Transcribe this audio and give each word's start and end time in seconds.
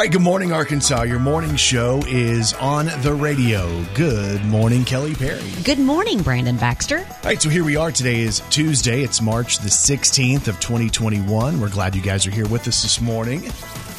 right, 0.00 0.12
good 0.12 0.22
morning, 0.22 0.50
Arkansas. 0.50 1.02
Your 1.02 1.18
morning 1.18 1.56
show 1.56 2.00
is 2.06 2.54
on 2.54 2.86
the 3.02 3.12
radio. 3.12 3.84
Good 3.92 4.42
morning, 4.46 4.86
Kelly 4.86 5.14
Perry. 5.14 5.42
Good 5.62 5.78
morning, 5.78 6.22
Brandon 6.22 6.56
Baxter. 6.56 7.00
All 7.00 7.16
right, 7.22 7.42
so 7.42 7.50
here 7.50 7.64
we 7.64 7.76
are. 7.76 7.92
Today 7.92 8.20
is 8.20 8.40
Tuesday. 8.48 9.02
It's 9.02 9.20
March 9.20 9.58
the 9.58 9.68
16th 9.68 10.48
of 10.48 10.58
2021. 10.58 11.60
We're 11.60 11.68
glad 11.68 11.94
you 11.94 12.00
guys 12.00 12.26
are 12.26 12.30
here 12.30 12.48
with 12.48 12.66
us 12.66 12.80
this 12.80 12.98
morning. 12.98 13.50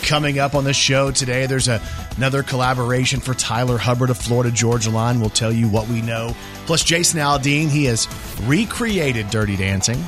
Coming 0.02 0.40
up 0.40 0.56
on 0.56 0.64
the 0.64 0.74
show 0.74 1.12
today, 1.12 1.46
there's 1.46 1.68
a, 1.68 1.80
another 2.18 2.42
collaboration 2.42 3.20
for 3.20 3.36
Tyler 3.36 3.78
Hubbard 3.78 4.10
of 4.10 4.18
Florida 4.18 4.50
Georgia 4.50 4.90
Line. 4.90 5.20
We'll 5.20 5.30
tell 5.30 5.52
you 5.52 5.70
what 5.70 5.88
we 5.88 6.02
know. 6.02 6.36
Plus, 6.66 6.84
Jason 6.84 7.20
Aldean, 7.20 7.68
he 7.68 7.86
has 7.86 8.08
recreated 8.46 9.30
Dirty 9.30 9.56
Dancing. 9.56 10.04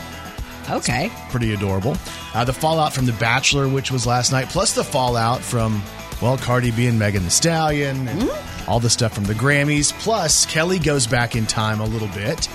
Okay. 0.69 1.11
Pretty 1.29 1.53
adorable. 1.53 1.97
Uh, 2.33 2.43
the 2.45 2.53
fallout 2.53 2.93
from 2.93 3.05
The 3.05 3.13
Bachelor, 3.13 3.67
which 3.67 3.91
was 3.91 4.05
last 4.05 4.31
night, 4.31 4.49
plus 4.49 4.73
the 4.73 4.83
fallout 4.83 5.41
from, 5.41 5.81
well, 6.21 6.37
Cardi 6.37 6.71
B 6.71 6.87
and 6.87 6.97
Megan 6.97 7.23
Thee 7.23 7.29
Stallion, 7.29 8.07
and 8.07 8.31
all 8.67 8.79
the 8.79 8.89
stuff 8.89 9.13
from 9.13 9.25
the 9.25 9.33
Grammys. 9.33 9.91
Plus, 9.99 10.45
Kelly 10.45 10.79
goes 10.79 11.07
back 11.07 11.35
in 11.35 11.45
time 11.45 11.79
a 11.81 11.85
little 11.85 12.07
bit 12.09 12.47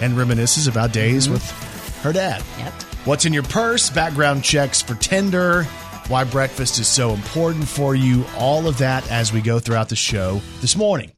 and 0.00 0.14
reminisces 0.14 0.68
about 0.68 0.92
days 0.92 1.28
with 1.28 1.48
her 2.02 2.12
dad. 2.12 2.42
Yep. 2.58 2.72
What's 3.04 3.24
in 3.24 3.32
your 3.32 3.42
purse? 3.42 3.90
Background 3.90 4.44
checks 4.44 4.80
for 4.80 4.94
Tinder. 4.94 5.64
Why 6.08 6.24
breakfast 6.24 6.78
is 6.78 6.88
so 6.88 7.10
important 7.12 7.68
for 7.68 7.94
you. 7.94 8.24
All 8.36 8.66
of 8.66 8.78
that 8.78 9.08
as 9.10 9.32
we 9.32 9.40
go 9.40 9.58
throughout 9.60 9.88
the 9.88 9.96
show 9.96 10.40
this 10.60 10.76
morning. 10.76 11.12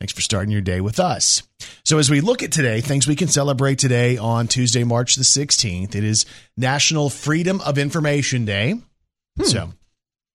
Thanks 0.00 0.12
for 0.12 0.20
starting 0.20 0.50
your 0.50 0.60
day 0.60 0.80
with 0.80 0.98
us. 1.00 1.42
So, 1.84 1.98
as 1.98 2.10
we 2.10 2.20
look 2.20 2.42
at 2.42 2.52
today, 2.52 2.80
things 2.80 3.06
we 3.06 3.16
can 3.16 3.28
celebrate 3.28 3.78
today 3.78 4.16
on 4.18 4.48
Tuesday, 4.48 4.84
March 4.84 5.14
the 5.14 5.22
16th, 5.22 5.94
it 5.94 6.04
is 6.04 6.26
National 6.56 7.08
Freedom 7.08 7.60
of 7.62 7.78
Information 7.78 8.44
Day. 8.44 8.74
So, 9.42 9.70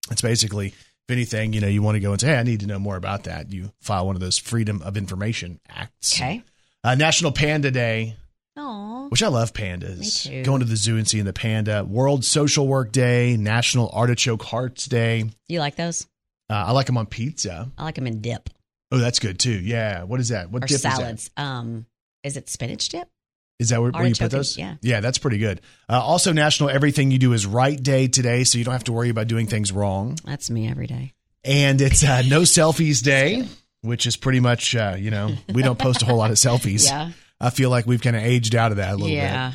it's 0.10 0.22
basically, 0.22 0.68
if 0.68 0.76
anything, 1.12 1.54
you 1.54 1.62
know, 1.62 1.68
you 1.68 1.82
want 1.82 1.96
to 1.96 2.00
go 2.00 2.12
and 2.12 2.22
say, 2.22 2.28
hey, 2.30 2.38
I 2.38 2.44
need 2.44 2.62
to 2.62 2.68
know 2.68 2.80
more 2.80 2.96
about 2.96 3.26
that, 3.26 3.52
you 3.52 3.72
file 3.82 4.08
one 4.08 4.16
of 4.16 4.22
those 4.22 4.38
Freedom 4.38 4.82
of 4.82 4.98
Information 4.98 5.60
Acts. 5.70 6.16
Okay. 6.20 6.42
Uh, 6.84 6.96
National 6.96 7.32
Panda 7.32 7.70
Day, 7.70 8.16
Oh. 8.58 9.08
which 9.10 9.22
I 9.24 9.28
love 9.28 9.54
pandas. 9.54 10.44
Going 10.44 10.60
to 10.60 10.66
the 10.66 10.76
zoo 10.76 10.98
and 10.98 11.08
seeing 11.08 11.26
the 11.26 11.34
panda. 11.34 11.84
World 11.86 12.26
Social 12.26 12.68
Work 12.68 12.92
Day, 12.92 13.38
National 13.38 13.90
Artichoke 13.94 14.44
Hearts 14.44 14.86
Day. 14.86 15.26
You 15.48 15.60
like 15.60 15.76
those? 15.76 16.08
Uh, 16.50 16.54
I 16.68 16.72
like 16.72 16.88
them 16.88 16.98
on 16.98 17.06
pizza. 17.06 17.70
I 17.78 17.84
like 17.84 17.96
them 17.96 18.08
in 18.08 18.22
dip 18.22 18.50
Oh, 18.92 18.98
that's 18.98 19.20
good 19.20 19.40
too. 19.40 19.52
Yeah. 19.52 20.04
What 20.04 20.20
is 20.20 20.30
that? 20.30 20.52
What 20.52 20.64
or 20.64 20.68
dip 20.68 20.80
salads. 20.80 21.30
Um, 21.38 21.86
is 22.24 22.38
it 22.38 22.50
spinach 22.50 22.90
dip? 22.90 23.08
is 23.60 23.70
that 23.70 23.82
where, 23.82 23.92
where 23.92 24.08
you 24.08 24.16
put 24.16 24.32
those? 24.32 24.58
yeah. 24.58 24.76
Yeah, 24.82 25.02
that's 25.02 25.18
pretty 25.18 25.38
good. 25.38 25.60
Uh, 25.90 26.02
also, 26.02 26.32
National 26.32 26.70
Everything 26.70 27.12
You 27.12 27.20
Do 27.20 27.34
Is 27.34 27.46
Right 27.46 27.82
Day 27.82 28.08
today, 28.08 28.46
so 28.46 28.58
you 28.58 28.64
don't 28.64 28.72
have 28.72 28.86
to 28.86 28.94
worry 28.94 29.10
about 29.10 29.28
doing 29.28 29.48
things 29.48 29.72
wrong. 29.72 30.18
That's 30.24 30.50
me 30.50 30.70
every 30.70 30.88
day. 30.88 31.14
And 31.44 31.82
it's 31.82 32.04
uh, 32.04 32.22
No 32.22 32.42
Selfies 32.44 33.04
Day, 33.04 33.46
which 33.82 34.06
is 34.08 34.16
pretty 34.16 34.40
much, 34.40 34.76
uh, 34.76 34.96
you 34.98 35.12
know, 35.12 35.36
we 35.54 35.62
don't 35.62 35.78
post 35.78 36.02
a 36.02 36.06
whole 36.06 36.18
lot 36.18 36.32
of 36.32 36.38
selfies. 36.38 36.88
Yeah. 36.90 37.12
I 37.42 37.52
feel 37.52 37.70
like 37.70 37.86
we've 37.86 38.02
kind 38.02 38.18
of 38.18 38.22
aged 38.22 38.54
out 38.54 38.72
of 38.72 38.78
that 38.78 38.90
a 38.90 38.96
little 38.96 39.08
bit. 39.08 39.14
Yeah. 39.14 39.54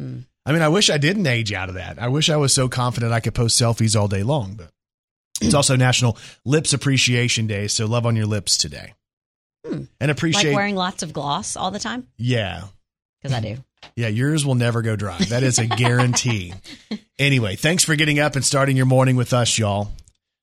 Mm. 0.00 0.26
I 0.44 0.52
mean, 0.52 0.62
I 0.62 0.68
wish 0.68 0.90
I 0.90 0.98
didn't 0.98 1.26
age 1.26 1.52
out 1.52 1.68
of 1.68 1.74
that. 1.74 2.00
I 2.00 2.06
wish 2.06 2.30
I 2.30 2.36
was 2.36 2.52
so 2.52 2.68
confident 2.68 3.12
I 3.12 3.18
could 3.18 3.34
post 3.34 3.60
selfies 3.60 3.98
all 3.98 4.06
day 4.06 4.22
long, 4.22 4.54
but 4.54 4.70
it's 5.40 5.54
also 5.54 5.76
National 5.76 6.16
Lips 6.44 6.72
Appreciation 6.72 7.46
Day, 7.46 7.66
so 7.68 7.86
love 7.86 8.06
on 8.06 8.16
your 8.16 8.26
lips 8.26 8.56
today. 8.56 8.94
Hmm. 9.66 9.84
And 10.00 10.10
appreciate 10.10 10.50
Like 10.50 10.56
wearing 10.56 10.76
lots 10.76 11.02
of 11.02 11.12
gloss 11.12 11.56
all 11.56 11.70
the 11.70 11.78
time? 11.78 12.06
Yeah. 12.16 12.64
Because 13.20 13.36
I 13.36 13.40
do. 13.40 13.56
Yeah, 13.94 14.08
yours 14.08 14.44
will 14.44 14.56
never 14.56 14.82
go 14.82 14.96
dry. 14.96 15.16
That 15.28 15.44
is 15.44 15.60
a 15.60 15.66
guarantee. 15.66 16.52
anyway, 17.18 17.54
thanks 17.54 17.84
for 17.84 17.94
getting 17.94 18.18
up 18.18 18.34
and 18.34 18.44
starting 18.44 18.76
your 18.76 18.86
morning 18.86 19.14
with 19.14 19.32
us, 19.32 19.58
y'all. 19.58 19.92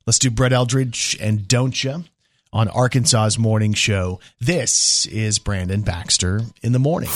Let's 0.08 0.18
do 0.18 0.32
Brett 0.32 0.54
Eldredge 0.54 1.18
and 1.20 1.46
Don't 1.46 1.84
Ya 1.84 2.00
on 2.54 2.70
Arkansas's 2.70 3.38
morning 3.38 3.74
show. 3.74 4.20
This 4.40 5.06
is 5.08 5.40
Brandon 5.40 5.82
Baxter 5.82 6.42
in 6.62 6.72
the 6.72 6.80
morning. 6.80 7.10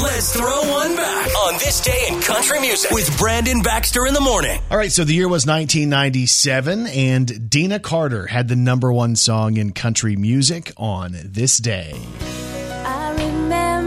Let's 0.00 0.34
throw 0.34 0.70
one 0.70 0.96
back 0.96 1.28
on 1.46 1.54
this 1.54 1.82
day 1.82 2.06
in 2.08 2.20
country 2.22 2.60
music 2.60 2.90
with 2.92 3.18
Brandon 3.18 3.60
Baxter 3.60 4.06
in 4.06 4.14
the 4.14 4.20
morning. 4.20 4.60
All 4.70 4.78
right, 4.78 4.92
so 4.92 5.04
the 5.04 5.14
year 5.14 5.28
was 5.28 5.46
1997, 5.46 6.86
and 6.86 7.50
Deana 7.50 7.80
Carter 7.80 8.28
had 8.28 8.48
the 8.48 8.56
number 8.56 8.92
one 8.92 9.16
song 9.16 9.56
in 9.56 9.72
country 9.72 10.16
music 10.16 10.72
on 10.76 11.16
this 11.24 11.58
day. 11.58 11.94
I 12.84 13.10
remember 13.16 13.84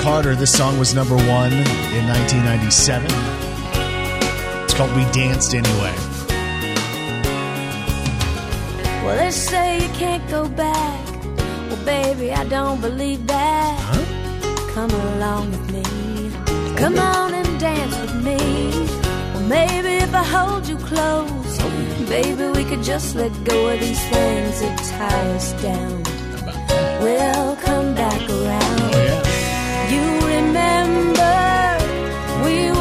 Carter. 0.00 0.34
This 0.34 0.50
song 0.50 0.78
was 0.78 0.94
number 0.94 1.14
one 1.14 1.52
in 1.52 2.04
1997. 2.08 3.06
It's 4.64 4.72
called 4.72 4.96
We 4.96 5.04
Danced 5.12 5.54
Anyway. 5.54 5.94
Well, 9.04 9.16
they 9.18 9.30
say 9.30 9.82
you 9.82 9.88
can't 9.90 10.26
go 10.30 10.48
back. 10.48 11.06
Well, 11.68 11.84
baby, 11.84 12.32
I 12.32 12.44
don't 12.44 12.80
believe 12.80 13.26
that. 13.26 13.76
Come 14.72 14.90
along 14.90 15.50
with 15.50 15.70
me. 15.70 15.82
Come 16.76 16.98
on 16.98 17.34
and 17.34 17.60
dance 17.60 17.98
with 18.00 18.24
me. 18.24 18.38
Well, 19.34 19.48
maybe 19.48 19.92
if 20.06 20.14
I 20.14 20.24
hold 20.24 20.66
you 20.66 20.78
close, 20.78 21.58
baby, 22.08 22.48
we 22.56 22.64
could 22.64 22.82
just 22.82 23.16
let 23.16 23.32
go 23.44 23.68
of 23.68 23.78
these 23.80 24.02
things 24.08 24.60
that 24.62 24.78
tie 24.96 25.30
us 25.36 25.52
down. 25.62 26.02
We'll 27.02 27.56
come 27.56 27.94
back 27.94 28.30
around 28.30 28.89
remember 30.30 31.38
we 32.44 32.79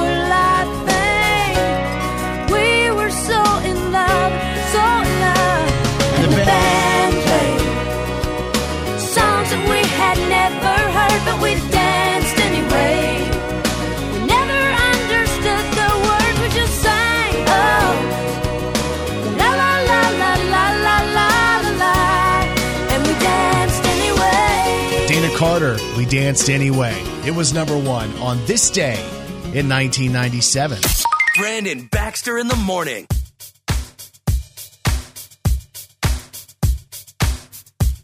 Danced 26.10 26.50
Anyway. 26.50 27.00
It 27.24 27.36
was 27.36 27.54
number 27.54 27.78
one 27.78 28.12
on 28.18 28.44
this 28.46 28.72
day 28.72 29.00
in 29.54 29.70
1997. 29.70 30.80
Brandon 31.38 31.88
Baxter 31.92 32.40
in 32.40 32.48
the 32.48 32.56
morning. 32.56 33.06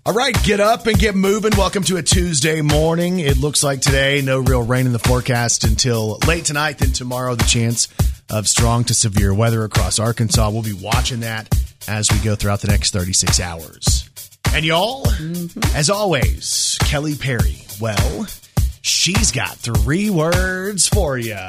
All 0.06 0.14
right, 0.14 0.36
get 0.44 0.60
up 0.60 0.86
and 0.86 1.00
get 1.00 1.16
moving. 1.16 1.52
Welcome 1.58 1.82
to 1.86 1.98
a 1.98 2.04
Tuesday 2.04 2.62
morning. 2.62 3.22
It 3.22 3.38
looks 3.38 3.64
like 3.64 3.82
today, 3.82 4.22
no 4.24 4.40
real 4.40 4.62
rain 4.62 4.86
in 4.86 4.94
the 4.94 5.00
forecast 5.00 5.64
until 5.64 6.20
late 6.28 6.46
tonight. 6.46 6.78
Then 6.78 6.92
tomorrow, 6.92 7.34
the 7.34 7.44
chance 7.46 7.88
of 8.30 8.48
strong 8.48 8.84
to 8.84 8.94
severe 8.94 9.34
weather 9.34 9.64
across 9.64 9.98
Arkansas. 9.98 10.52
We'll 10.52 10.62
be 10.62 10.74
watching 10.74 11.22
that 11.22 11.52
as 11.88 12.12
we 12.12 12.20
go 12.20 12.36
throughout 12.36 12.62
the 12.62 12.68
next 12.68 12.92
36 12.92 13.40
hours. 13.40 14.12
And 14.54 14.66
y'all, 14.66 15.06
mm-hmm. 15.06 15.76
as 15.76 15.90
always, 15.90 16.78
Kelly 16.82 17.16
Perry, 17.16 17.58
well, 17.82 18.28
she's 18.82 19.32
got 19.32 19.58
three 19.58 20.10
words 20.10 20.88
for 20.88 21.18
you. 21.18 21.40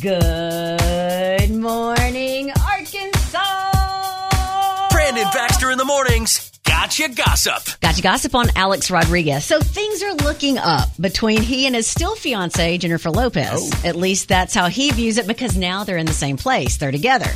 Good 0.00 1.50
morning, 1.50 2.50
Arkansas. 2.50 3.66
Brandon 4.90 5.26
Baxter 5.32 5.70
in 5.70 5.78
the 5.78 5.84
mornings. 5.84 6.50
Gotcha 6.64 7.08
gossip. 7.08 7.80
Gotcha 7.80 8.02
gossip 8.02 8.34
on 8.34 8.46
Alex 8.56 8.90
Rodriguez. 8.90 9.44
So 9.44 9.60
things 9.60 10.02
are 10.02 10.14
looking 10.14 10.58
up 10.58 10.88
between 11.00 11.42
he 11.42 11.66
and 11.66 11.74
his 11.76 11.86
still 11.86 12.16
fiancee, 12.16 12.78
Jennifer 12.78 13.10
Lopez. 13.10 13.50
Oh. 13.52 13.82
At 13.84 13.96
least 13.96 14.28
that's 14.28 14.54
how 14.54 14.68
he 14.68 14.90
views 14.90 15.18
it 15.18 15.26
because 15.26 15.56
now 15.56 15.84
they're 15.84 15.96
in 15.96 16.06
the 16.06 16.12
same 16.12 16.36
place. 16.36 16.76
They're 16.76 16.90
together. 16.90 17.30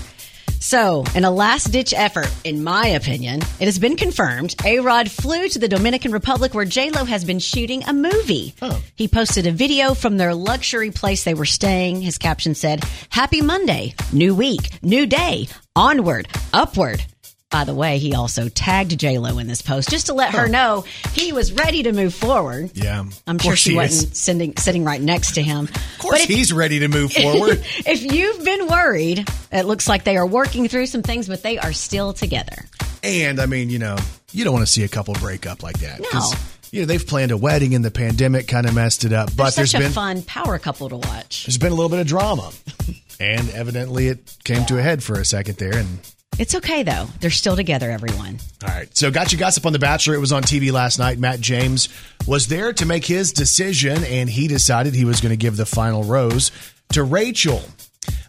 So, 0.63 1.05
in 1.15 1.25
a 1.25 1.31
last 1.31 1.73
ditch 1.73 1.95
effort, 1.95 2.31
in 2.45 2.63
my 2.63 2.89
opinion, 2.89 3.41
it 3.59 3.65
has 3.65 3.79
been 3.79 3.97
confirmed 3.97 4.55
A 4.63 4.79
Rod 4.81 5.11
flew 5.11 5.49
to 5.49 5.59
the 5.59 5.69
Dominican 5.69 6.13
Republic 6.13 6.53
where 6.53 6.67
Lo 6.67 7.05
has 7.07 7.25
been 7.25 7.39
shooting 7.39 7.83
a 7.85 7.95
movie. 7.95 8.55
Oh. 8.61 8.83
He 8.95 9.09
posted 9.09 9.47
a 9.47 9.53
video 9.53 9.95
from 9.95 10.19
their 10.19 10.35
luxury 10.35 10.91
place 10.91 11.25
they 11.25 11.33
were 11.33 11.47
staying. 11.47 12.03
His 12.03 12.19
caption 12.19 12.55
said, 12.55 12.85
Happy 13.09 13.41
Monday, 13.41 13.95
new 14.13 14.35
week, 14.35 14.83
new 14.83 15.07
day, 15.07 15.49
onward, 15.75 16.29
upward. 16.53 17.03
By 17.51 17.65
the 17.65 17.75
way, 17.75 17.99
he 17.99 18.15
also 18.15 18.49
tagged 18.49 18.97
J 18.97 19.19
Lo 19.19 19.39
in 19.39 19.49
this 19.49 19.61
post 19.61 19.91
just 19.91 20.07
to 20.07 20.15
let 20.15 20.35
her 20.35 20.47
know 20.47 20.85
he 21.13 21.33
was 21.33 21.53
ready 21.53 21.83
to 21.83 21.93
move 21.93 22.15
forward. 22.15 22.71
Yeah. 22.75 23.05
I'm 23.27 23.39
sure 23.39 23.57
she 23.57 23.75
wasn't 23.75 24.17
sitting 24.17 24.57
sitting 24.57 24.85
right 24.85 25.01
next 25.01 25.33
to 25.35 25.43
him. 25.43 25.65
Of 25.65 25.99
course, 25.99 26.23
he's 26.23 26.53
ready 26.53 26.79
to 26.79 26.89
move 26.89 27.13
forward. 27.13 27.59
if 27.87 28.03
you've 28.03 28.45
been 28.45 28.69
worried, 28.69 29.29
it 29.51 29.65
looks 29.67 29.89
like 29.89 30.05
they 30.05 30.17
are 30.17 30.27
working 30.27 30.69
through 30.69 30.87
some 30.87 31.03
things, 31.03 31.27
but 31.27 31.43
they 31.43 31.59
are 31.59 31.73
still 31.73 32.13
together. 32.13 32.67
and 33.03 33.41
I 33.41 33.47
mean, 33.47 33.69
you 33.69 33.81
know, 33.81 33.97
you 34.33 34.45
don't 34.45 34.53
want 34.53 34.65
to 34.65 34.73
see 34.73 34.85
a 34.85 34.89
couple 34.89 35.15
break 35.15 35.45
up 35.45 35.65
like 35.65 35.81
that. 35.81 36.01
No. 36.13 36.31
You 36.71 36.83
know, 36.83 36.87
they've 36.87 37.05
planned 37.05 37.33
a 37.33 37.37
wedding 37.37 37.75
and 37.75 37.85
the 37.85 37.91
pandemic 37.91 38.47
kind 38.47 38.65
of 38.65 38.77
messed 38.77 39.05
it 39.05 39.13
up. 39.13 39.35
But 39.37 39.57
They're 39.57 39.63
there's 39.63 39.75
a 39.75 39.79
been 39.79 39.91
fun 39.91 40.23
power 40.23 40.57
couple 40.61 40.89
to 40.89 40.99
watch. 40.99 41.47
there's 41.47 41.59
been 41.59 41.73
a 41.73 41.75
little 41.75 41.91
bit 41.91 41.99
of 41.99 42.07
drama. 42.07 42.53
and 43.19 43.51
evidently 43.51 44.07
it 44.07 44.37
came 44.45 44.65
to 44.67 44.79
a 44.79 44.83
head 44.83 45.03
for 45.03 45.19
a 45.19 45.25
second 45.25 45.59
there 45.59 45.77
and 45.77 45.99
It's 46.39 46.55
okay 46.55 46.83
though; 46.83 47.07
they're 47.21 47.31
still 47.31 47.57
together. 47.57 47.91
Everyone. 47.91 48.39
All 48.63 48.69
right. 48.75 48.95
So, 48.97 49.11
got 49.11 49.33
you 49.33 49.39
gossip 49.39 49.67
on 49.67 49.73
The 49.73 49.79
Bachelor. 49.79 50.15
It 50.15 50.21
was 50.21 50.33
on 50.33 50.43
TV 50.43 50.73
last 50.73 50.99
night. 50.99 51.19
Matt 51.19 51.41
James 51.41 51.89
was 52.27 52.47
there 52.47 52.73
to 52.73 52.87
make 52.87 53.05
his 53.05 53.33
decision, 53.33 54.05
and 54.05 54.29
he 54.31 54.49
decided 54.49 54.95
he 54.95 55.05
was 55.05 55.21
going 55.21 55.31
to 55.31 55.37
give 55.37 55.57
the 55.57 55.67
final 55.67 56.03
rose 56.05 56.51
to 56.93 57.03
Rachel. 57.03 57.63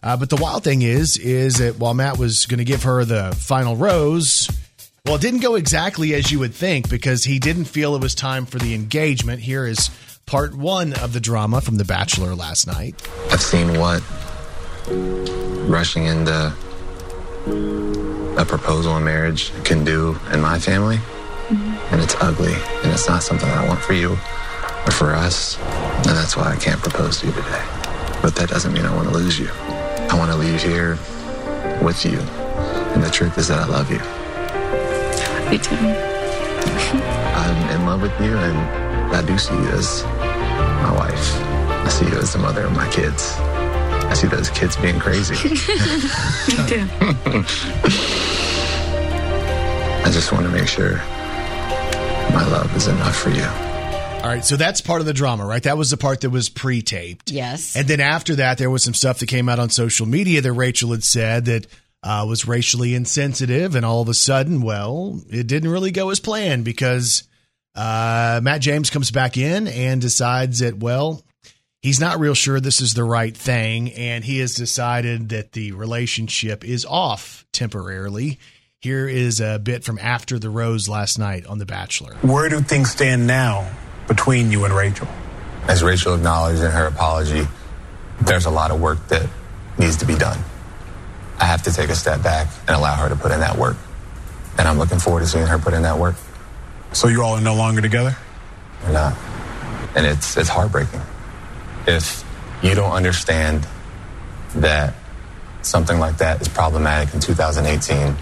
Uh, 0.04 0.18
but 0.18 0.30
the 0.30 0.36
wild 0.36 0.64
thing 0.64 0.82
is, 0.82 1.18
is 1.18 1.60
that 1.60 1.78
while 1.78 1.94
Matt 1.94 2.18
was 2.18 2.48
going 2.48 2.58
to 2.58 2.64
give 2.66 2.84
her 2.84 3.06
the 3.06 3.34
final 3.38 3.76
rose, 3.76 4.50
well, 5.06 5.16
it 5.16 5.22
didn't 5.22 5.42
go 5.42 5.56
exactly 5.56 6.14
as 6.16 6.32
you 6.32 6.40
would 6.40 6.54
think 6.54 6.90
because 6.90 7.24
he 7.24 7.40
didn't 7.40 7.66
feel 7.66 7.96
it 7.96 8.02
was 8.02 8.16
time 8.16 8.46
for 8.46 8.58
the 8.58 8.74
engagement. 8.74 9.42
Here 9.42 9.66
is 9.66 9.90
part 10.26 10.56
one 10.56 10.94
of 10.94 11.14
the 11.14 11.20
drama 11.20 11.62
from 11.62 11.78
The 11.78 11.86
Bachelor 11.86 12.34
last 12.36 12.66
night. 12.68 12.96
I've 13.32 13.42
seen 13.42 13.80
what 13.80 14.02
rushing 15.70 16.06
into 16.06 16.54
a 17.48 18.46
proposal 18.46 18.96
in 18.98 19.04
marriage 19.04 19.52
can 19.64 19.84
do 19.84 20.18
in 20.32 20.42
my 20.42 20.60
family, 20.60 20.98
mm-hmm. 20.98 21.94
and 21.94 22.02
it's 22.02 22.16
ugly, 22.22 22.54
and 22.54 22.92
it's 22.92 23.08
not 23.08 23.24
something 23.24 23.50
I 23.50 23.68
want 23.68 23.82
for 23.82 23.94
you 23.94 24.12
or 24.12 24.92
for 24.92 25.14
us, 25.14 25.58
and 25.60 26.06
that's 26.06 26.38
why 26.38 26.52
I 26.52 26.56
can't 26.56 26.80
propose 26.80 27.20
to 27.20 27.28
you 27.28 27.34
today. 27.34 27.66
But 28.22 28.36
that 28.36 28.50
doesn't 28.50 28.74
mean 28.74 28.86
I 28.86 28.96
want 28.96 29.10
to 29.10 29.14
lose 29.14 29.40
you. 29.40 29.50
I 29.52 30.16
want 30.18 30.32
to 30.32 30.38
leave 30.38 30.62
here 30.62 31.00
with 31.82 32.06
you, 32.06 32.20
and 32.94 33.04
the 33.04 33.10
truth 33.10 33.38
is 33.38 33.48
that 33.48 33.60
I 33.60 33.66
love 33.66 33.90
you. 33.90 34.00
Me 35.50 35.58
too. 35.58 35.76
I'm 37.36 37.70
in 37.72 37.86
love 37.86 38.02
with 38.02 38.20
you, 38.22 38.38
and 38.38 39.16
I 39.16 39.22
do 39.26 39.38
see 39.38 39.56
you 39.56 39.68
as 39.70 40.04
my 40.04 40.94
wife. 40.96 41.42
I 41.70 41.90
see 41.90 42.06
you 42.06 42.18
as 42.20 42.34
the 42.34 42.40
mother 42.40 42.66
of 42.66 42.74
my 42.74 42.90
kids. 42.92 43.36
I 44.12 44.14
see 44.14 44.28
those 44.28 44.50
kids 44.50 44.76
being 44.76 45.00
crazy. 45.00 45.36
Me 45.48 45.56
too. 46.68 46.86
I 50.04 50.12
just 50.12 50.34
want 50.34 50.46
to 50.46 50.52
make 50.52 50.68
sure 50.68 50.98
my 52.34 52.46
love 52.52 52.76
is 52.76 52.88
enough 52.88 53.16
for 53.16 53.30
you. 53.30 53.46
All 53.46 54.28
right, 54.28 54.44
so 54.44 54.58
that's 54.58 54.82
part 54.82 55.00
of 55.00 55.08
the 55.08 55.14
drama, 55.14 55.46
right? 55.46 55.64
That 55.64 55.78
was 55.78 55.92
the 55.92 55.98
part 55.98 56.20
that 56.22 56.30
was 56.30 56.50
pre-taped. 56.50 57.32
Yes. 57.32 57.78
And 57.78 57.88
then 57.88 58.02
after 58.02 58.36
that, 58.36 58.58
there 58.58 58.70
was 58.70 58.84
some 58.84 58.94
stuff 58.94 59.20
that 59.20 59.28
came 59.28 59.48
out 59.48 59.60
on 59.60 59.70
social 59.70 60.06
media 60.06 60.42
that 60.42 60.52
Rachel 60.52 60.92
had 60.92 61.06
said 61.06 61.46
that 61.46 61.68
uh, 62.04 62.26
was 62.28 62.46
racially 62.46 62.94
insensitive, 62.94 63.76
and 63.76 63.86
all 63.86 64.02
of 64.02 64.10
a 64.10 64.14
sudden, 64.14 64.62
well, 64.62 65.22
it 65.30 65.48
didn't 65.48 65.70
really 65.70 65.92
go 65.92 66.10
as 66.10 66.20
planned 66.20 66.66
because 66.66 67.24
uh, 67.76 68.42
Matt 68.44 68.60
James 68.60 68.90
comes 68.90 69.10
back 69.10 69.38
in 69.38 69.70
and 69.70 70.02
decides 70.02 70.60
that 70.60 70.78
well, 70.80 71.24
he's 71.82 72.00
not 72.00 72.20
real 72.20 72.34
sure 72.34 72.60
this 72.60 72.82
is 72.82 72.94
the 72.94 73.04
right 73.04 73.36
thing, 73.36 73.92
and 73.94 74.24
he 74.24 74.40
has 74.40 74.54
decided 74.56 75.30
that 75.30 75.54
the 75.54 75.72
relationship 75.74 76.64
is 76.64 76.86
off 76.86 77.46
temporarily. 77.52 78.40
Here 78.80 79.08
is 79.08 79.40
a 79.40 79.60
bit 79.60 79.84
from 79.84 80.00
after 80.00 80.40
the 80.40 80.50
rose 80.50 80.90
last 80.90 81.20
night 81.20 81.46
on 81.46 81.60
The 81.60 81.66
Bachelor. 81.66 82.16
Where 82.22 82.50
do 82.50 82.62
things 82.62 82.92
stand 82.92 83.28
now 83.28 83.72
between 84.08 84.52
you 84.52 84.66
and 84.66 84.74
Rachel? 84.74 85.08
As 85.68 85.84
Rachel 85.84 86.16
acknowledged 86.16 86.64
in 86.64 86.72
her 86.72 86.88
apology, 86.88 87.48
there's 88.22 88.46
a 88.46 88.50
lot 88.50 88.72
of 88.72 88.82
work 88.82 89.08
that 89.10 89.30
needs 89.78 89.98
to 89.98 90.06
be 90.06 90.16
done. 90.16 90.40
I 91.40 91.46
have 91.46 91.62
to 91.64 91.72
take 91.72 91.90
a 91.90 91.96
step 91.96 92.24
back 92.24 92.48
and 92.68 92.76
allow 92.76 92.96
her 92.96 93.10
to 93.10 93.16
put 93.16 93.32
in 93.32 93.40
that 93.40 93.58
work. 93.58 93.78
And 94.58 94.68
I'm 94.68 94.78
looking 94.78 95.00
forward 95.00 95.22
to 95.22 95.28
seeing 95.28 95.46
her 95.46 95.58
put 95.58 95.74
in 95.74 95.84
that 95.84 95.98
work. 95.98 96.16
So 96.94 97.08
you 97.08 97.24
all 97.24 97.36
are 97.36 97.42
no 97.42 97.56
longer 97.56 97.82
together? 97.82 98.16
We're 98.84 98.94
not. 98.94 99.16
And 99.96 100.06
it's 100.06 100.38
it's 100.38 100.50
heartbreaking. 100.50 101.02
If 101.88 102.24
you 102.64 102.76
don't 102.76 102.92
understand 102.92 103.68
that 104.56 104.94
something 105.62 106.00
like 106.00 106.18
that 106.18 106.42
is 106.42 106.48
problematic 106.48 107.14
in 107.14 107.20
2018, 107.20 108.16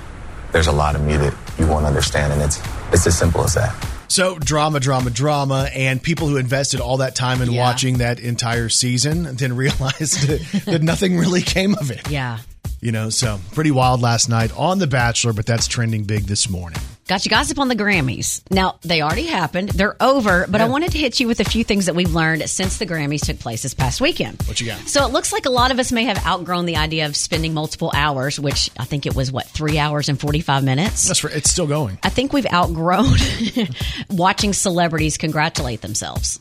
there's 0.51 0.67
a 0.67 0.71
lot 0.71 0.95
of 0.95 1.01
me 1.01 1.17
that 1.17 1.33
you 1.57 1.67
won't 1.67 1.85
understand, 1.85 2.33
and 2.33 2.41
it's 2.41 2.59
it's 2.91 3.06
as 3.06 3.17
simple 3.17 3.44
as 3.44 3.53
that. 3.56 3.75
So 4.07 4.39
drama, 4.39 4.79
drama, 4.79 5.11
drama, 5.11 5.69
and 5.75 6.01
people 6.01 6.27
who 6.27 6.38
invested 6.38 6.79
all 6.79 6.97
that 6.97 7.13
time 7.15 7.44
in 7.44 7.51
Yeah. 7.51 7.61
watching 7.61 8.00
that 8.00 8.19
entire 8.19 8.67
season 8.69 9.35
then 9.35 9.56
realized 9.56 10.27
that, 10.27 10.63
that 10.65 10.81
nothing 10.81 11.17
really 11.17 11.41
came 11.44 11.75
of 11.75 11.91
it. 11.91 12.09
Yeah. 12.09 12.39
You 12.81 12.92
know, 12.94 13.10
so 13.10 13.40
pretty 13.54 13.72
wild 13.72 14.02
last 14.02 14.30
night 14.30 14.58
on 14.58 14.80
The 14.80 14.88
Bachelor, 14.88 15.34
but 15.34 15.46
that's 15.46 15.68
trending 15.68 16.06
big 16.06 16.24
this 16.24 16.50
morning. 16.50 16.80
Got 17.08 17.26
you 17.26 17.30
gossip 17.30 17.58
on 17.58 17.68
the 17.68 17.76
Grammys. 17.76 18.42
Now, 18.52 18.78
they 18.84 19.02
already 19.02 19.26
happened. 19.26 19.70
They're 19.70 19.98
over, 20.02 20.46
but 20.48 20.62
I 20.62 20.68
wanted 20.68 20.92
to 20.92 21.00
hit 21.00 21.20
you 21.20 21.28
with 21.28 21.40
a 21.40 21.44
few 21.44 21.64
things 21.64 21.88
that 21.88 21.96
we've 21.96 22.14
learned 22.14 22.48
since 22.48 22.78
the 22.78 22.86
Grammys 22.86 23.26
took 23.26 23.40
place 23.40 23.64
this 23.64 23.74
past 23.74 24.00
weekend. 24.00 24.42
What 24.44 24.62
you 24.62 24.68
got? 24.68 24.80
So 24.88 25.04
it 25.06 25.12
looks 25.12 25.34
like 25.34 25.48
a 25.48 25.50
lot 25.50 25.72
of 25.72 25.80
us 25.80 25.92
may 25.92 26.04
have 26.04 26.24
outgrown 26.24 26.68
the 26.68 26.78
idea 26.78 27.08
of 27.08 27.16
spending 27.16 27.56
multiple 27.56 27.92
hours, 27.96 28.40
which 28.40 28.70
I 28.78 28.86
think 28.86 29.08
it 29.08 29.16
was, 29.16 29.31
what, 29.31 29.48
three 29.48 29.80
hours 29.80 30.08
and 30.08 30.20
45 30.20 30.64
minutes? 30.64 31.08
That's 31.08 31.24
right. 31.24 31.36
It's 31.36 31.50
still 31.50 31.66
going. 31.68 31.98
I 32.04 32.10
think 32.10 32.31
we've 32.31 32.46
outgrown 32.46 33.16
watching 34.12 34.54
celebrities 34.54 35.18
congratulate 35.18 35.81
themselves. 35.81 36.40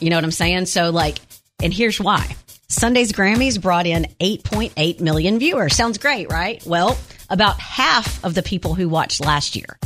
You 0.00 0.10
know 0.10 0.16
what 0.16 0.24
I'm 0.24 0.32
saying? 0.32 0.66
So, 0.66 0.90
like, 0.90 1.18
and 1.62 1.72
here's 1.72 2.00
why. 2.00 2.34
Sunday's 2.72 3.12
Grammys 3.12 3.60
brought 3.60 3.86
in 3.86 4.06
8.8 4.20 5.00
million 5.00 5.38
viewers. 5.38 5.74
Sounds 5.74 5.96
great, 5.96 6.30
right? 6.30 6.62
Well, 6.66 6.98
about 7.30 7.58
half 7.58 8.22
of 8.22 8.34
the 8.34 8.42
people 8.42 8.74
who 8.74 8.88
watched 8.90 9.20
last 9.20 9.56
year, 9.56 9.78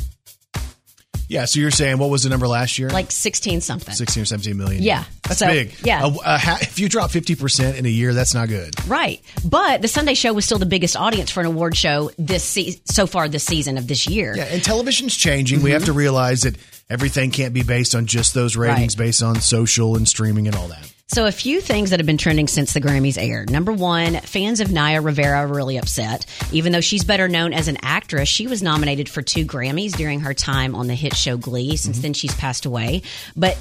Yeah. 1.29 1.45
So 1.47 1.61
you're 1.61 1.71
saying 1.71 1.97
what 1.99 2.11
was 2.11 2.25
the 2.25 2.29
number 2.29 2.47
last 2.49 2.79
year? 2.79 2.91
like 2.91 3.11
16 3.13 3.61
something. 3.63 3.95
16 3.95 4.25
or 4.25 4.27
17 4.27 4.57
million. 4.57 4.83
Yeah. 4.83 5.05
That's 5.23 5.39
So, 5.39 5.47
big. 5.47 5.75
yeah. 5.85 6.03
A- 6.05 6.35
a 6.35 6.39
ha- 6.39 6.59
if 6.61 6.79
you 6.81 6.89
drop 6.91 7.11
50% 7.11 7.77
in 7.79 7.87
a 7.87 7.89
year, 7.89 8.13
that's 8.13 8.35
not 8.35 8.49
good. 8.49 8.75
Right. 8.89 9.21
But 9.45 9.81
the 9.81 9.89
Sunday 9.89 10.13
show 10.15 10.33
was 10.35 10.45
still 10.45 10.59
the 10.59 10.67
biggest 10.67 10.95
audience 10.97 11.31
for 11.31 11.41
an 11.41 11.47
award 11.47 11.75
show 11.77 12.11
this 12.19 12.43
se- 12.45 12.83
so 12.85 13.07
far 13.07 13.29
this 13.29 13.45
season 13.45 13.79
of 13.79 13.87
this 13.87 14.07
year. 14.09 14.35
Yeah. 14.37 14.45
And 14.45 14.63
television's 14.63 15.17
changing. 15.17 15.63
We 15.63 15.71
have 15.71 15.85
to 15.87 15.93
realize 15.95 16.43
that 16.43 16.57
everything 16.91 17.31
can't 17.31 17.55
be 17.55 17.63
based 17.63 17.95
on 17.95 18.07
just 18.07 18.35
those 18.35 18.57
ratings, 18.57 18.95
Mm-hmm. 18.95 19.01
Right. 19.01 19.07
based 19.07 19.23
on 19.23 19.41
social 19.41 19.97
and 19.97 20.07
streaming 20.07 20.49
and 20.49 20.57
all 20.57 20.69
that. 20.69 20.92
So, 21.09 21.27
a 21.27 21.33
few 21.33 21.61
things 21.61 21.91
that 21.91 22.01
have 22.01 22.07
been 22.07 22.17
trending 22.17 22.49
since 22.49 22.73
the 22.73 22.81
Grammys 22.81 23.23
aired. 23.23 23.51
Number 23.51 23.73
one, 23.73 24.15
fans 24.21 24.61
of 24.61 24.73
Naya 24.73 25.03
Rivera 25.03 25.39
are 25.39 25.47
really 25.47 25.77
upset. 25.77 26.25
Even 26.53 26.73
though 26.73 26.81
she's 26.81 27.05
better 27.05 27.29
known 27.29 27.53
as 27.53 27.69
an 27.69 27.77
actress, 27.83 28.29
she 28.29 28.47
was 28.47 28.63
nominated 28.63 29.09
for 29.09 29.21
two 29.21 29.45
Grammys 29.45 29.93
during 29.93 30.21
her 30.21 30.33
time 30.33 30.75
on 30.75 30.87
the 30.87 30.95
hit 30.95 31.15
show 31.15 31.37
Glee. 31.37 31.77
Since 31.77 31.97
mm-hmm. 31.97 32.03
then, 32.03 32.13
she's 32.15 32.35
passed 32.35 32.65
away. 32.65 33.03
But 33.37 33.59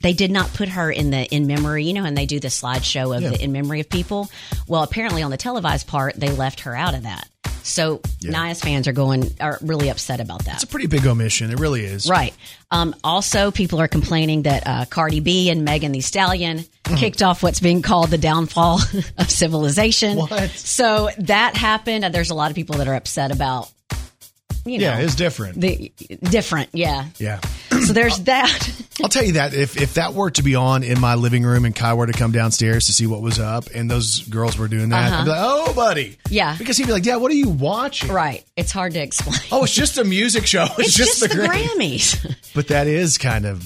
they 0.00 0.12
did 0.12 0.30
not 0.30 0.52
put 0.54 0.68
her 0.68 0.90
in 0.90 1.10
the 1.10 1.26
in 1.26 1.46
memory, 1.46 1.84
you 1.84 1.92
know, 1.92 2.04
and 2.04 2.16
they 2.16 2.26
do 2.26 2.40
the 2.40 2.48
slideshow 2.48 3.16
of 3.16 3.22
Yeah. 3.22 3.30
the 3.30 3.42
in 3.42 3.52
memory 3.52 3.80
of 3.80 3.88
people. 3.88 4.30
Well, 4.66 4.82
apparently 4.82 5.22
on 5.22 5.30
the 5.30 5.36
televised 5.36 5.86
part, 5.86 6.14
they 6.14 6.30
left 6.30 6.60
her 6.60 6.74
out 6.74 6.94
of 6.94 7.02
that. 7.02 7.28
So 7.62 8.00
Naya's 8.22 8.60
fans 8.60 8.88
are 8.88 8.92
going 8.92 9.30
are 9.40 9.58
really 9.62 9.88
upset 9.90 10.20
about 10.20 10.44
that. 10.44 10.54
It's 10.54 10.64
a 10.64 10.66
pretty 10.68 10.86
big 10.86 11.06
omission. 11.06 11.50
It 11.50 11.58
really 11.58 11.84
is. 11.84 12.08
Right. 12.08 12.34
Um, 12.70 12.94
also, 13.02 13.50
people 13.50 13.80
are 13.80 13.88
complaining 13.88 14.42
that 14.42 14.66
uh, 14.66 14.84
Cardi 14.86 15.20
B 15.20 15.50
and 15.50 15.64
Megan 15.64 15.92
Thee 15.92 16.00
Stallion 16.00 16.64
kicked 16.96 17.22
off 17.22 17.42
what's 17.42 17.60
being 17.60 17.82
called 17.82 18.10
the 18.10 18.18
downfall 18.18 18.80
of 19.18 19.30
civilization. 19.30 20.18
What? 20.18 20.50
So 20.50 21.10
that 21.18 21.56
happened. 21.56 22.04
and 22.04 22.14
There's 22.14 22.30
a 22.30 22.34
lot 22.34 22.50
of 22.50 22.54
people 22.54 22.76
that 22.76 22.88
are 22.88 22.94
upset 22.94 23.30
about. 23.30 23.70
You 24.68 24.78
know, 24.78 24.84
Yeah, 24.86 24.98
it's 25.00 25.14
different. 25.14 25.60
the 25.60 25.92
different. 26.22 26.70
Yeah. 26.72 27.06
yeah. 27.18 27.40
So 27.78 27.92
there's 27.92 28.18
that. 28.24 28.70
I'll 29.02 29.08
tell 29.08 29.22
you 29.24 29.34
that 29.34 29.54
if, 29.54 29.80
if 29.80 29.94
that 29.94 30.12
were 30.12 30.30
to 30.32 30.42
be 30.42 30.56
on 30.56 30.82
in 30.82 31.00
my 31.00 31.14
living 31.14 31.44
room 31.44 31.64
and 31.64 31.74
Kai 31.74 31.94
were 31.94 32.06
to 32.08 32.12
come 32.12 32.32
downstairs 32.32 32.86
to 32.86 32.92
see 32.92 33.06
what 33.06 33.22
was 33.22 33.38
up 33.38 33.66
and 33.72 33.88
those 33.88 34.22
girls 34.28 34.58
were 34.58 34.66
doing 34.66 34.88
that, 34.88 35.12
I'd 35.12 35.24
be 35.24 35.30
like, 35.30 35.40
oh, 35.40 35.72
buddy. 35.74 36.08
Uh-huh. 36.08 36.28
Yeah. 36.28 36.56
Because 36.58 36.76
he'd 36.76 36.86
be 36.86 36.92
like, 36.92 37.06
"Yeah, 37.06 37.16
what 37.16 37.30
are 37.30 37.36
you 37.36 37.48
watching? 37.50 38.10
right. 38.10 38.44
It's 38.56 38.72
hard 38.72 38.94
to 38.94 38.98
explain. 39.00 39.38
Oh, 39.52 39.62
it's 39.64 39.74
just 39.74 39.96
a 39.96 40.04
music 40.04 40.44
show. 40.46 40.64
It's, 40.78 40.88
it's 40.88 40.96
just, 40.96 41.20
the 41.20 41.28
Gram- 41.28 41.50
Grammys. 41.50 42.36
But 42.54 42.68
that 42.68 42.88
is 42.88 43.16
kind 43.16 43.46
of, 43.46 43.62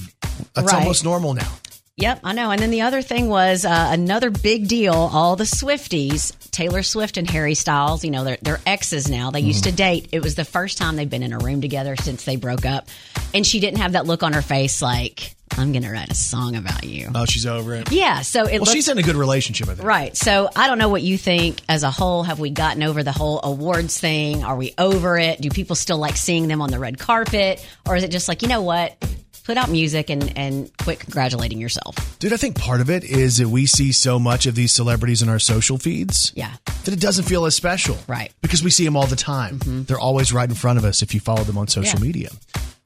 that's 0.55 0.73
Right. 0.73 0.81
almost 0.83 1.03
normal 1.05 1.33
now. 1.33 1.51
Yep, 1.97 2.21
I 2.25 2.33
know. 2.35 2.51
And 2.51 2.61
then 2.61 2.71
the 2.71 2.83
other 2.83 3.01
thing 3.01 3.29
was 3.29 3.65
uh, 3.65 3.89
another 3.93 4.31
big 4.31 4.69
deal. 4.69 4.95
All 4.95 5.37
the 5.37 5.45
Swifties, 5.45 6.33
Taylor 6.53 6.83
Swift 6.83 7.17
and 7.17 7.29
Harry 7.31 7.55
Styles, 7.55 8.05
you 8.05 8.11
know, 8.11 8.25
they're, 8.25 8.39
they're 8.43 8.61
exes 8.67 9.09
now. 9.09 9.31
They 9.31 9.41
used 9.41 9.65
to 9.65 9.73
mm. 9.73 9.77
date. 9.77 10.09
It 10.13 10.23
was 10.23 10.35
the 10.35 10.45
first 10.45 10.77
time 10.77 10.97
they've 10.97 11.09
been 11.09 11.23
in 11.23 11.33
a 11.33 11.39
room 11.39 11.63
together 11.63 11.97
since 11.97 12.27
they 12.27 12.37
broke 12.37 12.67
up. 12.67 12.89
And 13.33 13.47
she 13.47 13.59
didn't 13.59 13.79
have 13.79 13.93
that 13.93 14.07
look 14.07 14.23
on 14.23 14.35
her 14.35 14.43
face 14.43 14.83
like, 14.83 15.35
I'm 15.57 15.73
going 15.73 15.83
to 15.83 15.91
write 15.91 16.11
a 16.11 16.15
song 16.15 16.57
about 16.57 16.85
you. 16.85 17.11
Oh, 17.15 17.25
she's 17.25 17.47
over 17.47 17.75
it. 17.75 17.91
Yeah, 17.91 18.21
so 18.21 18.43
it 18.43 18.53
Well, 18.53 18.61
looks 18.61 18.73
she's 18.73 18.89
in 18.89 18.99
a 18.99 19.03
good 19.03 19.17
relationship, 19.17 19.69
I 19.69 19.75
think. 19.75 19.87
Right. 19.87 20.17
So 20.17 20.49
I 20.55 20.67
don't 20.67 20.79
know 20.79 20.91
what 20.91 21.03
you 21.03 21.17
think 21.17 21.61
as 21.69 21.83
a 21.85 21.91
whole. 21.91 22.23
Have 22.23 22.39
we 22.39 22.51
gotten 22.51 22.83
over 22.83 23.03
the 23.03 23.13
whole 23.13 23.41
awards 23.43 23.99
thing? 23.99 24.45
Are 24.45 24.57
we 24.57 24.75
over 24.77 25.19
it? 25.19 25.41
Do 25.41 25.49
people 25.49 25.75
still 25.77 25.99
like 25.99 26.17
seeing 26.17 26.49
them 26.49 26.61
on 26.61 26.71
the 26.71 26.79
red 26.79 26.99
carpet? 26.99 27.67
Or 27.87 27.97
is 27.97 28.05
it 28.05 28.11
just 28.11 28.29
like, 28.29 28.43
you 28.43 28.49
know 28.49 28.63
what? 28.63 28.97
Put 29.45 29.57
out 29.57 29.71
music 29.71 30.09
and, 30.11 30.37
and 30.39 30.71
quit 30.79 31.01
congratulating 31.01 31.61
yourself. 31.61 31.97
Dude, 32.19 32.33
I 32.33 32.37
think 32.37 32.57
part 32.59 32.81
of 32.81 32.89
it 32.91 33.03
is 33.05 33.39
that 33.39 33.49
we 33.49 33.67
see 33.67 33.91
so 33.93 34.19
much 34.19 34.47
of 34.47 34.55
these 34.55 34.73
celebrities 34.73 35.21
in 35.23 35.29
our 35.29 35.39
social 35.41 35.79
feeds. 35.79 36.33
Yeah. 36.37 36.53
That 36.85 36.95
it 36.95 37.01
doesn't 37.01 37.25
feel 37.25 37.45
as 37.47 37.57
special. 37.57 37.99
Right. 38.07 38.31
Mm-hmm. 38.31 38.39
Because 38.43 38.63
we 38.63 38.71
see 38.71 38.85
them 38.85 38.97
all 38.97 39.07
the 39.07 39.17
time. 39.17 39.59
They're 39.87 39.99
always 39.99 40.33
right 40.33 40.49
in 40.49 40.55
front 40.55 40.79
of 40.79 40.85
us 40.85 41.03
if 41.03 41.13
you 41.15 41.21
follow 41.21 41.43
them 41.43 41.59
on 41.59 41.67
social 41.69 41.99
Yeah. 41.99 42.05
media. 42.07 42.29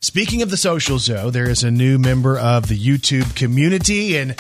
Speaking 0.01 0.43
of 0.43 0.51
the 0.51 0.57
socials, 0.57 1.07
though, 1.07 1.31
there 1.31 1.49
is 1.49 1.65
a 1.65 1.71
new 1.71 1.99
member 1.99 2.39
of 2.39 2.69
the 2.69 2.79
YouTube 2.79 3.35
community, 3.35 4.17
and 4.17 4.37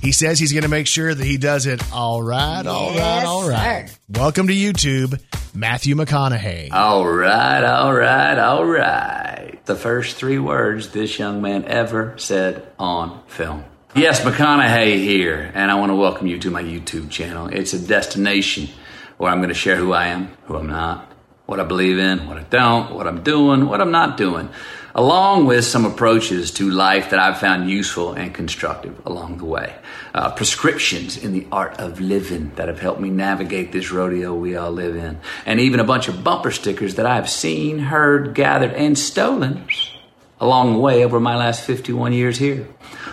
he 0.00 0.12
says 0.12 0.38
he's 0.38 0.52
going 0.52 0.62
to 0.64 0.68
make 0.68 0.86
sure 0.86 1.14
that 1.14 1.24
he 1.24 1.36
does 1.38 1.66
it 1.66 1.82
all 1.92 2.22
right, 2.22 2.66
all 2.66 2.88
right, 2.90 2.96
Yes, 2.96 3.26
all 3.26 3.48
right. 3.48 3.88
sir. 3.88 3.96
Welcome 4.10 4.48
to 4.48 4.52
YouTube, 4.54 5.20
Matthew 5.54 5.94
McConaughey. 5.94 6.72
All 6.72 7.06
right, 7.06 7.62
all 7.64 7.94
right, 7.94 8.38
all 8.38 8.64
right. 8.64 9.58
The 9.64 9.76
first 9.76 10.16
three 10.16 10.38
words 10.38 10.88
this 10.90 11.18
young 11.18 11.40
man 11.42 11.64
ever 11.66 12.14
said 12.18 12.66
on 12.78 13.22
film. 13.26 13.64
Yes, 13.94 14.20
McConaughey 14.22 14.96
here, 15.04 15.50
and 15.54 15.70
I 15.70 15.74
want 15.76 15.90
to 15.90 15.96
welcome 15.96 16.26
you 16.26 16.38
to 16.40 16.50
my 16.50 16.62
YouTube 16.62 17.10
channel. 17.10 17.46
It's 17.48 17.72
a 17.74 17.78
destination 17.78 18.68
where 19.18 19.30
I'm 19.30 19.38
going 19.38 19.50
to 19.50 19.54
share 19.54 19.76
who 19.76 19.92
I 19.92 20.06
am, 20.08 20.28
who 20.46 20.56
I'm 20.56 20.66
not, 20.66 21.12
what 21.46 21.60
I 21.60 21.64
believe 21.64 21.98
in, 21.98 22.26
what 22.26 22.38
I 22.38 22.42
don't, 22.44 22.94
what 22.94 23.06
I'm 23.06 23.22
doing, 23.22 23.66
what 23.68 23.80
I'm 23.80 23.90
not 23.92 24.16
doing, 24.16 24.48
along 24.94 25.46
with 25.46 25.64
some 25.64 25.84
approaches 25.84 26.50
to 26.52 26.70
life 26.70 27.10
that 27.10 27.18
I've 27.18 27.38
found 27.38 27.70
useful 27.70 28.12
and 28.12 28.34
constructive 28.34 29.00
along 29.06 29.38
the 29.38 29.44
way. 29.44 29.74
Uh, 30.14 30.30
prescriptions 30.32 31.16
in 31.16 31.32
the 31.32 31.46
art 31.50 31.78
of 31.78 32.00
living 32.00 32.52
that 32.56 32.68
have 32.68 32.80
helped 32.80 33.00
me 33.00 33.10
navigate 33.10 33.72
this 33.72 33.90
rodeo 33.90 34.34
we 34.34 34.56
all 34.56 34.70
live 34.70 34.96
in, 34.96 35.18
and 35.46 35.60
even 35.60 35.80
a 35.80 35.84
bunch 35.84 36.08
of 36.08 36.22
bumper 36.22 36.50
stickers 36.50 36.96
that 36.96 37.06
I've 37.06 37.30
seen, 37.30 37.78
heard, 37.78 38.34
gathered, 38.34 38.72
and 38.72 38.98
stolen 38.98 39.66
along 40.40 40.74
the 40.74 40.80
way 40.80 41.04
over 41.04 41.20
my 41.20 41.36
last 41.36 41.64
51 41.64 42.12
years 42.12 42.36
here. 42.36 42.66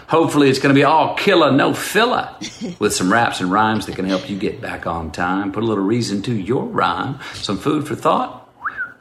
Hopefully, 0.08 0.50
it's 0.50 0.58
going 0.58 0.74
to 0.74 0.80
be 0.80 0.84
all 0.84 1.16
killer, 1.16 1.52
no 1.52 1.74
filler, 1.74 2.36
with 2.80 2.94
some 2.94 3.12
raps 3.14 3.40
and 3.40 3.52
rhymes 3.52 3.86
that 3.86 3.96
can 3.96 4.06
help 4.06 4.30
you 4.30 4.38
get 4.38 4.60
back 4.60 4.88
on 4.88 5.12
time, 5.12 5.52
put 5.52 5.64
a 5.64 5.66
little 5.66 5.84
reason 5.84 6.24
to 6.24 6.34
your 6.34 6.66
rhyme, 6.66 7.20
some 7.36 7.60
food 7.60 7.88
for 7.88 7.96
thought 7.96 8.50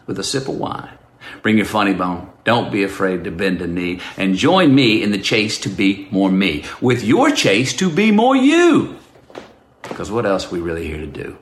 with 0.07 0.19
a 0.19 0.25
sip 0.25 0.49
of 0.49 0.57
wine. 0.57 0.98
Bring 1.43 1.57
your 1.57 1.67
funny 1.67 1.95
bone. 1.95 2.31
Don't 2.45 2.73
be 2.73 2.83
afraid 2.83 3.25
to 3.25 3.31
bend 3.31 3.61
a 3.61 3.67
knee 3.67 4.01
and 4.17 4.35
join 4.35 4.75
me 4.75 5.03
in 5.03 5.11
the 5.11 5.19
chase 5.19 5.59
to 5.61 5.69
be 5.69 6.09
more 6.11 6.31
me, 6.31 6.65
with 6.81 7.05
your 7.05 7.31
chase 7.31 7.75
to 7.77 7.91
be 7.91 8.11
more 8.11 8.37
you. 8.37 8.99
Because 9.83 10.11
what 10.11 10.27
else 10.27 10.47
are 10.47 10.51
we 10.51 10.61
really 10.61 10.87
here 10.87 10.99
to 10.99 11.07
do? 11.07 11.39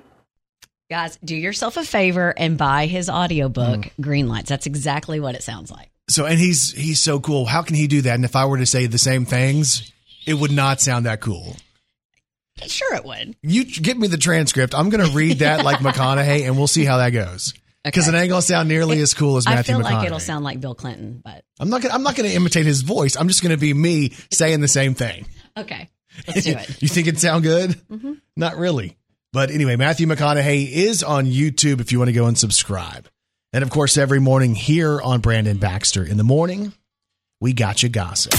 Guys, 0.88 1.19
do 1.25 1.35
yourself 1.35 1.76
a 1.76 1.85
favor 1.85 2.33
and 2.37 2.57
buy 2.57 2.87
his 2.87 3.11
audiobook, 3.11 3.81
mm. 3.81 3.90
Green 4.00 4.28
Lights. 4.28 4.49
That's 4.49 4.66
exactly 4.66 5.19
what 5.19 5.35
it 5.35 5.43
sounds 5.43 5.71
like. 5.71 5.90
So, 6.09 6.26
and 6.26 6.38
he's 6.38 6.71
he's 6.73 7.00
so 7.00 7.19
cool. 7.19 7.47
How 7.47 7.62
can 7.62 7.75
he 7.75 7.88
do 7.88 8.02
that? 8.02 8.14
And 8.14 8.25
if 8.25 8.37
I 8.37 8.47
were 8.47 8.59
to 8.59 8.66
say 8.66 8.87
the 8.87 8.99
same 8.99 9.25
things, 9.25 9.90
it 10.26 10.35
would 10.35 10.52
not 10.52 10.81
sound 10.81 11.07
that 11.07 11.21
cool. 11.21 11.57
Sure, 12.66 12.95
it 12.95 13.05
would. 13.05 13.37
You 13.43 13.64
get 13.64 13.99
me 13.99 14.07
the 14.07 14.16
transcript. 14.16 14.75
I'm 14.75 14.88
going 14.88 15.05
to 15.05 15.14
read 15.14 15.40
that 15.40 15.64
like 15.64 15.78
McConaughey, 15.81 16.47
and 16.47 16.57
we'll 16.57 16.69
see 16.69 16.85
how 16.85 16.99
that 16.99 17.11
goes. 17.11 17.52
Because 17.87 18.09
Okay. 18.09 18.19
it 18.19 18.21
ain't 18.21 18.28
going 18.31 18.40
to 18.43 18.47
sound 18.47 18.69
nearly 18.69 19.00
as 19.00 19.14
cool 19.14 19.37
as 19.38 19.47
Matthew. 19.47 19.76
McConaughey. 19.76 19.78
I 19.85 19.88
feel 19.88 19.97
like 19.99 20.07
it'll 20.07 20.21
sound 20.21 20.45
like 20.45 20.61
Bill 20.61 20.75
Clinton, 20.75 21.23
but 21.25 21.45
I'm 21.59 21.71
not. 21.71 21.81
Gonna, 21.83 21.95
I'm 21.95 22.02
not 22.02 22.16
going 22.16 22.28
to 22.28 22.35
imitate 22.37 22.66
his 22.66 22.83
voice. 22.83 23.16
I'm 23.16 23.28
just 23.28 23.43
going 23.43 23.52
to 23.55 23.57
be 23.61 23.73
me 23.73 24.12
saying 24.31 24.61
the 24.61 24.69
same 24.69 24.95
thing. 24.95 25.26
okay. 25.57 25.88
Let's 26.26 26.45
do 26.45 26.52
it. 26.52 26.83
you 26.83 26.88
think 26.88 27.07
it 27.09 27.19
sound 27.19 27.43
good? 27.45 27.71
Mm-hmm. 27.90 28.14
Not 28.37 28.57
really. 28.57 28.97
But 29.33 29.50
anyway, 29.50 29.76
Matthew 29.76 30.07
McConaughey 30.07 30.71
is 30.71 31.02
on 31.02 31.26
YouTube 31.26 31.81
if 31.81 31.93
you 31.93 31.99
want 31.99 32.09
to 32.09 32.12
go 32.14 32.26
and 32.26 32.37
subscribe. 32.38 33.09
And 33.52 33.62
of 33.62 33.71
course, 33.71 33.97
every 33.99 34.19
morning 34.21 34.55
here 34.55 35.00
on 35.00 35.21
Brandon 35.21 35.59
Baxter 35.59 36.02
in 36.05 36.16
the 36.16 36.25
morning, 36.25 36.73
we 37.40 37.52
got 37.52 37.83
you 37.83 37.88
gossip. 37.88 38.33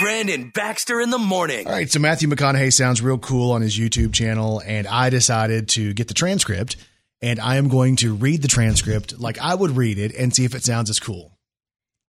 Brandon 0.00 0.50
Baxter 0.54 1.00
in 1.00 1.10
the 1.10 1.18
morning. 1.18 1.66
All 1.66 1.72
right, 1.72 1.90
so 1.90 2.00
Matthew 2.00 2.28
McConaughey 2.28 2.72
sounds 2.72 3.00
real 3.00 3.18
cool 3.18 3.52
on 3.52 3.62
his 3.62 3.78
YouTube 3.78 4.12
channel, 4.12 4.60
and 4.64 4.86
I 4.86 5.10
decided 5.10 5.68
to 5.70 5.92
get 5.92 6.08
the 6.08 6.14
transcript, 6.14 6.76
and 7.22 7.40
I 7.40 7.56
am 7.56 7.68
going 7.68 7.96
to 7.96 8.14
read 8.14 8.42
the 8.42 8.48
transcript 8.48 9.18
like 9.18 9.38
I 9.38 9.54
would 9.54 9.76
read 9.76 9.98
it 9.98 10.14
and 10.14 10.34
see 10.34 10.44
if 10.44 10.54
it 10.54 10.64
sounds 10.64 10.90
as 10.90 10.98
cool. 11.00 11.36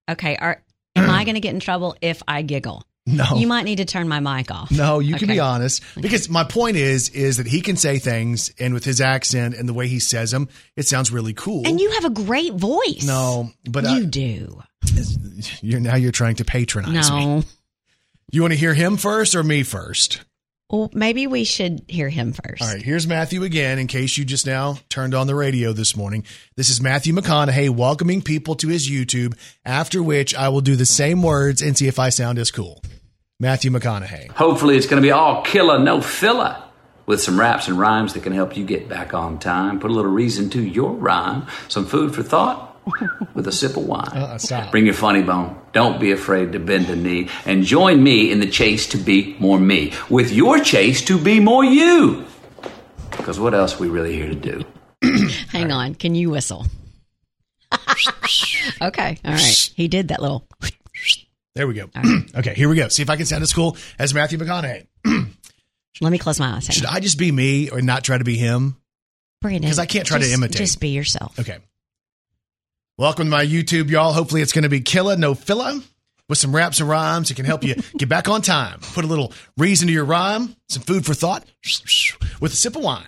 Okay. 0.10 0.36
Are, 0.38 0.62
am 0.96 1.10
I 1.10 1.24
going 1.24 1.36
to 1.36 1.42
get 1.42 1.54
in 1.54 1.60
trouble 1.60 1.96
if 2.02 2.22
I 2.28 2.42
giggle? 2.42 2.84
No. 3.06 3.26
You 3.36 3.48
might 3.48 3.64
need 3.64 3.78
to 3.78 3.86
turn 3.86 4.08
my 4.08 4.20
mic 4.20 4.52
off. 4.52 4.70
No, 4.70 5.00
you 5.00 5.16
can 5.16 5.28
be 5.28 5.40
honest 5.40 5.84
because 6.00 6.30
my 6.30 6.44
point 6.44 6.78
is 6.78 7.10
is 7.10 7.38
that 7.38 7.48
he 7.48 7.62
can 7.62 7.76
say 7.76 7.98
things, 7.98 8.54
and 8.60 8.76
with 8.76 8.86
his 8.86 9.02
accent 9.02 9.56
and 9.56 9.68
the 9.68 9.74
way 9.74 9.88
he 9.88 10.00
says 10.00 10.30
them, 10.30 10.50
it 10.76 10.88
sounds 10.88 11.12
really 11.12 11.34
cool. 11.34 11.66
And 11.66 11.80
you 11.80 11.90
have 11.92 12.06
a 12.06 12.12
great 12.12 12.54
voice. 12.54 13.04
no, 13.04 13.50
but 13.70 13.86
you 13.86 13.90
I, 13.90 14.06
do. 14.06 14.62
you're 15.62 15.80
now 15.80 15.96
you're 15.96 16.12
trying 16.12 16.36
to 16.36 16.46
patronize 16.46 17.12
me. 17.12 17.26
No. 17.26 17.44
You 18.32 18.42
want 18.42 18.54
to 18.54 18.60
hear 18.60 18.76
him 18.76 18.98
first 18.98 19.34
or 19.34 19.44
me 19.44 19.64
first? 19.64 20.22
Well, 20.72 20.90
maybe 20.94 21.28
we 21.28 21.44
should 21.44 21.84
hear 21.90 22.08
him 22.08 22.32
first. 22.32 22.62
All 22.62 22.70
right, 22.70 22.82
here's 22.82 23.06
Matthew 23.06 23.44
again. 23.44 23.78
In 23.78 23.88
case 23.88 24.18
you 24.18 24.24
just 24.24 24.46
now 24.46 24.78
turned 24.88 25.14
on 25.14 25.28
the 25.28 25.36
radio 25.36 25.74
this 25.74 25.98
morning, 25.98 26.24
this 26.56 26.70
is 26.70 26.80
Matthew 26.80 27.14
McConaughey 27.14 27.70
welcoming 27.70 28.22
people 28.22 28.56
to 28.56 28.70
his 28.70 28.90
YouTube. 28.90 29.38
After 29.66 30.02
which, 30.02 30.34
I 30.34 30.48
will 30.48 30.62
do 30.62 30.78
the 30.78 30.86
same 30.86 31.24
words 31.24 31.62
and 31.62 31.78
see 31.78 31.90
if 31.90 32.00
I 32.00 32.08
sound 32.08 32.40
as 32.40 32.52
cool. 32.52 32.82
Matthew 33.38 33.70
McConaughey. 33.70 34.32
Hopefully, 34.32 34.78
it's 34.78 34.88
going 34.88 35.02
to 35.02 35.06
be 35.06 35.12
all 35.12 35.42
killer, 35.42 35.78
no 35.78 36.00
filler, 36.00 36.64
with 37.06 37.22
some 37.22 37.38
raps 37.38 37.68
and 37.68 37.78
rhymes 37.78 38.14
that 38.14 38.24
can 38.24 38.32
help 38.32 38.56
you 38.56 38.64
get 38.64 38.88
back 38.88 39.14
on 39.14 39.40
time, 39.40 39.78
put 39.78 39.92
a 39.92 39.94
little 39.94 40.12
reason 40.12 40.50
to 40.52 40.62
your 40.62 40.94
rhyme, 40.94 41.48
some 41.68 41.86
food 41.86 42.16
for 42.16 42.24
thought 42.24 42.71
with 43.34 43.48
a 43.48 43.52
sip 43.52 43.78
of 43.78 43.86
wine. 43.86 44.08
Uh. 44.14 44.68
Bring 44.72 44.86
your 44.86 44.94
funny 44.94 45.22
bone. 45.22 45.60
Don't 45.74 46.00
be 46.00 46.12
afraid 46.12 46.52
to 46.54 46.60
bend 46.60 46.90
a 46.90 46.96
knee 46.96 47.30
and 47.46 47.64
join 47.64 48.04
me 48.04 48.32
in 48.32 48.40
the 48.40 48.48
chase 48.50 48.88
to 48.88 48.98
be 48.98 49.36
more 49.40 49.60
me, 49.60 49.94
with 50.10 50.32
your 50.32 50.60
chase 50.60 51.02
to 51.06 51.18
be 51.18 51.40
more 51.40 51.64
you. 51.64 52.26
Because 53.12 53.40
what 53.40 53.54
else 53.54 53.76
are 53.76 53.80
we 53.80 53.88
really 53.90 54.14
here 54.14 54.28
to 54.30 54.36
do? 54.36 54.64
Hang 55.50 55.72
on. 55.72 55.96
Can 55.96 56.16
you 56.16 56.30
whistle? 56.32 56.66
okay. 58.82 59.20
All 59.24 59.32
right. 59.32 59.72
He 59.76 59.88
did 59.88 60.10
that 60.10 60.22
little. 60.22 60.48
There 61.54 61.68
we 61.68 61.74
go. 61.74 61.90
okay, 62.38 62.54
here 62.54 62.70
we 62.70 62.78
go. 62.78 62.88
See 62.88 63.04
if 63.04 63.10
I 63.10 63.18
can 63.18 63.26
sound 63.26 63.44
as 63.44 63.52
cool 63.52 63.76
as 64.00 64.14
Matthew 64.14 64.40
McConaughey. 64.40 64.86
Let 66.00 66.10
me 66.10 66.18
close 66.18 66.40
my 66.40 66.56
eyes. 66.56 66.68
Hang 66.68 66.76
Should 66.76 66.86
on. 66.86 66.96
I 66.96 67.02
just 67.02 67.18
be 67.18 67.30
me 67.30 67.70
or 67.70 67.82
not 67.82 68.06
try 68.06 68.18
to 68.18 68.24
be 68.24 68.38
him? 68.38 68.78
Brandon, 69.42 69.70
'Cause 69.70 69.78
I 69.78 69.86
can't 69.86 70.08
try 70.08 70.20
to 70.20 70.32
imitate. 70.32 70.56
Just 70.56 70.80
be 70.80 70.90
yourself. 70.90 71.38
Okay. 71.38 71.58
Welcome 72.98 73.26
to 73.28 73.32
my 73.32 73.46
YouTube, 73.46 73.90
y'all. 73.90 74.14
Hopefully, 74.14 74.42
it's 74.42 74.54
going 74.54 74.64
to 74.64 74.70
be 74.70 74.82
killer, 74.82 75.16
no 75.18 75.34
filler, 75.34 75.80
with 76.30 76.38
some 76.38 76.56
raps 76.56 76.80
and 76.80 76.90
rhymes 76.90 77.30
that 77.30 77.36
can 77.36 77.46
help 77.46 77.64
you 77.64 77.76
get 77.98 78.10
back 78.10 78.30
on 78.30 78.42
time. 78.42 78.80
Put 78.94 79.06
a 79.06 79.08
little 79.08 79.34
reason 79.58 79.88
to 79.88 79.94
your 79.94 80.06
rhyme, 80.06 80.56
some 80.70 80.84
food 80.84 81.06
for 81.06 81.14
thought, 81.14 81.46
with 82.40 82.54
a 82.54 82.56
sip 82.56 82.76
of 82.76 82.84
wine. 82.84 83.06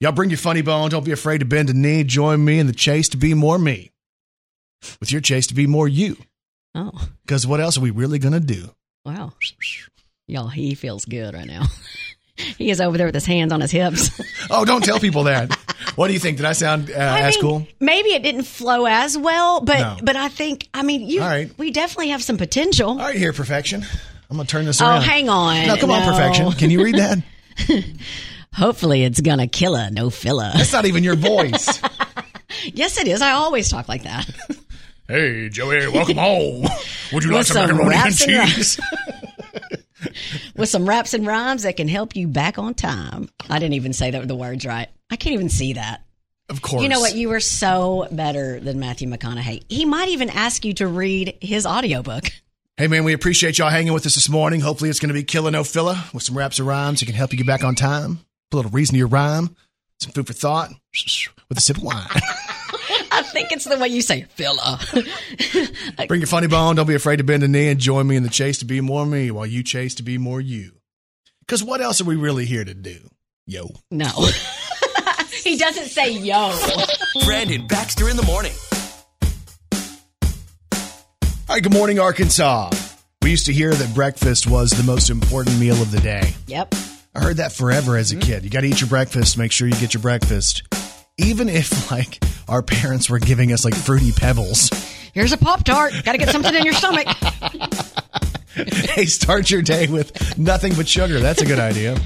Y'all 0.00 0.12
bring 0.12 0.30
your 0.30 0.38
funny 0.38 0.62
bone. 0.62 0.90
Don't 0.90 1.04
be 1.04 1.12
afraid 1.12 1.38
to 1.38 1.44
bend 1.44 1.70
a 1.70 1.74
knee. 1.74 2.04
Join 2.04 2.44
me 2.44 2.58
in 2.58 2.66
the 2.66 2.72
chase 2.72 3.08
to 3.10 3.16
be 3.16 3.34
more 3.34 3.58
me, 3.58 3.90
with 5.00 5.12
your 5.12 5.20
chase 5.20 5.46
to 5.48 5.54
be 5.54 5.66
more 5.66 5.88
you. 5.88 6.16
Oh, 6.74 7.08
Because 7.22 7.46
what 7.46 7.60
else 7.60 7.76
are 7.78 7.80
we 7.82 7.90
really 7.90 8.18
going 8.18 8.34
to 8.34 8.40
do? 8.40 8.70
wow. 9.04 9.32
Y'all, 10.26 10.48
he 10.48 10.74
feels 10.74 11.04
good 11.06 11.32
right 11.34 11.46
now. 11.46 11.62
he 12.56 12.70
is 12.70 12.80
over 12.80 12.96
there 12.96 13.06
with 13.06 13.14
his 13.14 13.26
hands 13.26 13.52
on 13.52 13.60
his 13.60 13.70
hips. 13.70 14.10
Oh, 14.50 14.64
don't 14.64 14.82
tell 14.82 14.98
people 14.98 15.24
that. 15.24 15.52
What 15.96 16.06
do 16.06 16.14
you 16.14 16.18
think? 16.18 16.38
Did 16.38 16.46
I 16.46 16.52
sound 16.52 16.90
uh, 16.90 16.94
I 16.94 17.20
as 17.20 17.34
mean, 17.34 17.42
cool? 17.42 17.66
Maybe 17.80 18.14
it 18.14 18.22
didn't 18.22 18.44
flow 18.44 18.86
as 18.86 19.18
well, 19.18 19.60
but 19.60 19.78
No. 19.78 19.96
but 20.02 20.16
I 20.16 20.28
think 20.28 20.70
I 20.72 20.82
mean 20.82 21.02
you. 21.02 21.20
All 21.20 21.28
right. 21.28 21.50
We 21.58 21.70
definitely 21.70 22.08
have 22.08 22.22
some 22.22 22.38
potential. 22.38 22.88
All 22.90 22.96
right, 22.96 23.14
here, 23.14 23.34
perfection. 23.34 23.84
I'm 24.30 24.36
going 24.36 24.46
to 24.46 24.50
turn 24.50 24.64
this 24.64 24.80
around. 24.80 24.98
Oh, 24.98 25.00
hang 25.02 25.28
on. 25.28 25.66
No, 25.66 25.76
come 25.76 25.90
on, 25.90 26.02
perfection. 26.02 26.50
Can 26.52 26.70
you 26.70 26.82
read 26.82 26.94
that? 26.94 27.18
Hopefully, 28.54 29.04
it's 29.04 29.20
gonna 29.20 29.46
kill 29.46 29.76
her, 29.76 29.90
no 29.90 30.08
filler. 30.08 30.50
That's 30.54 30.72
not 30.72 30.86
even 30.86 31.04
your 31.04 31.16
voice. 31.16 31.80
yes, 32.64 32.98
it 32.98 33.06
is. 33.06 33.20
I 33.20 33.32
always 33.32 33.68
talk 33.68 33.86
like 33.88 34.04
that. 34.04 34.28
Hey, 35.08 35.48
Joey, 35.48 35.88
welcome 35.88 36.16
home. 36.16 36.66
Would 37.12 37.24
you 37.24 37.32
like 37.32 37.44
some 37.44 37.56
some 37.68 37.76
macaroni 37.76 37.96
and 37.96 38.06
and 38.06 38.16
cheese? 38.16 38.80
With 40.56 40.68
some 40.68 40.88
raps 40.88 41.14
and 41.14 41.26
rhymes 41.26 41.62
that 41.62 41.76
can 41.76 41.88
help 41.88 42.16
you 42.16 42.28
back 42.28 42.58
on 42.58 42.74
time. 42.74 43.28
I 43.48 43.58
didn't 43.58 43.74
even 43.74 43.92
say 43.92 44.10
that 44.10 44.26
the 44.26 44.36
words 44.36 44.64
right. 44.66 44.88
I 45.10 45.16
can't 45.16 45.34
even 45.34 45.48
see 45.48 45.74
that. 45.74 46.04
Of 46.48 46.62
course. 46.62 46.82
You 46.82 46.88
know 46.88 47.00
what? 47.00 47.14
You 47.14 47.28
were 47.28 47.40
so 47.40 48.08
better 48.10 48.58
than 48.58 48.78
Matthew 48.80 49.08
McConaughey. 49.08 49.64
He 49.68 49.84
might 49.84 50.08
even 50.08 50.30
ask 50.30 50.64
you 50.64 50.72
to 50.74 50.86
read 50.86 51.36
his 51.40 51.66
audiobook. 51.66 52.24
Hey, 52.78 52.86
man, 52.86 53.04
we 53.04 53.12
appreciate 53.12 53.58
y'all 53.58 53.70
hanging 53.70 53.92
with 53.92 54.06
us 54.06 54.14
this 54.14 54.28
morning. 54.28 54.60
Hopefully, 54.60 54.88
it's 54.88 55.00
going 55.00 55.08
to 55.08 55.14
be 55.14 55.24
killing 55.24 55.52
no 55.52 55.64
filler 55.64 55.96
with 56.14 56.22
some 56.22 56.38
raps 56.38 56.58
and 56.58 56.68
rhymes 56.68 57.00
that 57.00 57.06
can 57.06 57.14
help 57.14 57.32
you 57.32 57.38
get 57.38 57.46
back 57.46 57.64
on 57.64 57.74
time. 57.74 58.20
Put 58.50 58.56
a 58.56 58.58
little 58.58 58.70
reason 58.70 58.94
to 58.94 58.98
your 58.98 59.08
rhyme, 59.08 59.54
some 59.98 60.12
food 60.12 60.26
for 60.26 60.32
thought 60.32 60.70
with 61.48 61.58
a 61.58 61.60
sip 61.60 61.78
of 61.78 61.82
wine. 61.82 62.06
I 63.18 63.22
think 63.22 63.50
it's 63.50 63.64
the 63.64 63.76
way 63.76 63.88
you 63.88 64.00
say 64.00 64.22
filler. 64.30 64.78
Bring 66.06 66.20
your 66.20 66.28
funny 66.28 66.46
bone. 66.46 66.76
Don't 66.76 66.86
be 66.86 66.94
afraid 66.94 67.16
to 67.16 67.24
bend 67.24 67.42
a 67.42 67.48
knee 67.48 67.68
and 67.68 67.80
join 67.80 68.06
me 68.06 68.14
in 68.14 68.22
the 68.22 68.28
chase 68.28 68.58
to 68.58 68.64
be 68.64 68.80
more 68.80 69.04
me 69.04 69.32
while 69.32 69.44
you 69.44 69.64
chase 69.64 69.96
to 69.96 70.04
be 70.04 70.18
more 70.18 70.40
you. 70.40 70.70
Because 71.40 71.64
what 71.64 71.80
else 71.80 72.00
are 72.00 72.04
we 72.04 72.14
really 72.14 72.44
here 72.44 72.64
to 72.64 72.74
do? 72.74 73.10
Yo. 73.44 73.70
no. 73.90 74.06
he 75.42 75.56
doesn't 75.56 75.86
say 75.86 76.12
yo. 76.12 76.56
Brandon 77.24 77.66
Baxter 77.66 78.08
in 78.08 78.16
the 78.16 78.22
morning. 78.22 78.52
All 81.48 81.54
right, 81.56 81.62
good 81.62 81.72
morning, 81.72 81.98
Arkansas. 81.98 82.70
We 83.22 83.30
used 83.30 83.46
to 83.46 83.52
hear 83.52 83.74
that 83.74 83.94
breakfast 83.96 84.46
was 84.46 84.70
the 84.70 84.84
most 84.84 85.10
important 85.10 85.58
meal 85.58 85.80
of 85.82 85.90
the 85.90 86.00
day. 86.00 86.34
Yep. 86.46 86.72
I 87.16 87.20
heard 87.20 87.38
that 87.38 87.50
forever 87.50 87.96
as 87.96 88.12
a 88.12 88.16
mm-hmm. 88.16 88.30
kid. 88.30 88.44
You 88.44 88.50
got 88.50 88.60
to 88.60 88.68
eat 88.68 88.80
your 88.80 88.88
breakfast. 88.88 89.36
Make 89.36 89.50
sure 89.50 89.66
you 89.66 89.74
get 89.74 89.92
your 89.92 90.02
breakfast. 90.02 90.62
Even 91.18 91.48
if, 91.48 91.90
like, 91.90 92.22
our 92.48 92.62
parents 92.62 93.10
were 93.10 93.18
giving 93.18 93.52
us, 93.52 93.64
like, 93.64 93.74
fruity 93.74 94.12
pebbles. 94.12 94.70
Here's 95.12 95.32
a 95.32 95.36
Pop 95.36 95.64
Tart. 95.64 95.92
Got 96.04 96.12
to 96.12 96.18
get 96.18 96.30
something 96.30 96.54
in 96.54 96.64
your 96.64 96.74
stomach. 96.74 97.06
hey, 98.54 99.04
start 99.04 99.50
your 99.50 99.62
day 99.62 99.88
with 99.88 100.38
nothing 100.38 100.74
but 100.74 100.88
sugar. 100.88 101.18
That's 101.18 101.42
a 101.42 101.46
good 101.46 101.58
idea. 101.58 101.98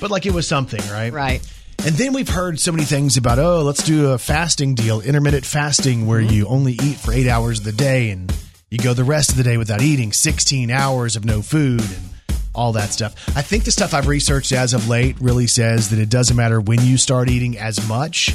But, 0.00 0.10
like, 0.10 0.26
it 0.26 0.34
was 0.34 0.46
something, 0.46 0.80
right? 0.90 1.12
Right. 1.12 1.52
And 1.84 1.94
then 1.94 2.12
we've 2.12 2.28
heard 2.28 2.58
so 2.58 2.72
many 2.72 2.84
things 2.84 3.16
about, 3.16 3.38
oh, 3.38 3.62
let's 3.62 3.84
do 3.84 4.10
a 4.10 4.18
fasting 4.18 4.74
deal, 4.74 5.00
intermittent 5.00 5.46
fasting, 5.46 6.06
where 6.06 6.20
mm-hmm. 6.20 6.32
you 6.32 6.46
only 6.48 6.72
eat 6.72 6.96
for 6.96 7.12
eight 7.12 7.28
hours 7.28 7.60
of 7.60 7.64
the 7.64 7.72
day 7.72 8.10
and 8.10 8.34
you 8.70 8.78
go 8.78 8.92
the 8.92 9.04
rest 9.04 9.30
of 9.30 9.36
the 9.36 9.44
day 9.44 9.56
without 9.56 9.82
eating, 9.82 10.12
16 10.12 10.70
hours 10.70 11.14
of 11.14 11.24
no 11.24 11.42
food 11.42 11.80
and 11.80 12.15
all 12.56 12.72
that 12.72 12.90
stuff. 12.90 13.14
I 13.36 13.42
think 13.42 13.64
the 13.64 13.70
stuff 13.70 13.94
I've 13.94 14.08
researched 14.08 14.52
as 14.52 14.74
of 14.74 14.88
late 14.88 15.16
really 15.20 15.46
says 15.46 15.90
that 15.90 15.98
it 15.98 16.08
doesn't 16.10 16.36
matter 16.36 16.60
when 16.60 16.80
you 16.84 16.96
start 16.96 17.28
eating 17.30 17.58
as 17.58 17.86
much 17.88 18.34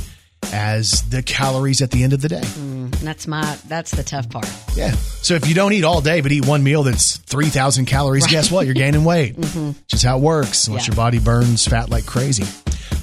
as 0.53 1.07
the 1.09 1.21
calories 1.21 1.81
at 1.81 1.91
the 1.91 2.03
end 2.03 2.13
of 2.13 2.21
the 2.21 2.27
day. 2.29 2.41
And 2.57 2.91
that's 2.95 3.27
my 3.27 3.57
that's 3.67 3.91
the 3.91 4.03
tough 4.03 4.29
part. 4.29 4.49
Yeah. 4.75 4.91
So 4.91 5.35
if 5.35 5.47
you 5.47 5.53
don't 5.53 5.71
eat 5.73 5.83
all 5.83 6.01
day 6.01 6.21
but 6.21 6.31
eat 6.31 6.45
one 6.47 6.63
meal 6.63 6.83
that's 6.83 7.17
3,000 7.17 7.85
calories, 7.85 8.25
guess 8.27 8.51
what? 8.51 8.65
You're 8.65 8.73
gaining 8.75 9.03
weight. 9.03 9.39
Just 9.87 10.03
how 10.03 10.17
it 10.17 10.21
works 10.21 10.67
unless 10.67 10.87
Yeah. 10.87 10.91
your 10.91 10.95
body 10.95 11.19
burns 11.19 11.67
fat 11.67 11.89
like 11.89 12.05
crazy. 12.05 12.43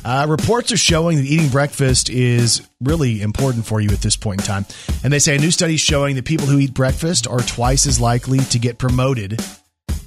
Uh, 0.04 0.26
reports 0.28 0.72
are 0.72 0.76
showing 0.76 1.16
that 1.16 1.24
eating 1.24 1.48
breakfast 1.48 2.08
is 2.10 2.66
really 2.80 3.20
important 3.22 3.64
for 3.66 3.80
you 3.80 3.88
at 3.90 4.00
this 4.00 4.16
point 4.16 4.40
in 4.40 4.46
time. 4.46 4.66
And 5.04 5.12
they 5.12 5.18
say 5.18 5.36
a 5.36 5.38
new 5.38 5.50
study 5.50 5.74
is 5.74 5.80
showing 5.80 6.16
that 6.16 6.24
people 6.24 6.46
who 6.46 6.58
eat 6.58 6.72
breakfast 6.74 7.26
are 7.26 7.40
twice 7.40 7.86
as 7.86 8.00
likely 8.00 8.38
to 8.38 8.58
get 8.58 8.78
promoted 8.78 9.40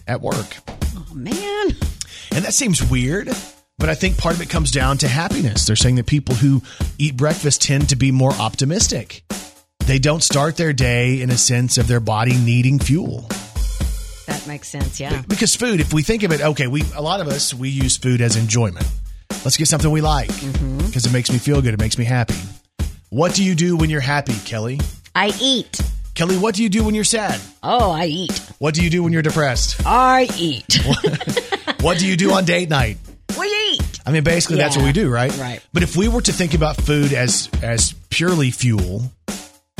at 0.07 0.21
work. 0.21 0.57
Oh 1.11 1.15
man. 1.15 1.75
And 2.33 2.45
that 2.45 2.53
seems 2.53 2.81
weird, 2.89 3.29
but 3.77 3.89
I 3.89 3.95
think 3.95 4.17
part 4.17 4.35
of 4.35 4.41
it 4.41 4.49
comes 4.49 4.71
down 4.71 4.97
to 4.99 5.07
happiness. 5.07 5.65
They're 5.65 5.75
saying 5.75 5.95
that 5.95 6.05
people 6.05 6.35
who 6.35 6.61
eat 6.97 7.17
breakfast 7.17 7.61
tend 7.61 7.89
to 7.89 7.97
be 7.97 8.11
more 8.11 8.31
optimistic. 8.33 9.23
They 9.79 9.99
don't 9.99 10.23
start 10.23 10.55
their 10.55 10.71
day 10.71 11.21
in 11.21 11.29
a 11.29 11.37
sense 11.37 11.77
of 11.77 11.87
their 11.87 11.99
body 11.99 12.37
needing 12.37 12.79
fuel. 12.79 13.27
That 14.27 14.45
makes 14.47 14.69
sense, 14.69 14.99
yeah. 15.01 15.21
Because 15.27 15.53
food, 15.55 15.81
if 15.81 15.91
we 15.91 16.01
think 16.01 16.23
of 16.23 16.31
it, 16.31 16.41
okay, 16.41 16.67
we 16.67 16.83
a 16.95 17.01
lot 17.01 17.19
of 17.19 17.27
us 17.27 17.53
we 17.53 17.69
use 17.69 17.97
food 17.97 18.21
as 18.21 18.37
enjoyment. 18.37 18.87
Let's 19.43 19.57
get 19.57 19.67
something 19.67 19.91
we 19.91 20.01
like 20.01 20.29
mm-hmm. 20.29 20.85
because 20.85 21.05
it 21.05 21.11
makes 21.11 21.29
me 21.31 21.39
feel 21.39 21.61
good. 21.61 21.73
It 21.73 21.79
makes 21.79 21.97
me 21.97 22.05
happy. 22.05 22.39
What 23.09 23.35
do 23.35 23.43
you 23.43 23.55
do 23.55 23.75
when 23.75 23.89
you're 23.89 23.99
happy, 23.99 24.35
Kelly? 24.45 24.79
I 25.13 25.33
eat. 25.41 25.81
Kelly, 26.13 26.37
what 26.37 26.55
do 26.55 26.63
you 26.63 26.69
do 26.69 26.83
when 26.83 26.93
you're 26.93 27.03
sad? 27.03 27.39
Oh, 27.63 27.91
I 27.91 28.05
eat. 28.05 28.37
What 28.59 28.73
do 28.73 28.83
you 28.83 28.89
do 28.89 29.03
when 29.03 29.13
you're 29.13 29.21
depressed? 29.21 29.81
I 29.85 30.27
eat. 30.37 30.79
What 31.81 31.97
do 31.97 32.05
you 32.07 32.15
do 32.15 32.31
on 32.33 32.45
date 32.45 32.69
night? 32.69 32.99
we 33.39 33.47
eat. 33.47 33.99
I 34.05 34.11
mean, 34.11 34.23
basically, 34.23 34.57
that's 34.57 34.77
what 34.77 34.85
we 34.85 34.91
do, 34.91 35.09
right? 35.09 35.35
right. 35.37 35.65
But 35.73 35.81
if 35.81 35.95
we 35.95 36.07
were 36.07 36.21
to 36.21 36.31
think 36.31 36.53
about 36.53 36.77
food 36.77 37.11
as 37.11 37.49
as 37.63 37.93
purely 38.09 38.51
fuel, 38.51 39.11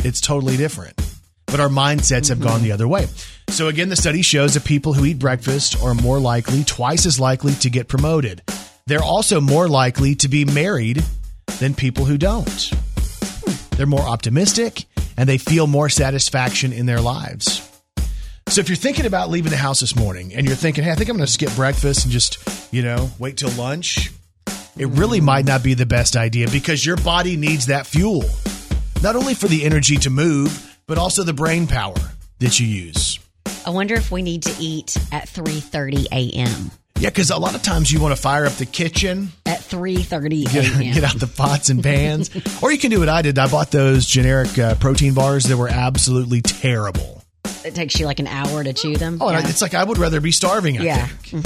it's 0.03 0.19
totally 0.19 0.57
different. 0.57 0.99
But 1.45 1.59
our 1.59 1.69
mindsets 1.69 2.29
have 2.29 2.39
gone 2.39 2.55
mm-hmm. 2.55 2.63
the 2.63 2.71
other 2.71 2.87
way. 2.87 3.07
So 3.49 3.67
again, 3.67 3.89
the 3.89 3.95
study 3.95 4.23
shows 4.23 4.55
that 4.55 4.63
people 4.63 4.93
who 4.93 5.05
eat 5.05 5.19
breakfast 5.19 5.79
are 5.83 5.93
more 5.93 6.19
likely, 6.19 6.63
twice 6.63 7.05
as 7.05 7.19
likely, 7.19 7.53
to 7.55 7.69
get 7.69 7.87
promoted. 7.87 8.41
They're 8.87 9.03
also 9.03 9.39
more 9.39 9.67
likely 9.67 10.15
to 10.15 10.27
be 10.27 10.45
married 10.45 11.03
than 11.59 11.75
people 11.75 12.05
who 12.05 12.17
don't. 12.17 12.71
Hmm. 12.73 13.75
They're 13.75 13.85
more 13.85 14.01
optimistic 14.01 14.85
and 15.17 15.27
they 15.27 15.37
feel 15.37 15.67
more 15.67 15.89
satisfaction 15.89 16.73
in 16.73 16.85
their 16.85 17.01
lives. 17.01 17.67
So 18.47 18.59
if 18.59 18.67
you're 18.67 18.75
thinking 18.75 19.05
about 19.05 19.29
leaving 19.29 19.51
the 19.51 19.57
house 19.57 19.79
this 19.79 19.95
morning 19.95 20.33
and 20.33 20.45
you're 20.45 20.55
thinking, 20.55 20.83
hey, 20.83 20.91
I 20.91 20.95
think 20.95 21.09
I'm 21.09 21.15
going 21.15 21.25
to 21.25 21.31
skip 21.31 21.53
breakfast 21.55 22.03
and 22.03 22.11
just, 22.11 22.73
you 22.73 22.81
know, 22.81 23.09
wait 23.17 23.37
till 23.37 23.51
lunch, 23.51 24.11
it 24.77 24.87
really 24.87 25.21
might 25.21 25.45
not 25.45 25.63
be 25.63 25.73
the 25.73 25.85
best 25.85 26.15
idea 26.15 26.49
because 26.49 26.85
your 26.85 26.97
body 26.97 27.37
needs 27.37 27.67
that 27.67 27.87
fuel. 27.87 28.25
Not 29.01 29.15
only 29.15 29.33
for 29.35 29.47
the 29.47 29.63
energy 29.63 29.95
to 29.97 30.09
move, 30.09 30.77
but 30.85 30.97
also 30.97 31.23
the 31.23 31.33
brain 31.33 31.65
power 31.65 31.95
that 32.39 32.59
you 32.59 32.67
use. 32.67 33.19
I 33.65 33.69
wonder 33.69 33.95
if 33.95 34.11
we 34.11 34.21
need 34.21 34.43
to 34.43 34.55
eat 34.59 34.97
at 35.11 35.27
3:30 35.27 36.07
a.m. 36.11 36.71
Yeah, 37.01 37.09
because 37.09 37.31
a 37.31 37.37
lot 37.37 37.55
of 37.55 37.63
times 37.63 37.91
you 37.91 37.99
want 37.99 38.15
to 38.15 38.21
fire 38.21 38.45
up 38.45 38.53
the 38.53 38.65
kitchen, 38.67 39.31
At 39.47 39.59
3:30 39.61 40.51
get, 40.53 40.65
a.m. 40.65 40.93
get 40.93 41.03
out 41.03 41.19
the 41.19 41.25
pots 41.25 41.69
and 41.69 41.81
pans, 41.83 42.29
or 42.61 42.71
you 42.71 42.77
can 42.77 42.91
do 42.91 42.99
what 42.99 43.09
I 43.09 43.23
did. 43.23 43.39
I 43.39 43.47
bought 43.47 43.71
those 43.71 44.05
generic 44.05 44.57
uh, 44.59 44.75
protein 44.75 45.15
bars 45.15 45.45
that 45.45 45.57
were 45.57 45.67
absolutely 45.67 46.41
terrible. 46.43 47.23
It 47.65 47.73
takes 47.73 47.99
you 47.99 48.05
like 48.05 48.19
an 48.19 48.27
hour 48.27 48.63
to 48.63 48.73
chew 48.73 48.97
them. 48.97 49.17
Oh, 49.19 49.31
Yeah. 49.31 49.41
it's 49.47 49.63
like 49.63 49.73
I 49.73 49.83
would 49.83 49.97
rather 49.97 50.21
be 50.21 50.31
starving. 50.31 50.79
I 50.79 50.83
Yeah. 50.83 51.07
think. 51.07 51.43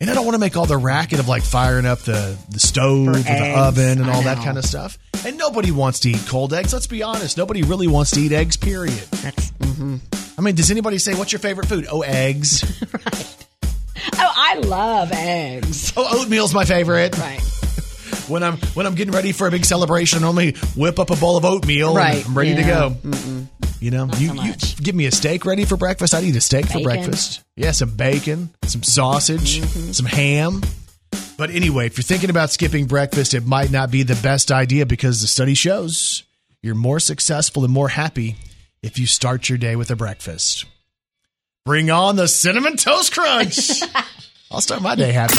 And 0.00 0.08
I 0.08 0.14
don't 0.14 0.24
want 0.24 0.34
to 0.34 0.38
make 0.40 0.56
all 0.56 0.66
the 0.66 0.78
racket 0.78 1.18
of 1.18 1.26
like 1.28 1.42
firing 1.42 1.84
up 1.84 1.98
the, 2.00 2.36
the 2.48 2.58
stove 2.60 3.08
or 3.08 3.12
the 3.12 3.52
oven 3.58 4.00
and 4.00 4.08
I 4.10 4.14
all 4.14 4.22
that 4.22 4.38
kind 4.38 4.56
of 4.56 4.64
stuff. 4.64 4.96
And 5.26 5.36
nobody 5.36 5.72
wants 5.72 6.00
to 6.00 6.10
eat 6.10 6.24
cold 6.26 6.54
eggs. 6.54 6.72
Let's 6.72 6.86
be 6.86 7.02
honest. 7.02 7.36
Nobody 7.36 7.62
really 7.64 7.86
wants 7.88 8.12
to 8.12 8.20
eat 8.20 8.32
eggs, 8.32 8.56
period. 8.56 8.94
That's 9.22 9.50
mhm. 9.50 10.00
I 10.38 10.42
mean, 10.42 10.54
does 10.54 10.70
anybody 10.70 10.98
say, 10.98 11.14
what's 11.14 11.32
your 11.32 11.40
favorite 11.40 11.66
food? 11.66 11.86
Oh, 11.90 12.00
eggs. 12.02 12.64
Oh, 14.22 14.32
I 14.36 14.54
love 14.58 15.12
eggs. 15.12 15.92
oh, 15.96 16.20
oatmeal's 16.22 16.54
my 16.54 16.64
favorite. 16.64 17.16
Right. 17.18 17.40
When 18.28 18.44
I'm 18.44 18.58
when 18.74 18.86
I'm 18.86 18.94
getting 18.94 19.12
ready 19.12 19.32
for 19.32 19.48
a 19.48 19.50
big 19.50 19.64
celebration, 19.64 20.22
I 20.22 20.28
only 20.28 20.52
whip 20.76 21.00
up 21.00 21.10
a 21.10 21.16
bowl 21.16 21.36
of 21.36 21.44
oatmeal 21.44 21.94
Right. 21.96 22.18
and 22.18 22.26
I'm 22.26 22.38
ready 22.38 22.54
to 22.54 22.60
Yeah. 22.60 22.66
go. 22.66 22.96
You 23.80 23.90
know, 23.90 24.08
you, 24.18 24.28
so 24.28 24.42
you 24.42 24.52
give 24.84 24.94
me 24.94 25.06
a 25.06 25.10
steak 25.10 25.44
ready 25.44 25.64
for 25.64 25.76
breakfast. 25.76 26.14
I'd 26.14 26.22
eat 26.22 26.36
a 26.36 26.40
steak 26.40 26.66
for 26.66 26.80
breakfast. 26.80 27.42
Yeah, 27.56 27.72
some 27.72 27.96
bacon, 27.96 28.50
some 28.64 28.82
sausage, 28.84 29.60
Mm-hmm. 29.60 29.92
some 29.92 30.06
ham. 30.06 30.62
But 31.38 31.50
anyway, 31.50 31.86
if 31.86 31.96
you're 31.98 32.02
thinking 32.04 32.30
about 32.30 32.50
skipping 32.50 32.86
breakfast, 32.86 33.34
it 33.34 33.46
might 33.46 33.70
not 33.72 33.90
be 33.90 34.04
the 34.04 34.16
best 34.22 34.52
idea 34.52 34.86
because 34.86 35.20
the 35.22 35.26
study 35.26 35.54
shows 35.54 36.22
you're 36.62 36.74
more 36.76 37.00
successful 37.00 37.64
and 37.64 37.72
more 37.72 37.88
happy 37.88 38.36
if 38.82 38.98
you 38.98 39.06
start 39.06 39.48
your 39.48 39.58
day 39.58 39.74
with 39.74 39.90
a 39.90 39.96
breakfast. 39.96 40.66
Bring 41.66 41.90
on 41.90 42.16
the 42.16 42.26
cinnamon 42.26 42.76
toast 42.76 43.12
crunch. 43.12 43.82
I'll 44.52 44.60
start 44.60 44.82
my 44.82 44.96
day 44.96 45.12
happy. 45.12 45.38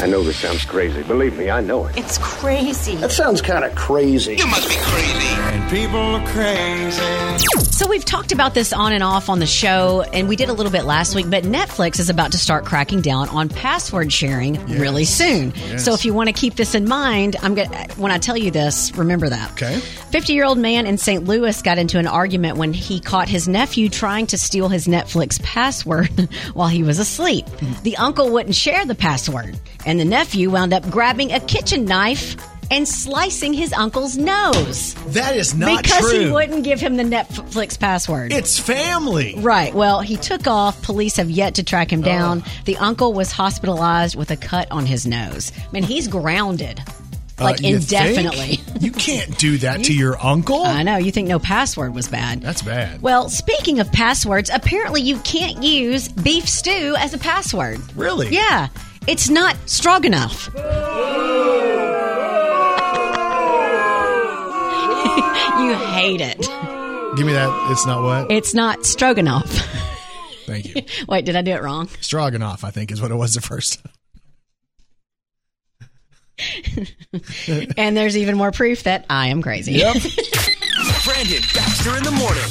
I 0.00 0.06
know 0.06 0.22
this 0.22 0.36
sounds 0.36 0.64
crazy. 0.64 1.02
Believe 1.02 1.36
me, 1.36 1.50
I 1.50 1.60
know 1.60 1.86
it. 1.86 1.96
It's 1.96 2.18
crazy. 2.18 2.94
That 2.96 3.10
sounds 3.10 3.42
kind 3.42 3.64
of 3.64 3.74
crazy. 3.74 4.36
You 4.36 4.46
must 4.46 4.68
be 4.68 4.76
crazy. 4.76 5.26
And 5.26 5.68
people 5.68 5.98
are 5.98 6.24
crazy. 6.28 7.58
So 7.72 7.88
we've 7.88 8.04
talked 8.04 8.30
about 8.30 8.54
this 8.54 8.72
on 8.72 8.92
and 8.92 9.02
off 9.02 9.28
on 9.28 9.40
the 9.40 9.46
show, 9.46 10.02
and 10.12 10.28
we 10.28 10.36
did 10.36 10.50
a 10.50 10.52
little 10.52 10.70
bit 10.70 10.84
last 10.84 11.16
week. 11.16 11.28
But 11.28 11.42
Netflix 11.44 11.98
is 11.98 12.10
about 12.10 12.30
to 12.32 12.38
start 12.38 12.64
cracking 12.64 13.00
down 13.00 13.28
on 13.30 13.48
password 13.48 14.12
sharing 14.12 14.54
really 14.66 15.04
soon. 15.04 15.52
Yes. 15.56 15.84
So 15.84 15.92
if 15.94 16.04
you 16.04 16.14
want 16.14 16.28
to 16.28 16.32
keep 16.32 16.54
this 16.54 16.76
in 16.76 16.88
mind, 16.88 17.34
I'm 17.42 17.56
gonna 17.56 17.88
when 17.96 18.12
I 18.12 18.18
tell 18.18 18.36
you 18.36 18.52
this, 18.52 18.92
remember 18.96 19.28
that. 19.28 19.50
Okay. 19.52 19.78
50 19.78 20.32
year 20.32 20.44
old 20.44 20.58
man 20.58 20.86
in 20.86 20.96
St. 20.96 21.24
Louis 21.24 21.60
got 21.62 21.78
into 21.78 21.98
an 21.98 22.06
argument 22.06 22.56
when 22.56 22.72
he 22.72 23.00
caught 23.00 23.28
his 23.28 23.48
nephew 23.48 23.88
trying 23.88 24.28
to 24.28 24.38
steal 24.38 24.68
his 24.68 24.86
Netflix 24.86 25.42
password 25.42 26.08
while 26.54 26.68
he 26.68 26.84
was 26.84 26.98
asleep. 27.00 27.46
The 27.82 27.96
uncle 27.96 28.27
wouldn't 28.28 28.54
share 28.54 28.84
the 28.86 28.94
password, 28.94 29.58
and 29.86 29.98
the 29.98 30.04
nephew 30.04 30.50
wound 30.50 30.72
up 30.72 30.88
grabbing 30.90 31.32
a 31.32 31.40
kitchen 31.40 31.84
knife 31.84 32.36
and 32.70 32.86
slicing 32.86 33.54
his 33.54 33.72
uncle's 33.72 34.18
nose 34.18 34.92
That 35.14 35.34
is 35.34 35.54
not 35.54 35.82
because 35.82 36.10
true. 36.10 36.26
he 36.26 36.30
wouldn't 36.30 36.64
give 36.64 36.78
him 36.80 36.96
the 36.98 37.02
Netflix 37.02 37.78
password. 37.80 38.30
It's 38.30 38.58
family. 38.58 39.36
Right. 39.38 39.72
Well, 39.72 40.00
he 40.00 40.16
took 40.16 40.46
off. 40.46 40.82
Police 40.82 41.16
have 41.16 41.30
yet 41.30 41.54
to 41.54 41.62
track 41.62 41.90
him 41.90 42.02
down. 42.02 42.42
Oh. 42.44 42.50
The 42.66 42.76
uncle 42.76 43.14
was 43.14 43.32
hospitalized 43.32 44.16
with 44.16 44.30
a 44.30 44.36
cut 44.36 44.70
on 44.70 44.84
his 44.84 45.06
nose. 45.06 45.50
I 45.56 45.72
mean, 45.72 45.82
he's 45.82 46.08
grounded. 46.08 46.82
Like 47.40 47.62
Uh, 47.62 47.68
you 47.68 47.76
indefinitely. 47.76 48.60
You 48.80 48.92
can't 48.92 49.36
do 49.38 49.58
that 49.58 49.82
to 49.84 49.92
your 49.92 50.16
uncle. 50.24 50.62
I 50.62 50.84
know. 50.84 50.98
You 50.98 51.10
think 51.10 51.26
no 51.26 51.40
password 51.40 51.94
was 51.96 52.06
bad. 52.06 52.40
That's 52.42 52.62
bad. 52.62 53.02
Well, 53.02 53.28
speaking 53.28 53.80
of 53.80 53.90
passwords, 53.90 54.50
apparently 54.54 55.02
you 55.02 55.18
can't 55.20 55.64
use 55.64 56.06
beef 56.08 56.48
stew 56.48 56.94
as 56.96 57.12
a 57.12 57.18
password. 57.18 57.80
Really? 57.96 58.28
Yeah. 58.28 58.68
It's 59.08 59.28
not 59.28 59.56
stroganoff. 59.68 60.48
you 65.58 65.74
hate 65.74 66.20
it. 66.20 66.38
Give 67.16 67.26
me 67.26 67.32
that. 67.32 67.68
It's 67.72 67.84
not 67.84 68.02
what? 68.04 68.30
It's 68.30 68.54
not 68.54 68.86
stroganoff. 68.86 69.50
Thank 70.46 70.66
you. 70.66 70.82
Wait, 71.08 71.24
did 71.24 71.34
I 71.34 71.42
do 71.42 71.50
it 71.50 71.62
wrong? 71.62 71.88
Stroganoff, 72.00 72.62
I 72.62 72.70
think, 72.70 72.92
is 72.92 73.02
what 73.02 73.10
it 73.10 73.16
was 73.16 73.34
the 73.34 73.40
first 73.40 73.82
time. 73.82 73.92
and 77.76 77.96
there's 77.96 78.16
even 78.16 78.36
more 78.36 78.52
proof 78.52 78.84
that 78.84 79.06
I 79.10 79.28
am 79.28 79.42
crazy. 79.42 79.72
Yep. 79.74 79.94
Brandon 81.04 81.42
Baxter 81.54 81.96
in 81.96 82.04
the 82.04 82.10
morning. 82.10 82.44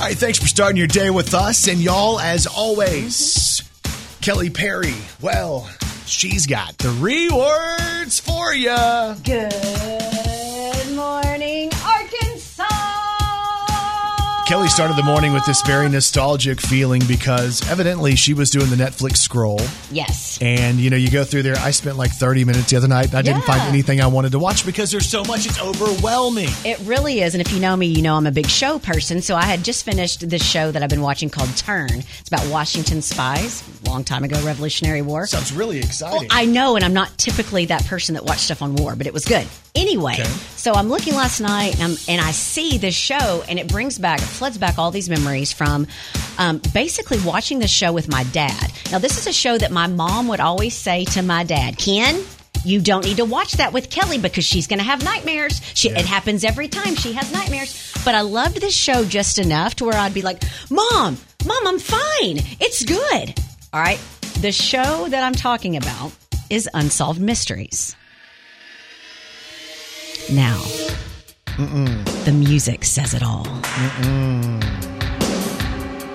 All 0.00 0.06
right, 0.06 0.16
thanks 0.16 0.38
for 0.38 0.46
starting 0.46 0.78
your 0.78 0.86
day 0.86 1.10
with 1.10 1.34
us. 1.34 1.68
And 1.68 1.78
y'all, 1.78 2.18
as 2.20 2.46
always, 2.46 3.60
mm-hmm. 3.60 4.20
Kelly 4.22 4.50
Perry, 4.50 4.94
well, 5.20 5.68
she's 6.06 6.46
got 6.46 6.74
three 6.76 7.28
words 7.28 8.18
for 8.18 8.54
you. 8.54 8.76
Good 9.22 9.89
Kelly 14.50 14.66
started 14.66 14.96
the 14.96 15.04
morning 15.04 15.32
with 15.32 15.46
this 15.46 15.62
very 15.62 15.88
nostalgic 15.88 16.60
feeling 16.60 17.00
because 17.06 17.62
evidently 17.70 18.16
she 18.16 18.34
was 18.34 18.50
doing 18.50 18.68
the 18.68 18.74
Netflix 18.74 19.18
scroll. 19.18 19.60
Yes. 19.92 20.40
And, 20.42 20.80
you 20.80 20.90
know, 20.90 20.96
you 20.96 21.08
go 21.08 21.22
through 21.22 21.44
there. 21.44 21.54
I 21.58 21.70
spent 21.70 21.96
like 21.96 22.10
30 22.10 22.44
minutes 22.44 22.68
the 22.68 22.76
other 22.76 22.88
night 22.88 23.06
and 23.06 23.14
I 23.14 23.22
didn't 23.22 23.44
find 23.44 23.60
anything 23.60 24.00
I 24.00 24.08
wanted 24.08 24.32
to 24.32 24.40
watch 24.40 24.66
because 24.66 24.90
there's 24.90 25.08
so 25.08 25.22
much. 25.22 25.46
It's 25.46 25.60
overwhelming. 25.62 26.48
It 26.64 26.80
really 26.80 27.20
is. 27.20 27.36
And 27.36 27.40
if 27.40 27.52
you 27.52 27.60
know 27.60 27.76
me, 27.76 27.86
you 27.86 28.02
know 28.02 28.16
I'm 28.16 28.26
a 28.26 28.32
big 28.32 28.48
show 28.48 28.80
person. 28.80 29.22
So 29.22 29.36
I 29.36 29.44
had 29.44 29.62
just 29.62 29.84
finished 29.84 30.28
this 30.28 30.44
show 30.44 30.72
that 30.72 30.82
I've 30.82 30.90
been 30.90 31.00
watching 31.00 31.30
called 31.30 31.56
Turn. 31.56 32.00
It's 32.00 32.28
about 32.28 32.44
Washington 32.50 33.02
spies, 33.02 33.62
long 33.90 34.04
time 34.04 34.24
ago, 34.24 34.40
Revolutionary 34.44 35.02
War. 35.02 35.26
Sounds 35.26 35.52
really 35.52 35.78
exciting. 35.78 36.28
I 36.30 36.44
know, 36.46 36.76
and 36.76 36.84
I'm 36.84 36.94
not 36.94 37.16
typically 37.18 37.66
that 37.66 37.84
person 37.86 38.14
that 38.14 38.24
watch 38.24 38.38
stuff 38.38 38.62
on 38.62 38.76
war, 38.76 38.96
but 38.96 39.06
it 39.06 39.12
was 39.12 39.24
good. 39.24 39.46
Anyway, 39.74 40.14
Okay. 40.14 40.24
so 40.56 40.72
I'm 40.72 40.88
looking 40.88 41.14
last 41.14 41.40
night 41.40 41.74
and, 41.74 41.82
I'm, 41.92 41.98
and 42.08 42.20
I 42.20 42.30
see 42.30 42.78
this 42.78 42.94
show, 42.94 43.44
and 43.48 43.58
it 43.58 43.68
brings 43.68 43.98
back, 43.98 44.20
it 44.20 44.24
floods 44.24 44.58
back 44.58 44.78
all 44.78 44.90
these 44.90 45.08
memories 45.10 45.52
from 45.52 45.86
um, 46.38 46.60
basically 46.72 47.18
watching 47.24 47.58
the 47.58 47.68
show 47.68 47.92
with 47.92 48.08
my 48.08 48.24
dad. 48.24 48.72
Now, 48.90 48.98
this 48.98 49.18
is 49.18 49.26
a 49.26 49.32
show 49.32 49.58
that 49.58 49.70
my 49.70 49.86
mom 49.86 50.28
would 50.28 50.40
always 50.40 50.74
say 50.76 51.04
to 51.06 51.22
my 51.22 51.44
dad, 51.44 51.76
Ken, 51.78 52.22
you 52.64 52.80
don't 52.80 53.04
need 53.06 53.16
to 53.16 53.24
watch 53.24 53.52
that 53.54 53.72
with 53.72 53.88
Kelly 53.90 54.18
because 54.18 54.44
she's 54.44 54.66
going 54.66 54.80
to 54.80 54.84
have 54.84 55.02
nightmares. 55.02 55.60
She, 55.74 55.88
It 55.88 56.04
happens 56.04 56.44
every 56.44 56.68
time 56.68 56.94
she 56.94 57.12
has 57.14 57.32
nightmares. 57.32 57.90
But 58.04 58.14
I 58.14 58.20
loved 58.22 58.60
this 58.60 58.74
show 58.74 59.04
just 59.04 59.38
enough 59.38 59.76
to 59.76 59.84
where 59.86 59.94
I'd 59.96 60.12
be 60.12 60.20
like, 60.22 60.42
Mom, 60.70 61.16
Mom, 61.46 61.66
I'm 61.66 61.78
fine. 61.78 62.38
It's 62.60 62.84
good. 62.84 63.34
All 63.72 63.80
right. 63.80 64.00
The 64.40 64.52
show 64.52 65.06
that 65.08 65.22
I'm 65.22 65.34
talking 65.34 65.76
about 65.76 66.12
is 66.48 66.68
Unsolved 66.74 67.20
Mysteries. 67.20 67.94
Now, 70.32 70.60
the 72.24 72.32
music 72.34 72.84
says 72.84 73.14
it 73.14 73.22
all. 73.22 73.46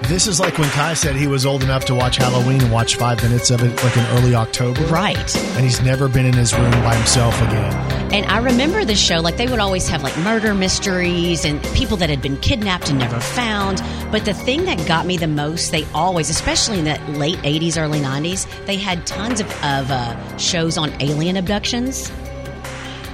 This 0.08 0.28
is 0.28 0.39
like 0.39 0.60
when 0.60 0.70
Kai 0.70 0.94
said 0.94 1.15
he 1.15 1.26
was 1.26 1.48
old 1.48 1.63
enough 1.63 1.86
to 1.86 1.96
watch 1.96 2.18
Halloween 2.18 2.62
and 2.62 2.72
watch 2.72 2.96
five 2.96 3.24
minutes 3.24 3.50
of 3.50 3.63
it 3.63 3.84
like 3.84 3.98
in 3.98 4.06
early 4.18 4.36
October. 4.36 4.80
Right. 4.84 5.36
And 5.36 5.63
he's 5.63 5.82
never 5.82 6.08
been 6.08 6.28
in 6.28 6.34
his 6.34 6.54
room 6.54 6.70
by 6.84 6.94
himself 6.94 7.36
again. 7.41 7.74
And 8.13 8.24
I 8.28 8.38
remember 8.38 8.86
the 8.86 8.94
show, 8.94 9.20
like 9.20 9.38
they 9.38 9.48
would 9.48 9.58
always 9.58 9.88
have 9.88 10.04
like 10.04 10.15
murder 10.20 10.54
mysteries 10.54 11.44
and 11.44 11.60
people 11.74 11.98
that 11.98 12.12
had 12.12 12.22
been 12.22 12.38
kidnapped 12.38 12.91
and 12.91 13.00
never 13.00 13.20
found. 13.20 13.82
But 14.12 14.26
the 14.26 14.36
thing 14.36 14.65
that 14.65 14.88
got 14.88 15.08
me 15.08 15.18
the 15.18 15.28
most, 15.28 15.72
they 15.72 15.86
always, 15.86 16.30
especially 16.30 16.78
in 16.78 16.86
the 16.86 17.00
late 17.18 17.39
80s, 17.39 17.76
early 17.82 18.00
90s, 18.00 18.46
they 18.68 18.78
had 18.78 19.08
tons 19.08 19.39
of, 19.39 19.48
of 19.63 19.89
uh, 19.89 20.38
shows 20.38 20.78
on 20.78 20.94
alien 21.02 21.36
abductions. 21.36 22.12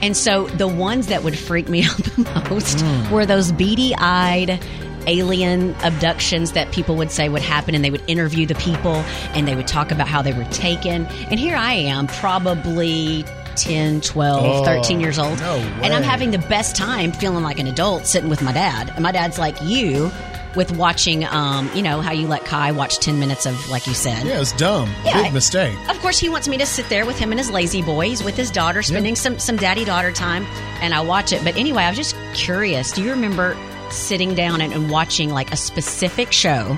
And 0.01 0.17
so 0.17 0.47
the 0.47 0.67
ones 0.67 1.07
that 1.07 1.23
would 1.23 1.39
freak 1.39 1.69
me 1.69 1.83
out 1.85 1.95
the 1.95 2.47
most 2.49 2.83
were 3.11 3.25
those 3.25 3.53
beady 3.53 3.95
eyed 3.97 4.59
alien 5.07 5.75
abductions 5.83 6.51
that 6.53 6.71
people 6.71 6.95
would 6.97 7.11
say 7.11 7.29
would 7.29 7.41
happen 7.41 7.75
and 7.75 7.83
they 7.83 7.91
would 7.91 8.03
interview 8.07 8.45
the 8.45 8.55
people 8.55 8.95
and 9.33 9.47
they 9.47 9.55
would 9.55 9.67
talk 9.67 9.91
about 9.91 10.07
how 10.07 10.21
they 10.21 10.33
were 10.33 10.45
taken. 10.45 11.05
And 11.29 11.39
here 11.39 11.55
I 11.55 11.73
am, 11.73 12.07
probably 12.07 13.23
10, 13.55 14.01
12, 14.01 14.43
Oh, 14.61 14.63
13 14.65 14.99
years 15.01 15.19
old. 15.19 15.39
no 15.39 15.55
And 15.83 15.93
I'm 15.93 16.03
having 16.03 16.31
the 16.31 16.37
best 16.39 16.75
time 16.75 17.11
feeling 17.11 17.43
like 17.43 17.59
an 17.59 17.67
adult 17.67 18.05
sitting 18.07 18.29
with 18.29 18.41
my 18.41 18.51
dad. 18.53 18.89
And 18.95 19.03
my 19.03 19.11
dad's 19.11 19.37
like 19.37 19.61
you 19.61 20.11
with 20.55 20.71
watching, 20.75 21.23
um, 21.25 21.69
you 21.73 21.81
know, 21.81 22.01
how 22.01 22.11
you 22.11 22.27
let 22.27 22.43
Kai 22.43 22.71
watch 22.73 22.97
10 22.99 23.19
minutes 23.19 23.45
of, 23.45 23.69
like 23.69 23.87
you 23.87 23.93
said. 23.93 24.25
Yeah, 24.25 24.41
it's 24.41 24.51
dumb. 24.51 24.89
Yeah. 25.05 25.23
Big 25.23 25.33
mistake. 25.33 25.77
Of 25.89 25.97
course, 25.99 26.17
he 26.19 26.27
wants 26.27 26.47
me 26.49 26.57
to 26.57 26.65
sit 26.65 26.89
there 26.89 27.05
with 27.05 27.17
him 27.17 27.31
and 27.31 27.39
his 27.39 27.49
lazy 27.49 27.81
boys, 27.81 28.21
with 28.21 28.35
his 28.35 28.51
daughter, 28.51 28.81
spending 28.81 29.15
some 29.15 29.39
some 29.39 29.55
daddy 29.55 29.85
daughter 29.85 30.11
time, 30.11 30.45
and 30.81 30.93
I 30.93 30.99
watch 31.01 31.31
it. 31.31 31.41
But 31.45 31.55
anyway, 31.55 31.83
I 31.83 31.89
was 31.89 31.97
just 31.97 32.17
curious. 32.33 32.91
Do 32.91 33.01
you 33.01 33.11
remember 33.11 33.55
sitting 33.93 34.35
down 34.35 34.61
and, 34.61 34.73
and 34.73 34.89
watching 34.89 35.29
like 35.29 35.51
a 35.51 35.57
specific 35.57 36.31
show 36.31 36.77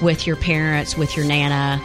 with 0.00 0.26
your 0.26 0.36
parents, 0.36 0.96
with 0.96 1.16
your 1.16 1.26
nana? 1.26 1.80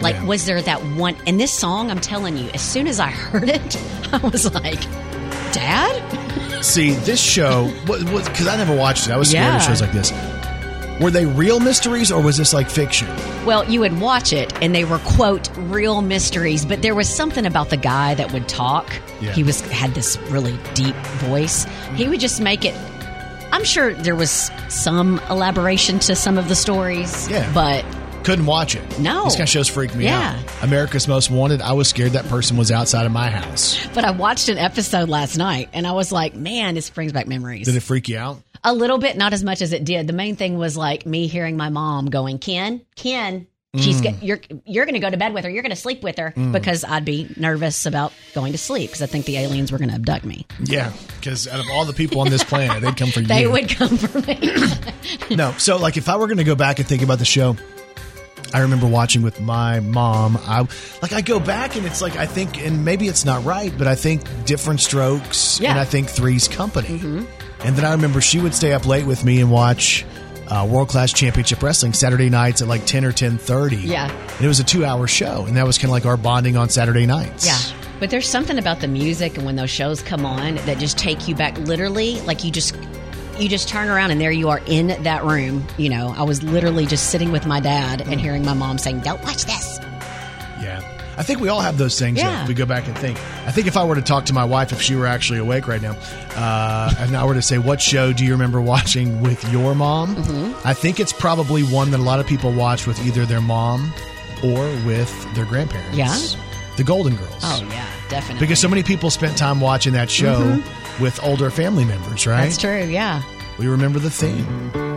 Like, 0.00 0.16
Yeah. 0.16 0.24
was 0.24 0.46
there 0.46 0.60
that 0.60 0.84
one? 0.96 1.16
And 1.26 1.38
this 1.38 1.52
song, 1.52 1.90
I'm 1.90 2.00
telling 2.00 2.36
you, 2.36 2.48
as 2.50 2.60
soon 2.60 2.86
as 2.86 2.98
I 3.00 3.08
heard 3.10 3.48
it, 3.48 3.76
I 4.12 4.18
was 4.18 4.52
like, 4.52 4.80
"Dad." 5.52 6.62
See, 6.64 6.92
this 6.92 7.20
show, 7.20 7.72
because 7.86 8.46
I 8.46 8.56
never 8.56 8.74
watched 8.76 9.08
it. 9.08 9.12
I 9.12 9.16
was 9.16 9.30
scared 9.30 9.44
Yeah. 9.44 9.56
of 9.56 9.62
shows 9.62 9.80
like 9.80 9.92
this. 9.92 10.12
Were 11.00 11.10
they 11.10 11.26
real 11.26 11.58
mysteries 11.58 12.12
or 12.12 12.22
was 12.22 12.36
this 12.36 12.52
like 12.52 12.70
fiction? 12.70 13.08
Well, 13.44 13.68
you 13.68 13.80
would 13.80 14.00
watch 14.00 14.32
it, 14.32 14.52
and 14.62 14.72
they 14.74 14.84
were 14.84 14.98
quote 15.00 15.48
real 15.56 16.00
mysteries, 16.02 16.64
but 16.64 16.82
there 16.82 16.94
was 16.94 17.08
something 17.08 17.44
about 17.46 17.70
the 17.70 17.76
guy 17.76 18.14
that 18.14 18.32
would 18.32 18.48
talk. 18.48 18.88
Yeah. 19.20 19.32
He 19.32 19.42
was 19.42 19.60
had 19.62 19.94
this 19.94 20.16
really 20.30 20.56
deep 20.74 20.94
voice. 21.24 21.64
He 21.64 21.70
mm-hmm. 21.70 22.10
would 22.10 22.20
just 22.20 22.40
make 22.40 22.64
it. 22.64 22.74
I'm 23.52 23.64
sure 23.64 23.92
there 23.94 24.16
was 24.16 24.50
some 24.68 25.20
elaboration 25.30 25.98
to 26.00 26.16
some 26.16 26.38
of 26.38 26.48
the 26.48 26.54
stories. 26.56 27.28
Yeah. 27.30 27.50
but 27.54 27.84
Couldn't 28.24 28.46
watch 28.46 28.74
it. 28.76 28.98
No. 29.00 29.24
These 29.24 29.32
kind 29.34 29.42
of 29.42 29.48
shows 29.48 29.68
freak 29.68 29.94
me 29.94 30.04
Yeah. 30.04 30.38
out. 30.38 30.62
America's 30.64 31.06
Most 31.08 31.28
Wanted, 31.30 31.60
I 31.60 31.72
was 31.72 31.88
scared 31.88 32.12
that 32.12 32.24
person 32.28 32.56
was 32.56 32.70
outside 32.70 33.04
of 33.04 33.12
my 33.12 33.28
house. 33.30 33.78
but 33.94 34.04
I 34.04 34.12
watched 34.12 34.48
an 34.48 34.58
episode 34.58 35.08
last 35.08 35.36
night, 35.36 35.68
and 35.72 35.86
I 35.86 35.92
was 35.92 36.12
like, 36.12 36.34
man, 36.34 36.74
this 36.74 36.88
brings 36.88 37.12
back 37.12 37.26
memories. 37.26 37.66
Did 37.66 37.74
it 37.76 37.80
freak 37.80 38.08
you 38.08 38.18
out? 38.18 38.40
A 38.64 38.72
little 38.72 38.98
bit, 38.98 39.16
not 39.16 39.32
as 39.32 39.42
much 39.42 39.60
as 39.60 39.72
it 39.72 39.84
did. 39.84 40.06
The 40.06 40.12
main 40.12 40.36
thing 40.36 40.56
was 40.56 40.76
like 40.76 41.04
me 41.04 41.26
hearing 41.26 41.56
my 41.56 41.68
mom 41.68 42.06
going, 42.10 42.38
"Ken, 42.38 42.82
Ken, 42.94 43.48
she's 43.78 44.00
Mm. 44.00 44.04
go- 44.04 44.16
you're 44.20 44.40
you're 44.66 44.84
going 44.84 44.94
to 44.94 45.00
go 45.00 45.08
to 45.08 45.16
bed 45.16 45.32
with 45.32 45.44
her. 45.44 45.50
You're 45.50 45.62
going 45.62 45.70
to 45.70 45.76
sleep 45.80 46.02
with 46.02 46.18
her 46.18 46.34
Mm. 46.36 46.52
because 46.52 46.84
I'd 46.84 47.06
be 47.06 47.28
nervous 47.38 47.86
about 47.86 48.12
going 48.34 48.52
to 48.52 48.58
sleep 48.58 48.90
because 48.90 49.00
I 49.00 49.06
think 49.06 49.24
the 49.24 49.38
aliens 49.38 49.72
were 49.72 49.78
going 49.78 49.88
to 49.88 49.94
abduct 49.94 50.26
me. 50.26 50.46
Yeah, 50.62 50.92
because 51.18 51.48
out 51.48 51.58
of 51.60 51.66
all 51.72 51.84
the 51.86 51.94
people 51.94 52.20
on 52.20 52.28
this 52.28 52.44
planet, 52.44 52.82
they'd 52.82 52.96
come 52.96 53.10
for 53.10 53.20
you. 53.22 53.26
They 53.26 53.46
would 53.46 53.68
come 53.70 53.96
for 53.96 54.20
me. 54.20 54.38
No, 55.36 55.52
so 55.58 55.76
like 55.78 55.96
if 55.96 56.08
I 56.10 56.16
were 56.16 56.26
going 56.26 56.38
to 56.38 56.44
go 56.44 56.54
back 56.54 56.78
and 56.78 56.86
think 56.88 57.02
about 57.02 57.18
the 57.18 57.24
show, 57.24 57.56
I 58.52 58.60
remember 58.60 58.86
watching 58.86 59.22
with 59.22 59.40
my 59.40 59.80
mom. 59.80 60.36
I 60.42 60.66
like 61.00 61.12
I 61.14 61.22
go 61.22 61.40
back 61.40 61.74
and 61.76 61.86
it's 61.86 62.02
like 62.02 62.16
I 62.16 62.26
think, 62.26 62.60
and 62.62 62.84
maybe 62.84 63.08
it's 63.08 63.24
not 63.24 63.42
right, 63.44 63.72
but 63.78 63.86
I 63.86 63.94
think 63.94 64.22
different 64.44 64.80
strokes, 64.80 65.58
Yeah. 65.60 65.70
and 65.70 65.80
I 65.80 65.84
think 65.84 66.08
Three's 66.10 66.46
Company. 66.48 67.00
And 67.64 67.76
then 67.76 67.84
I 67.86 67.92
remember 67.92 68.20
she 68.20 68.38
would 68.40 68.54
stay 68.54 68.72
up 68.74 68.86
late 68.86 69.06
with 69.06 69.24
me 69.24 69.40
and 69.40 69.50
watch 69.50 70.04
uh, 70.52 70.66
World 70.66 70.88
Class 70.88 71.12
Championship 71.12 71.62
Wrestling 71.62 71.94
Saturday 71.94 72.28
nights 72.28 72.60
at 72.60 72.68
like 72.68 72.84
ten 72.84 73.04
or 73.04 73.12
ten 73.12 73.38
thirty. 73.38 73.76
Yeah. 73.76 74.10
and 74.10 74.40
it 74.44 74.48
was 74.48 74.60
a 74.60 74.64
two 74.64 74.84
hour 74.84 75.06
show, 75.06 75.46
and 75.46 75.56
that 75.56 75.66
was 75.66 75.78
kind 75.78 75.86
of 75.86 75.92
like 75.92 76.04
our 76.04 76.16
bonding 76.18 76.56
on 76.56 76.68
Saturday 76.68 77.06
nights. 77.06 77.46
yeah. 77.46 77.58
But 77.98 78.10
there's 78.10 78.28
something 78.28 78.58
about 78.58 78.80
the 78.80 78.88
music 78.88 79.36
and 79.36 79.46
when 79.46 79.54
those 79.56 79.70
shows 79.70 80.02
come 80.02 80.26
on 80.26 80.56
that 80.56 80.78
just 80.78 80.98
take 80.98 81.28
you 81.28 81.36
back 81.36 81.56
literally 81.58 82.20
like 82.22 82.42
you 82.42 82.50
just 82.50 82.76
you 83.38 83.48
just 83.48 83.68
turn 83.68 83.88
around 83.88 84.10
and 84.10 84.20
there 84.20 84.32
you 84.32 84.50
are 84.50 84.60
in 84.66 84.88
that 85.04 85.24
room. 85.24 85.64
You 85.78 85.88
know, 85.88 86.12
I 86.16 86.24
was 86.24 86.42
literally 86.42 86.84
just 86.84 87.10
sitting 87.10 87.32
with 87.32 87.46
my 87.46 87.60
dad 87.60 88.02
and 88.02 88.20
hearing 88.20 88.44
my 88.44 88.54
mom 88.54 88.76
saying, 88.76 89.00
"Don't 89.00 89.22
watch 89.22 89.44
this." 89.46 89.78
Yeah. 90.60 90.80
I 91.16 91.22
think 91.22 91.40
we 91.40 91.48
all 91.48 91.60
have 91.60 91.78
those 91.78 91.98
things. 91.98 92.18
Yeah. 92.18 92.46
We 92.46 92.54
go 92.54 92.66
back 92.66 92.86
and 92.86 92.96
think. 92.96 93.18
I 93.46 93.50
think 93.52 93.66
if 93.66 93.76
I 93.76 93.84
were 93.84 93.94
to 93.94 94.02
talk 94.02 94.26
to 94.26 94.32
my 94.32 94.44
wife, 94.44 94.72
if 94.72 94.80
she 94.80 94.94
were 94.94 95.06
actually 95.06 95.38
awake 95.38 95.68
right 95.68 95.82
now, 95.82 95.96
uh, 96.36 96.94
and 96.98 97.16
I 97.16 97.24
were 97.24 97.34
to 97.34 97.42
say, 97.42 97.58
"What 97.58 97.80
show 97.80 98.12
do 98.12 98.24
you 98.24 98.32
remember 98.32 98.60
watching 98.60 99.20
with 99.20 99.42
your 99.52 99.74
mom?" 99.74 100.16
Mm-hmm. 100.16 100.66
I 100.66 100.74
think 100.74 101.00
it's 101.00 101.12
probably 101.12 101.62
one 101.62 101.90
that 101.90 102.00
a 102.00 102.02
lot 102.02 102.20
of 102.20 102.26
people 102.26 102.52
watch 102.52 102.86
with 102.86 103.04
either 103.06 103.26
their 103.26 103.40
mom 103.40 103.92
or 104.42 104.64
with 104.86 105.34
their 105.34 105.44
grandparents. 105.44 105.96
Yeah? 105.96 106.16
The 106.76 106.84
Golden 106.84 107.16
Girls. 107.16 107.40
Oh 107.42 107.66
yeah, 107.70 107.86
definitely. 108.08 108.40
Because 108.40 108.58
so 108.58 108.68
many 108.68 108.82
people 108.82 109.10
spent 109.10 109.36
time 109.36 109.60
watching 109.60 109.92
that 109.92 110.10
show 110.10 110.62
with 111.00 111.22
older 111.22 111.50
family 111.50 111.84
members, 111.84 112.26
right? 112.26 112.44
That's 112.44 112.56
true. 112.56 112.84
Yeah. 112.84 113.22
We 113.58 113.66
remember 113.68 113.98
the 113.98 114.10
theme. 114.10 114.91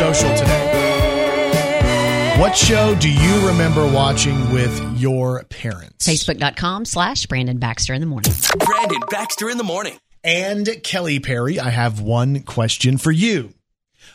Social 0.00 0.34
today. 0.34 0.76
What 2.40 2.56
show 2.56 2.94
do 2.94 3.12
you 3.12 3.46
remember 3.46 3.86
watching 3.86 4.50
with 4.50 4.98
your 4.98 5.44
parents? 5.44 6.08
Facebook.com 6.08 6.86
slash 6.86 7.26
Brandon 7.26 7.58
Baxter 7.58 7.92
in 7.92 8.00
the 8.00 8.06
morning. 8.06 8.32
Brandon 8.64 9.02
Baxter 9.10 9.50
in 9.50 9.58
the 9.58 9.64
morning. 9.64 9.98
And 10.24 10.66
Kelly 10.82 11.20
Perry, 11.20 11.60
I 11.60 11.68
have 11.68 12.00
one 12.00 12.44
question 12.44 12.96
for 12.96 13.10
you. 13.10 13.52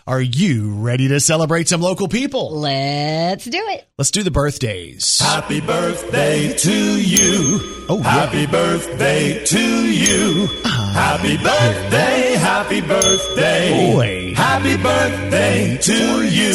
Are 0.08 0.22
you 0.22 0.72
ready 0.74 1.08
to 1.10 1.20
celebrate 1.20 1.68
some 1.68 1.82
local 1.82 2.08
people? 2.08 2.60
Let's 2.60 3.46
do 3.46 3.60
it. 3.60 3.88
Let's 4.00 4.10
do 4.10 4.24
the 4.24 4.32
birthdays. 4.32 5.20
Happy 5.20 5.62
birthday 5.62 6.52
to 6.58 7.00
you. 7.00 7.86
Oh, 7.90 8.00
yeah. 8.00 8.10
Happy 8.10 8.48
birthday 8.48 9.46
to 9.46 9.92
you. 9.92 10.48
Uh-huh. 10.64 10.85
Happy 10.96 11.36
birthday, 11.36 12.36
happy 12.40 12.80
birthday. 12.80 13.94
Boy. 13.94 14.34
Happy 14.34 14.78
birthday 14.78 15.78
to 15.82 16.24
you. 16.26 16.54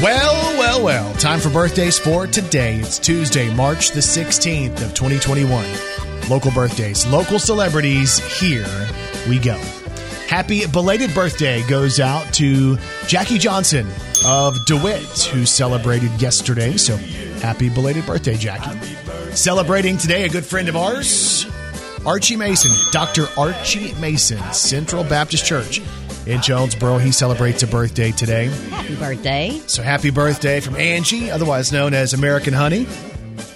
Well, 0.00 0.56
well, 0.56 0.84
well. 0.84 1.12
Time 1.14 1.40
for 1.40 1.50
birthdays 1.50 1.98
for 1.98 2.28
today. 2.28 2.76
It's 2.76 3.00
Tuesday, 3.00 3.52
March 3.52 3.90
the 3.90 3.98
16th 3.98 4.84
of 4.84 4.94
2021. 4.94 5.66
Local 6.30 6.52
birthdays, 6.52 7.04
local 7.08 7.40
celebrities. 7.40 8.18
Here 8.38 8.68
we 9.28 9.40
go. 9.40 9.60
Happy 10.28 10.64
belated 10.66 11.12
birthday 11.12 11.66
goes 11.68 11.98
out 11.98 12.32
to 12.34 12.78
Jackie 13.08 13.38
Johnson 13.38 13.88
of 14.24 14.64
DeWitt, 14.64 15.24
who 15.32 15.44
celebrated 15.44 16.22
yesterday. 16.22 16.76
So 16.76 16.96
happy 17.40 17.68
belated 17.68 18.06
birthday, 18.06 18.36
Jackie. 18.36 18.78
Celebrating 19.32 19.98
today, 19.98 20.24
a 20.24 20.28
good 20.28 20.46
friend 20.46 20.68
of 20.68 20.76
ours, 20.76 21.46
Archie 22.06 22.36
Mason, 22.36 22.70
Dr. 22.92 23.26
Archie 23.36 23.92
Mason, 23.94 24.38
Central 24.52 25.02
Baptist 25.02 25.44
Church 25.44 25.80
in 26.26 26.40
Jonesboro. 26.40 26.98
He 26.98 27.10
celebrates 27.10 27.62
a 27.64 27.66
birthday 27.66 28.12
today. 28.12 28.46
Happy 28.70 28.94
birthday, 28.94 29.60
So 29.66 29.82
happy 29.82 30.10
birthday 30.10 30.60
from 30.60 30.76
Angie, 30.76 31.30
otherwise 31.32 31.72
known 31.72 31.94
as 31.94 32.14
American 32.14 32.54
Honey. 32.54 32.86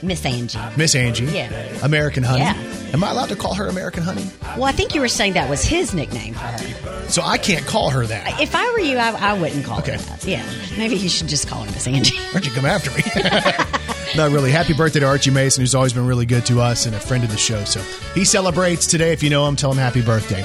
Miss 0.02 0.24
Angie. 0.26 0.58
Miss 0.76 0.94
Angie. 0.94 1.26
Yeah. 1.26 1.48
American 1.84 2.22
Honey. 2.24 2.40
Yeah. 2.40 2.54
Am 2.92 3.04
I 3.04 3.10
allowed 3.12 3.28
to 3.28 3.36
call 3.36 3.54
her 3.54 3.68
American 3.68 4.02
Honey? 4.02 4.24
Well, 4.56 4.64
I 4.64 4.72
think 4.72 4.94
you 4.96 5.00
were 5.00 5.08
saying 5.08 5.34
that 5.34 5.48
was 5.48 5.62
his 5.62 5.94
nickname 5.94 6.34
for 6.34 6.40
her. 6.40 7.08
So 7.08 7.22
I 7.22 7.38
can't 7.38 7.64
call 7.66 7.90
her 7.90 8.04
that. 8.06 8.40
If 8.40 8.54
I 8.56 8.64
were 8.72 8.80
you, 8.80 8.96
I, 8.98 9.10
I 9.12 9.32
wouldn't 9.34 9.64
call 9.64 9.78
Okay. 9.78 9.92
her 9.92 9.98
that. 9.98 10.24
Yeah. 10.24 10.44
Maybe 10.76 10.96
you 10.96 11.08
should 11.08 11.28
just 11.28 11.46
call 11.48 11.62
her 11.64 11.70
Miss 11.70 11.86
Angie. 11.86 12.16
Why'd 12.32 12.44
you 12.46 12.52
come 12.52 12.64
after 12.66 12.90
me? 12.90 13.02
Not 14.16 14.32
really. 14.32 14.50
Happy 14.50 14.74
birthday 14.74 15.00
to 15.00 15.06
Archie 15.06 15.30
Mason, 15.30 15.62
who's 15.62 15.74
always 15.74 15.92
been 15.92 16.06
really 16.06 16.26
good 16.26 16.44
to 16.46 16.60
us 16.60 16.86
and 16.86 16.94
a 16.96 17.00
friend 17.00 17.22
of 17.22 17.30
the 17.30 17.36
show. 17.36 17.62
So 17.64 17.80
he 18.12 18.24
celebrates 18.24 18.86
today. 18.86 19.12
If 19.12 19.22
you 19.22 19.30
know 19.30 19.46
him, 19.46 19.54
tell 19.56 19.70
him 19.70 19.78
happy 19.78 20.02
birthday. 20.02 20.44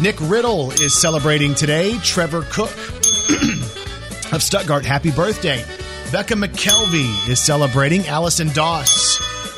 Nick 0.00 0.16
Riddle 0.20 0.70
is 0.72 0.94
celebrating 0.94 1.54
today. 1.54 1.96
Trevor 1.98 2.42
Cook 2.50 2.70
of 4.32 4.42
Stuttgart, 4.42 4.84
happy 4.84 5.10
birthday. 5.10 5.64
Becca 6.12 6.34
McKelvey 6.34 7.28
is 7.28 7.40
celebrating. 7.40 8.06
Allison 8.06 8.48
Doss 8.52 9.16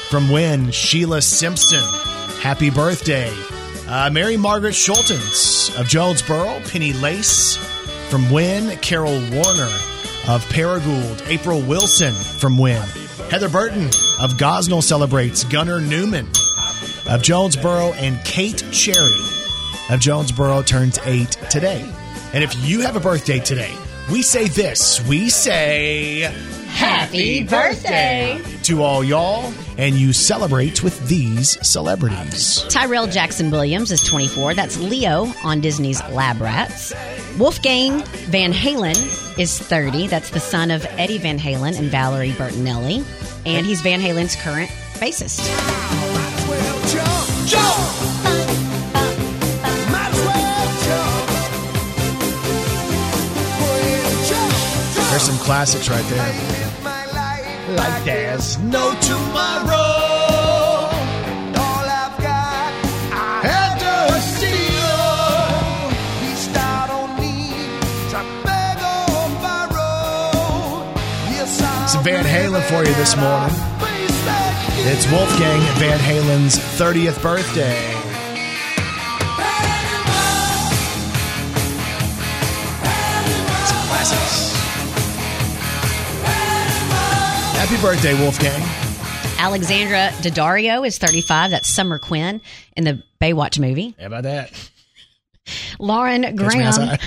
from 0.09 0.31
Wynne. 0.31 0.71
Sheila 0.71 1.21
Simpson, 1.21 1.83
happy 2.41 2.71
birthday. 2.71 3.33
Uh, 3.89 4.09
Mary 4.11 4.37
Margaret 4.37 4.75
Schultens 4.75 5.77
of 5.79 5.89
Jonesboro. 5.89 6.61
Penny 6.69 6.93
Lace 6.93 7.57
from 8.09 8.31
Wynne. 8.31 8.77
Carol 8.79 9.19
Warner 9.33 9.73
of 10.29 10.45
Paragould. 10.51 11.27
April 11.29 11.61
Wilson 11.61 12.15
from 12.15 12.57
Wynne. 12.57 12.89
Heather 13.31 13.51
Burton 13.51 13.85
of 14.21 14.33
Gosnell 14.39 14.83
celebrates. 14.83 15.45
Gunnar 15.45 15.81
Newman 15.81 16.27
of 17.09 17.23
Jonesboro. 17.23 17.93
And 17.93 18.19
Kate 18.25 18.65
Cherry 18.73 19.21
of 19.91 20.01
Jonesboro 20.01 20.63
turns 20.63 20.99
eight 21.05 21.33
today. 21.51 21.87
And 22.33 22.43
if 22.43 22.55
you 22.67 22.81
have 22.81 22.97
a 22.97 23.01
birthday 23.01 23.39
today, 23.39 23.75
we 24.11 24.23
say 24.23 24.49
this. 24.49 25.07
We 25.07 25.29
say 25.29 26.33
Happy 26.79 27.43
birthday. 27.43 28.41
to 28.63 28.83
all 28.83 29.03
y'all, 29.03 29.53
and 29.79 29.97
you 29.97 30.13
celebrate 30.13 30.81
with 30.85 31.09
these 31.09 31.59
celebrities. 31.67 32.63
Tyrel 32.69 33.09
Jackson 33.09 33.51
Williams 33.51 33.91
is 33.91 34.01
24. 34.05 34.55
That's 34.55 34.79
Leo 34.79 35.27
on 35.43 35.61
Disney's 35.61 36.01
Lab 36.11 36.41
Rats. 36.41 36.95
Wolfgang 37.37 38.05
Van 38.31 38.53
Halen 38.53 38.97
is 39.41 39.59
30. 39.59 40.07
That's 40.07 40.31
the 40.31 40.39
son 40.39 40.71
of 40.71 40.87
Eddie 40.91 41.19
Van 41.19 41.37
Halen 41.37 41.77
and 41.77 41.89
Valerie 41.91 42.31
Bertinelli. 42.31 43.05
And 43.45 43.67
he's 43.67 43.81
Van 43.81 44.01
Halen's 44.01 44.37
current 44.37 44.71
bassist. 45.01 45.43
There's 55.11 55.23
some 55.23 55.39
classics 55.39 55.89
right 55.89 56.05
there. 56.05 56.68
Like 57.79 58.05
there's 58.05 58.59
no 58.59 58.93
tomorrow. 59.01 60.89
Had 63.43 63.79
to 63.79 64.21
steal. 64.21 64.99
Some 71.89 72.05
Van 72.05 72.25
Halen 72.25 72.63
for 72.65 72.85
you 72.85 72.95
this 72.95 73.17
morning. 73.17 73.55
It's 74.91 75.11
Wolfgang 75.11 75.61
Van 75.79 75.99
Halen's 75.99 76.59
30th 76.79 77.23
birthday. 77.23 77.98
Happy 87.69 87.83
birthday, 87.83 88.15
Wolfgang. 88.19 88.63
Alexandra 89.39 90.09
Daddario 90.23 90.87
is 90.87 90.97
35. 90.97 91.51
That's 91.51 91.69
Summer 91.69 91.99
Quinn 91.99 92.41
in 92.79 92.85
the 92.85 93.03
Baywatch 93.21 93.59
movie. 93.59 93.95
How 94.01 94.07
about 94.07 94.23
that? 94.23 94.71
Lauren 95.79 96.35
Graham 96.35 96.99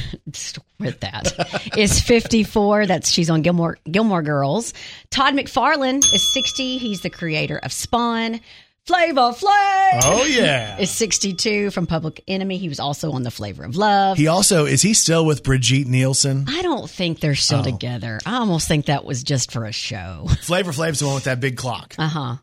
with 0.77 0.99
that 0.99 1.71
is 1.75 1.99
54. 1.99 2.85
That's 2.85 3.09
she's 3.09 3.31
on 3.31 3.41
Gilmore 3.41 3.79
Gilmore 3.89 4.21
Girls. 4.21 4.75
Todd 5.09 5.33
McFarlane 5.33 5.97
is 6.13 6.31
60. 6.31 6.77
He's 6.77 7.01
the 7.01 7.09
creator 7.09 7.57
of 7.57 7.73
Spawn. 7.73 8.39
Flavor 8.87 9.31
Flav 9.31 9.99
Oh, 10.03 10.25
yeah. 10.27 10.77
is 10.79 10.89
62 10.89 11.69
from 11.71 11.85
Public 11.85 12.23
Enemy. 12.27 12.57
He 12.57 12.67
was 12.67 12.79
also 12.79 13.11
on 13.11 13.21
The 13.23 13.29
Flavor 13.31 13.63
of 13.63 13.75
Love. 13.75 14.17
He 14.17 14.27
also, 14.27 14.65
is 14.65 14.81
he 14.81 14.93
still 14.95 15.23
with 15.25 15.43
Brigitte 15.43 15.87
Nielsen? 15.87 16.45
I 16.47 16.61
don't 16.63 16.89
think 16.89 17.19
they're 17.19 17.35
still 17.35 17.59
Oh. 17.59 17.63
together. 17.63 18.19
I 18.25 18.37
almost 18.37 18.67
think 18.67 18.87
that 18.87 19.05
was 19.05 19.23
just 19.23 19.51
for 19.51 19.65
a 19.65 19.71
show. 19.71 20.27
Flavor 20.41 20.71
Flav's 20.71 20.99
the 20.99 21.05
one 21.05 21.15
with 21.15 21.25
that 21.25 21.39
big 21.39 21.57
clock. 21.57 21.93
Uh 21.99 22.07
huh. 22.07 22.35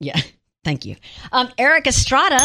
Yeah. 0.00 0.18
Thank 0.64 0.86
you. 0.86 0.96
Um, 1.30 1.48
Erik 1.58 1.86
Estrada 1.86 2.40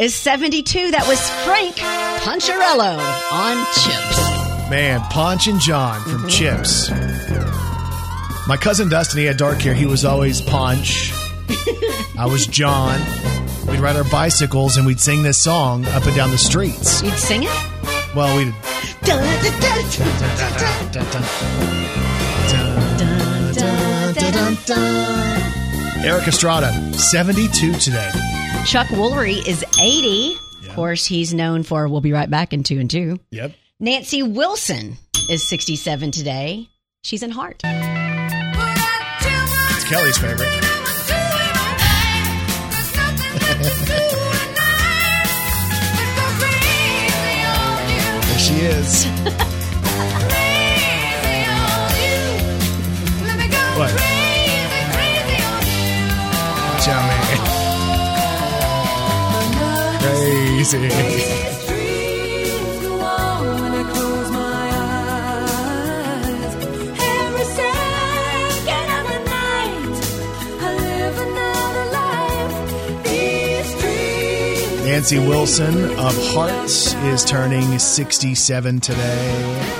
is 0.00 0.14
72. 0.14 0.90
That 0.90 1.06
was 1.08 1.20
Frank 1.44 1.76
Poncherello 1.76 2.98
on 3.32 3.66
Chips. 3.74 4.70
Man, 4.70 5.00
Ponch 5.10 5.46
and 5.46 5.60
John 5.60 6.00
from 6.02 6.28
Chips. 6.28 6.90
My 8.48 8.56
cousin 8.60 8.88
Dustin, 8.88 9.20
he 9.20 9.24
had 9.24 9.36
dark 9.36 9.58
hair. 9.58 9.72
He 9.74 9.86
was 9.86 10.04
always 10.04 10.40
Ponch. 10.40 11.12
I 12.18 12.26
was 12.30 12.46
John. 12.46 13.00
We'd 13.66 13.80
ride 13.80 13.96
our 13.96 14.04
bicycles 14.04 14.76
and 14.76 14.86
we'd 14.86 15.00
sing 15.00 15.22
this 15.22 15.38
song 15.38 15.84
up 15.86 16.04
and 16.06 16.14
down 16.16 16.30
the 16.30 16.38
streets. 16.38 17.02
You'd 17.02 17.14
sing 17.14 17.42
it? 17.44 18.14
Well, 18.14 18.36
we'd. 18.36 18.54
Erik 26.04 26.26
Estrada, 26.28 26.72
72 26.94 27.72
today. 27.74 28.10
Chuck 28.66 28.86
Woolery 28.88 29.46
is 29.46 29.64
80. 29.80 30.36
Of 30.66 30.74
course, 30.74 31.06
he's 31.06 31.32
known 31.34 31.62
for 31.62 31.88
We'll 31.88 32.00
Be 32.00 32.12
Right 32.12 32.28
Back 32.30 32.52
in 32.52 32.62
Two 32.62 32.78
and 32.78 32.90
Two. 32.90 33.20
Yep. 33.30 33.52
Nancy 33.78 34.22
Wilson 34.22 34.96
is 35.28 35.46
67 35.48 36.10
today. 36.10 36.68
She's 37.02 37.22
in 37.22 37.30
Heart. 37.30 37.62
It's 39.72 39.84
Kelly's 39.88 40.18
favorite. 40.18 40.69
There 48.26 48.38
she 48.38 48.54
is. 48.60 49.06
What? 53.76 53.94
Man. 53.94 54.20
Crazy. 60.00 61.59
Nancy 75.00 75.18
Wilson 75.18 75.82
of 75.98 76.14
Hearts 76.34 76.92
is 76.92 77.24
turning 77.24 77.78
67 77.78 78.80
today. 78.80 79.79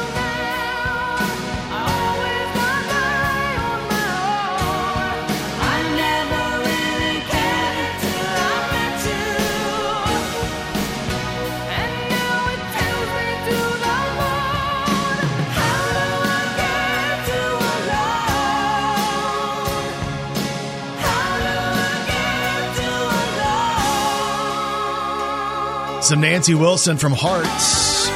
Some 26.10 26.22
Nancy 26.22 26.54
Wilson 26.54 26.96
from 26.96 27.12
Hearts. 27.12 28.08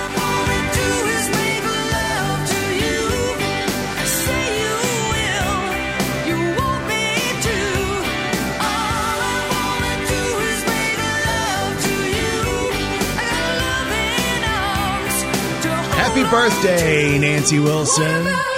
Happy 15.92 16.24
birthday, 16.28 17.16
Nancy 17.20 17.61
Wilson. 17.61 18.54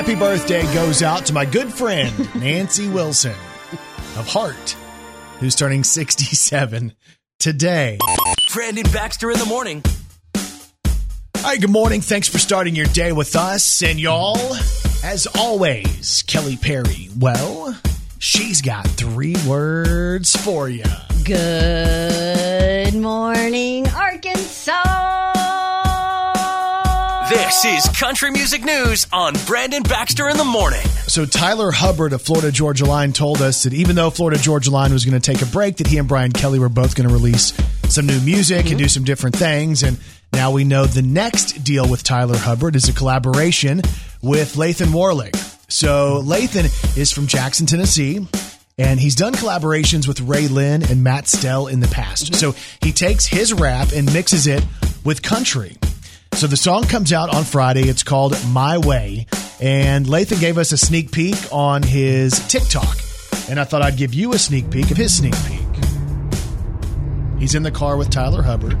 Happy 0.00 0.14
birthday 0.14 0.62
goes 0.72 1.02
out 1.02 1.26
to 1.26 1.34
my 1.34 1.44
good 1.44 1.70
friend, 1.70 2.34
Nancy 2.34 2.88
Wilson 2.88 3.34
of 4.16 4.26
Heart, 4.26 4.74
who's 5.40 5.54
turning 5.54 5.84
67 5.84 6.94
today. 7.38 7.98
Brandon 8.54 8.90
Baxter 8.94 9.30
in 9.30 9.38
the 9.38 9.44
morning. 9.44 9.82
All 11.36 11.42
right, 11.42 11.60
good 11.60 11.68
morning. 11.68 12.00
Thanks 12.00 12.28
for 12.28 12.38
starting 12.38 12.74
your 12.74 12.86
day 12.86 13.12
with 13.12 13.36
us. 13.36 13.82
And 13.82 14.00
y'all, 14.00 14.38
as 15.04 15.28
always, 15.38 16.24
Kelly 16.26 16.56
Perry, 16.56 17.10
well, 17.18 17.78
she's 18.18 18.62
got 18.62 18.86
three 18.86 19.36
words 19.46 20.34
for 20.34 20.70
you. 20.70 20.84
Good 21.26 22.94
morning, 22.94 23.86
Arkansas. 23.88 25.19
This 27.30 27.64
is 27.64 27.88
Country 27.96 28.32
Music 28.32 28.64
News 28.64 29.06
on 29.12 29.34
Brandon 29.46 29.84
Baxter 29.84 30.28
in 30.28 30.36
the 30.36 30.44
morning. 30.44 30.80
So 31.06 31.24
Tyler 31.24 31.70
Hubbard 31.70 32.12
of 32.12 32.20
Florida 32.20 32.50
Georgia 32.50 32.84
Line 32.84 33.12
told 33.12 33.40
us 33.40 33.62
that 33.62 33.72
even 33.72 33.94
though 33.94 34.10
Florida 34.10 34.36
Georgia 34.36 34.72
Line 34.72 34.92
was 34.92 35.04
going 35.04 35.18
to 35.18 35.32
take 35.32 35.40
a 35.40 35.46
break, 35.46 35.76
that 35.76 35.86
he 35.86 35.98
and 35.98 36.08
Brian 36.08 36.32
Kelley 36.32 36.58
were 36.58 36.68
both 36.68 36.96
going 36.96 37.08
to 37.08 37.14
release 37.14 37.52
some 37.88 38.06
new 38.06 38.20
music 38.22 38.66
and 38.66 38.78
do 38.78 38.86
mm-hmm. 38.86 38.88
some 38.88 39.04
different 39.04 39.36
things. 39.36 39.84
And 39.84 39.96
now 40.32 40.50
we 40.50 40.64
know 40.64 40.86
the 40.86 41.02
next 41.02 41.62
deal 41.62 41.88
with 41.88 42.02
Tyler 42.02 42.36
Hubbard 42.36 42.74
is 42.74 42.88
a 42.88 42.92
collaboration 42.92 43.80
with 44.20 44.56
Lathan 44.56 44.88
Warlick. 44.88 45.36
So 45.70 46.24
Lathan 46.24 46.98
is 46.98 47.12
from 47.12 47.28
Jackson, 47.28 47.64
Tennessee. 47.66 48.26
And 48.76 48.98
he's 48.98 49.14
done 49.14 49.34
collaborations 49.34 50.08
with 50.08 50.18
RaeLynn 50.18 50.90
and 50.90 51.04
Matt 51.04 51.28
Stell 51.28 51.68
in 51.68 51.78
the 51.78 51.86
past. 51.86 52.32
Mm-hmm. 52.32 52.34
So 52.34 52.56
he 52.82 52.90
takes 52.90 53.24
his 53.24 53.52
rap 53.52 53.90
and 53.94 54.12
mixes 54.12 54.48
it 54.48 54.64
with 55.04 55.22
country. 55.22 55.76
So 56.34 56.46
the 56.46 56.56
song 56.56 56.84
comes 56.84 57.12
out 57.12 57.34
on 57.34 57.44
Friday. 57.44 57.82
It's 57.82 58.02
called 58.02 58.34
My 58.48 58.78
Way. 58.78 59.26
And 59.60 60.06
Lathan 60.06 60.40
gave 60.40 60.56
us 60.56 60.72
a 60.72 60.78
sneak 60.78 61.12
peek 61.12 61.36
on 61.52 61.82
his 61.82 62.38
TikTok. 62.48 62.96
And 63.50 63.60
I 63.60 63.64
thought 63.64 63.82
I'd 63.82 63.98
give 63.98 64.14
you 64.14 64.32
a 64.32 64.38
sneak 64.38 64.70
peek 64.70 64.90
of 64.90 64.96
his 64.96 65.14
sneak 65.14 65.34
peek. 65.46 65.60
He's 67.38 67.54
in 67.54 67.62
the 67.62 67.70
car 67.70 67.96
with 67.96 68.10
Tyler 68.10 68.42
Hubbard. 68.42 68.78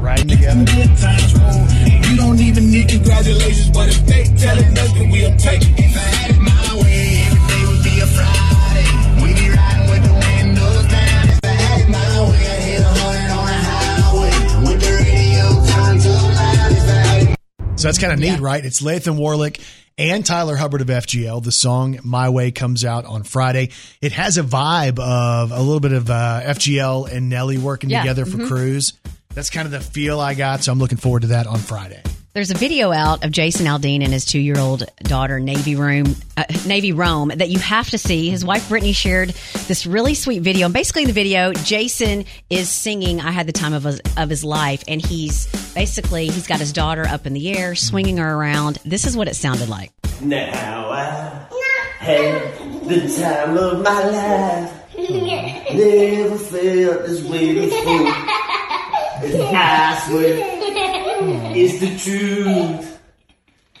Riding 0.00 0.28
together. 0.28 0.64
You 2.08 2.16
don't 2.16 2.40
even 2.40 2.70
need 2.70 2.88
congratulations, 2.88 3.70
but 3.70 3.88
if 3.88 4.04
they 4.06 4.24
then 4.24 5.10
we'll 5.10 5.36
take 5.36 5.62
it. 5.62 6.75
So 17.86 17.90
that's 17.92 17.98
kind 18.00 18.12
of 18.12 18.18
neat, 18.18 18.40
right? 18.40 18.64
It's 18.64 18.82
Lathan 18.82 19.16
Warlick 19.16 19.60
and 19.96 20.26
Tyler 20.26 20.56
Hubbard 20.56 20.80
of 20.80 20.88
FGL. 20.88 21.40
The 21.44 21.52
song 21.52 22.00
My 22.02 22.30
Way 22.30 22.50
comes 22.50 22.84
out 22.84 23.04
on 23.04 23.22
Friday. 23.22 23.70
It 24.00 24.10
has 24.10 24.38
a 24.38 24.42
vibe 24.42 24.98
of 24.98 25.52
a 25.52 25.60
little 25.60 25.78
bit 25.78 25.92
of 25.92 26.10
uh, 26.10 26.40
FGL 26.46 27.04
and 27.12 27.28
Nelly 27.28 27.58
working 27.58 27.88
Yeah. 27.90 28.00
together 28.00 28.26
for 28.26 28.38
Mhm. 28.38 28.48
Cruise. 28.48 28.94
That's 29.34 29.50
kind 29.50 29.66
of 29.66 29.70
the 29.70 29.78
feel 29.78 30.18
I 30.18 30.34
got. 30.34 30.64
So 30.64 30.72
I'm 30.72 30.80
looking 30.80 30.98
forward 30.98 31.20
to 31.22 31.28
that 31.28 31.46
on 31.46 31.60
Friday. 31.60 32.02
There's 32.36 32.50
a 32.50 32.54
video 32.54 32.92
out 32.92 33.24
of 33.24 33.30
Jason 33.30 33.64
Aldean 33.64 34.04
and 34.04 34.12
his 34.12 34.26
two 34.26 34.38
year 34.38 34.58
old 34.58 34.84
daughter, 34.98 35.40
Navy 35.40 35.74
Room, 35.74 36.14
uh, 36.36 36.44
Navy 36.66 36.92
Rome, 36.92 37.32
that 37.34 37.48
you 37.48 37.58
have 37.58 37.88
to 37.88 37.96
see. 37.96 38.28
His 38.28 38.44
wife 38.44 38.68
Brittany 38.68 38.92
shared 38.92 39.30
this 39.68 39.86
really 39.86 40.12
sweet 40.12 40.42
video. 40.42 40.66
And 40.66 40.74
basically, 40.74 41.04
in 41.04 41.08
the 41.08 41.14
video, 41.14 41.54
Jason 41.54 42.26
is 42.50 42.68
singing 42.68 43.22
"I 43.22 43.30
Had 43.30 43.46
the 43.46 43.54
Time 43.54 43.72
of 43.72 43.84
His, 43.84 44.02
of 44.18 44.28
his 44.28 44.44
Life," 44.44 44.84
and 44.86 45.02
he's 45.02 45.46
basically 45.72 46.26
he's 46.26 46.46
got 46.46 46.60
his 46.60 46.74
daughter 46.74 47.06
up 47.06 47.24
in 47.24 47.32
the 47.32 47.56
air, 47.56 47.74
swinging 47.74 48.18
her 48.18 48.34
around. 48.34 48.80
This 48.84 49.06
is 49.06 49.16
what 49.16 49.28
it 49.28 49.34
sounded 49.34 49.70
like. 49.70 49.92
Now 50.20 50.90
I 50.90 51.46
had 52.00 52.42
the 52.86 53.18
time 53.18 53.56
of 53.56 53.82
my 53.82 54.04
life. 54.10 54.72
Never 55.74 56.36
felt 56.36 57.06
this 57.06 57.22
way 57.24 57.54
before. 57.54 58.12
I 59.22 60.02
swear 60.06 60.56
it's 61.18 61.80
the 61.80 61.96
truth. 61.98 62.92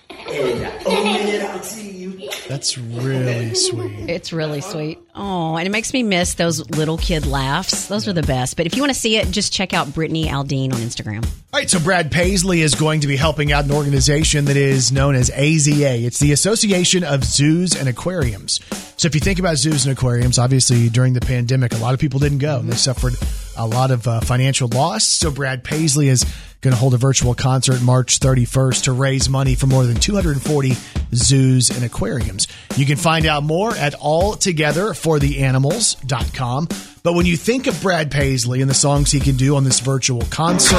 And 0.08 0.66
I 0.66 0.82
owe 0.86 1.16
it 1.16 1.42
all 1.44 1.60
to 1.60 1.82
you. 1.82 2.30
That's 2.48 2.76
really 2.76 3.54
sweet. 3.54 4.10
It's 4.10 4.32
really 4.32 4.60
sweet. 4.60 4.98
Oh, 5.14 5.56
and 5.56 5.66
it 5.66 5.70
makes 5.70 5.92
me 5.92 6.02
miss 6.02 6.34
those 6.34 6.68
little 6.70 6.98
kid 6.98 7.26
laughs. 7.26 7.86
Those 7.86 8.08
are 8.08 8.12
the 8.12 8.22
best. 8.22 8.56
But 8.56 8.66
if 8.66 8.74
you 8.74 8.82
want 8.82 8.92
to 8.92 8.98
see 8.98 9.16
it, 9.16 9.30
just 9.30 9.52
check 9.52 9.72
out 9.72 9.94
Brittany 9.94 10.26
Aldean 10.26 10.72
on 10.72 10.80
Instagram. 10.80 11.24
All 11.24 11.60
right, 11.60 11.70
so 11.70 11.78
Brad 11.78 12.10
Paisley 12.10 12.60
is 12.60 12.74
going 12.74 13.00
to 13.00 13.06
be 13.06 13.16
helping 13.16 13.52
out 13.52 13.64
an 13.64 13.72
organization 13.72 14.46
that 14.46 14.56
is 14.56 14.90
known 14.90 15.14
as 15.14 15.30
AZA. 15.30 16.04
It's 16.04 16.18
the 16.18 16.32
Association 16.32 17.04
of 17.04 17.22
Zoos 17.24 17.76
and 17.76 17.88
Aquariums. 17.88 18.60
So 18.96 19.06
if 19.06 19.14
you 19.14 19.20
think 19.20 19.38
about 19.38 19.58
zoos 19.58 19.86
and 19.86 19.96
aquariums, 19.96 20.38
obviously 20.38 20.88
during 20.88 21.12
the 21.12 21.20
pandemic, 21.20 21.72
a 21.74 21.78
lot 21.78 21.94
of 21.94 22.00
people 22.00 22.18
didn't 22.18 22.38
go. 22.38 22.62
They 22.62 22.76
suffered 22.76 23.14
a 23.56 23.66
lot 23.66 23.90
of 23.90 24.06
uh, 24.06 24.20
financial 24.20 24.68
loss. 24.68 25.04
So 25.04 25.30
Brad 25.30 25.64
Paisley 25.64 26.08
is 26.08 26.24
going 26.60 26.74
to 26.74 26.78
hold 26.80 26.94
a 26.94 26.96
virtual 26.96 27.34
concert 27.34 27.82
March 27.82 28.18
31st 28.18 28.84
to 28.84 28.92
raise 28.92 29.28
money 29.28 29.54
for 29.54 29.66
more 29.66 29.84
than 29.84 29.96
240 29.96 30.72
zoos 31.14 31.68
and 31.70 31.84
aquariums. 31.84 32.48
You 32.76 32.86
can 32.86 32.96
find 32.96 33.26
out 33.26 33.42
more 33.42 33.74
at 33.76 33.92
alltogetherfortheanimals.com. 33.94 36.68
But 37.02 37.12
when 37.14 37.26
you 37.26 37.36
think 37.36 37.66
of 37.68 37.80
Brad 37.82 38.10
Paisley 38.10 38.60
and 38.62 38.70
the 38.70 38.74
songs 38.74 39.12
he 39.12 39.20
can 39.20 39.36
do 39.36 39.54
on 39.56 39.64
this 39.64 39.80
virtual 39.80 40.22
concert. 40.22 40.76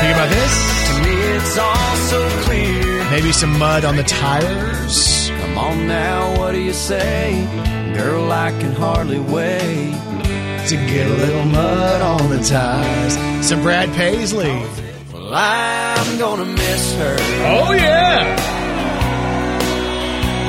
Think 0.00 0.14
about 0.14 0.30
this. 0.30 0.52
So 1.56 1.64
maybe 3.10 3.32
some 3.32 3.58
mud 3.58 3.84
on 3.84 3.96
the 3.96 4.04
tires. 4.04 5.30
Come 5.30 5.58
on 5.58 5.86
now, 5.88 6.38
what 6.38 6.52
do 6.52 6.60
you 6.60 6.72
say? 6.72 7.44
Girl, 7.94 8.32
I 8.32 8.50
can 8.58 8.72
hardly 8.72 9.20
wait 9.20 9.94
to 10.68 10.76
get 10.76 11.06
a 11.06 11.14
little 11.14 11.44
mud 11.44 12.02
on 12.02 12.30
the 12.30 12.42
tires. 12.42 13.46
Some 13.46 13.62
Brad 13.62 13.92
Paisley. 13.94 14.62
Well, 15.12 15.34
I'm 15.34 16.18
gonna 16.18 16.44
miss 16.44 16.94
her. 16.96 17.16
Oh, 17.18 17.72
yeah. 17.72 18.24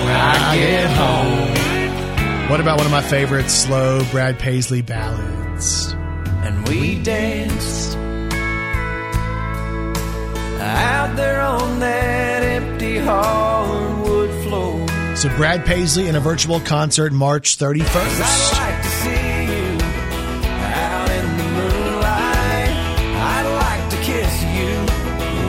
When 0.06 0.16
I 0.16 0.58
get 0.58 0.90
home. 0.92 2.50
What 2.50 2.60
about 2.60 2.78
one 2.78 2.86
of 2.86 2.92
my 2.92 3.02
favorite 3.02 3.50
slow 3.50 4.04
Brad 4.12 4.38
Paisley 4.38 4.82
ballads? 4.82 5.94
And 6.44 6.68
we 6.68 7.02
danced 7.02 7.98
out 10.60 11.16
there 11.16 11.42
on 11.42 11.80
that 11.80 12.44
empty 12.44 13.00
floor. 13.02 13.93
So 15.24 15.30
Brad 15.38 15.64
Paisley 15.66 16.10
in 16.10 16.18
a 16.18 16.20
virtual 16.20 16.60
concert 16.60 17.14
March 17.14 17.58
31st. 17.58 17.96
I'd 17.96 18.52
like 18.60 18.82
to 18.84 18.90
see 18.90 19.54
you 19.54 19.78
out 20.60 21.10
in 21.12 21.38
the 21.38 21.44
moonlight. 21.46 22.70
I'd 23.24 23.48
like 23.56 23.90
to 23.92 23.96
kiss 24.04 24.44
you 24.44 24.68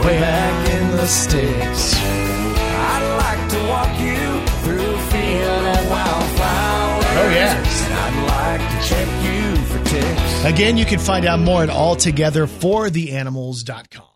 way 0.06 0.20
back 0.20 0.70
in 0.70 0.92
the 0.92 1.08
sticks. 1.08 1.92
I'd 1.96 3.16
like 3.18 3.48
to 3.50 3.58
walk 3.66 3.98
you 3.98 4.46
through 4.62 4.94
a 4.94 4.98
field 5.10 5.66
of 5.66 5.90
wildflowers. 5.90 7.04
Oh, 7.18 7.28
yes. 7.34 7.82
And 7.82 7.94
I'd 7.94 8.26
like 8.28 8.62
to 8.70 8.78
check 8.88 9.08
you 9.24 9.56
for 9.64 9.82
ticks. 9.90 10.44
Again, 10.44 10.76
you 10.76 10.84
can 10.84 11.00
find 11.00 11.26
out 11.26 11.40
more 11.40 11.64
at 11.64 11.68
alltogetherfortheanimals.com. 11.68 14.13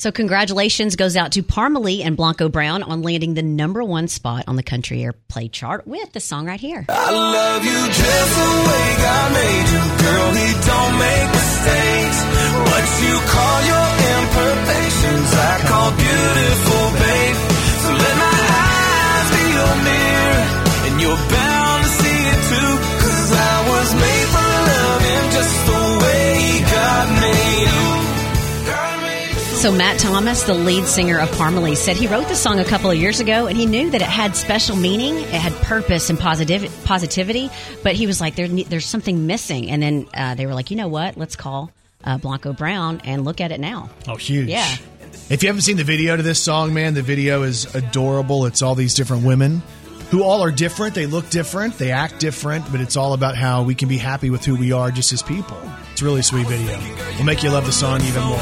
So 0.00 0.12
congratulations 0.12 0.94
goes 0.94 1.16
out 1.16 1.32
to 1.32 1.42
Parmalee 1.42 2.04
and 2.04 2.16
Blanco 2.16 2.48
Brown 2.48 2.84
on 2.84 3.02
landing 3.02 3.34
the 3.34 3.42
number 3.42 3.82
one 3.82 4.06
spot 4.06 4.44
on 4.46 4.54
the 4.54 4.62
country 4.62 4.98
airplay 4.98 5.50
chart 5.50 5.88
with 5.88 6.12
the 6.12 6.20
song 6.20 6.46
right 6.46 6.60
here. 6.60 6.86
I 6.88 7.10
love 7.10 7.64
you 7.64 7.80
just 7.90 8.30
the 8.38 8.50
way 8.62 8.86
God 9.02 9.32
made 9.34 9.66
you, 9.74 9.82
girl. 9.98 10.30
He 10.38 10.50
don't 10.70 10.94
make 11.02 11.28
mistakes. 11.34 12.18
What 12.62 12.86
you 13.02 13.14
call 13.26 13.58
your 13.66 13.88
imperfections, 14.14 15.30
I 15.34 15.54
call 15.66 15.90
beautiful, 15.90 16.84
babe. 17.02 17.36
So 17.82 17.88
let 17.98 18.14
my 18.22 18.38
eyes 18.54 19.28
be 19.34 19.42
your 19.50 19.74
mirror, 19.82 20.46
and 20.86 20.94
bound 21.26 21.47
So 29.58 29.72
Matt 29.72 29.98
Thomas, 29.98 30.44
the 30.44 30.54
lead 30.54 30.84
singer 30.86 31.18
of 31.18 31.28
Parmalee, 31.30 31.76
said 31.76 31.96
he 31.96 32.06
wrote 32.06 32.28
the 32.28 32.36
song 32.36 32.60
a 32.60 32.64
couple 32.64 32.92
of 32.92 32.96
years 32.96 33.18
ago 33.18 33.48
and 33.48 33.58
he 33.58 33.66
knew 33.66 33.90
that 33.90 34.00
it 34.00 34.06
had 34.06 34.36
special 34.36 34.76
meaning, 34.76 35.16
it 35.16 35.30
had 35.30 35.52
purpose 35.64 36.10
and 36.10 36.18
positiv- 36.18 36.84
positivity, 36.84 37.50
but 37.82 37.96
he 37.96 38.06
was 38.06 38.20
like, 38.20 38.36
there, 38.36 38.46
there's 38.46 38.86
something 38.86 39.26
missing. 39.26 39.68
And 39.68 39.82
then 39.82 40.06
uh, 40.14 40.36
they 40.36 40.46
were 40.46 40.54
like, 40.54 40.70
you 40.70 40.76
know 40.76 40.86
what? 40.86 41.16
Let's 41.16 41.34
call 41.34 41.72
uh, 42.04 42.18
Blanco 42.18 42.52
Brown 42.52 43.00
and 43.04 43.24
look 43.24 43.40
at 43.40 43.50
it 43.50 43.58
now. 43.58 43.90
Oh, 44.06 44.14
huge. 44.14 44.48
Yeah. 44.48 44.76
If 45.28 45.42
you 45.42 45.48
haven't 45.48 45.62
seen 45.62 45.76
the 45.76 45.82
video 45.82 46.16
to 46.16 46.22
this 46.22 46.40
song, 46.40 46.72
man, 46.72 46.94
the 46.94 47.02
video 47.02 47.42
is 47.42 47.74
adorable. 47.74 48.46
It's 48.46 48.62
all 48.62 48.76
these 48.76 48.94
different 48.94 49.24
women 49.24 49.62
who 50.10 50.22
all 50.22 50.42
are 50.42 50.50
different. 50.50 50.94
They 50.94 51.06
look 51.06 51.28
different, 51.30 51.78
they 51.78 51.90
act 51.92 52.20
different, 52.20 52.70
but 52.70 52.80
it's 52.80 52.96
all 52.96 53.12
about 53.12 53.36
how 53.36 53.62
we 53.62 53.74
can 53.74 53.88
be 53.88 53.98
happy 53.98 54.30
with 54.30 54.44
who 54.44 54.56
we 54.56 54.72
are 54.72 54.90
just 54.90 55.12
as 55.12 55.22
people. 55.22 55.60
It's 55.92 56.02
a 56.02 56.04
really 56.04 56.22
sweet 56.22 56.46
video. 56.46 56.78
Will 57.18 57.24
make 57.24 57.42
you 57.42 57.50
love 57.50 57.66
the 57.66 57.72
song 57.72 58.00
even 58.02 58.22
more. 58.22 58.38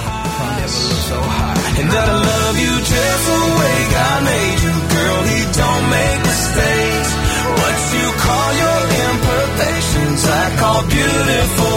And 1.78 1.90
I 1.90 2.06
love 2.22 2.58
you 2.58 2.72
just 2.80 3.24
the 3.26 3.40
way 3.58 3.76
God 3.92 4.24
made 4.24 4.58
you, 4.62 4.76
girl. 4.94 5.22
He 5.28 5.40
don't 5.56 5.86
make 5.90 6.20
mistakes. 6.24 7.10
What 7.56 7.76
you 7.96 8.06
call 8.20 8.48
your 8.54 8.80
imperfections, 9.10 10.24
I 10.24 10.56
call 10.58 10.82
beautiful. 10.88 11.76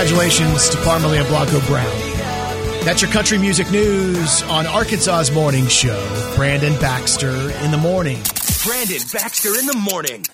Congratulations 0.00 0.70
to 0.70 0.78
Parmalee 0.78 1.18
and 1.18 1.28
Blanco 1.28 1.60
Brown. 1.66 1.84
That's 2.86 3.02
your 3.02 3.10
country 3.10 3.36
music 3.36 3.70
news 3.70 4.42
on 4.44 4.66
Arkansas's 4.66 5.30
morning 5.30 5.66
show. 5.66 6.32
Brandon 6.36 6.72
Baxter 6.80 7.28
in 7.28 7.70
the 7.70 7.76
morning. 7.76 8.18
Brandon 8.64 9.02
Baxter 9.12 9.58
in 9.58 9.66
the 9.66 9.76
morning. 9.76 10.24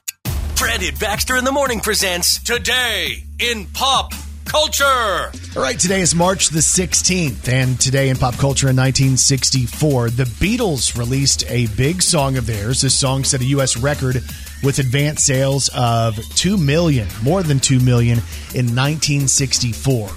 Brandon 0.54 0.94
Baxter 1.00 1.36
in 1.36 1.44
the 1.44 1.50
morning 1.50 1.80
presents 1.80 2.40
Today 2.44 3.24
in 3.40 3.66
Pop 3.74 4.12
Culture. 4.44 5.32
All 5.56 5.62
right, 5.62 5.76
today 5.76 6.00
is 6.00 6.14
March 6.14 6.50
the 6.50 6.60
16th, 6.60 7.48
and 7.48 7.80
today 7.80 8.08
in 8.08 8.16
pop 8.16 8.34
culture 8.34 8.68
in 8.68 8.76
1964, 8.76 10.10
the 10.10 10.24
Beatles 10.24 10.96
released 10.96 11.44
a 11.50 11.66
big 11.76 12.02
song 12.02 12.36
of 12.36 12.46
theirs. 12.46 12.82
This 12.82 12.96
song 12.96 13.24
set 13.24 13.40
a 13.40 13.44
U.S. 13.46 13.76
record 13.76 14.22
with 14.62 14.78
advanced 14.78 15.24
sales 15.26 15.68
of 15.74 16.16
2 16.36 16.56
million, 16.56 17.08
more 17.22 17.42
than 17.42 17.58
2 17.60 17.80
million 17.80 18.18
in 18.54 18.74
1964. 18.74 20.08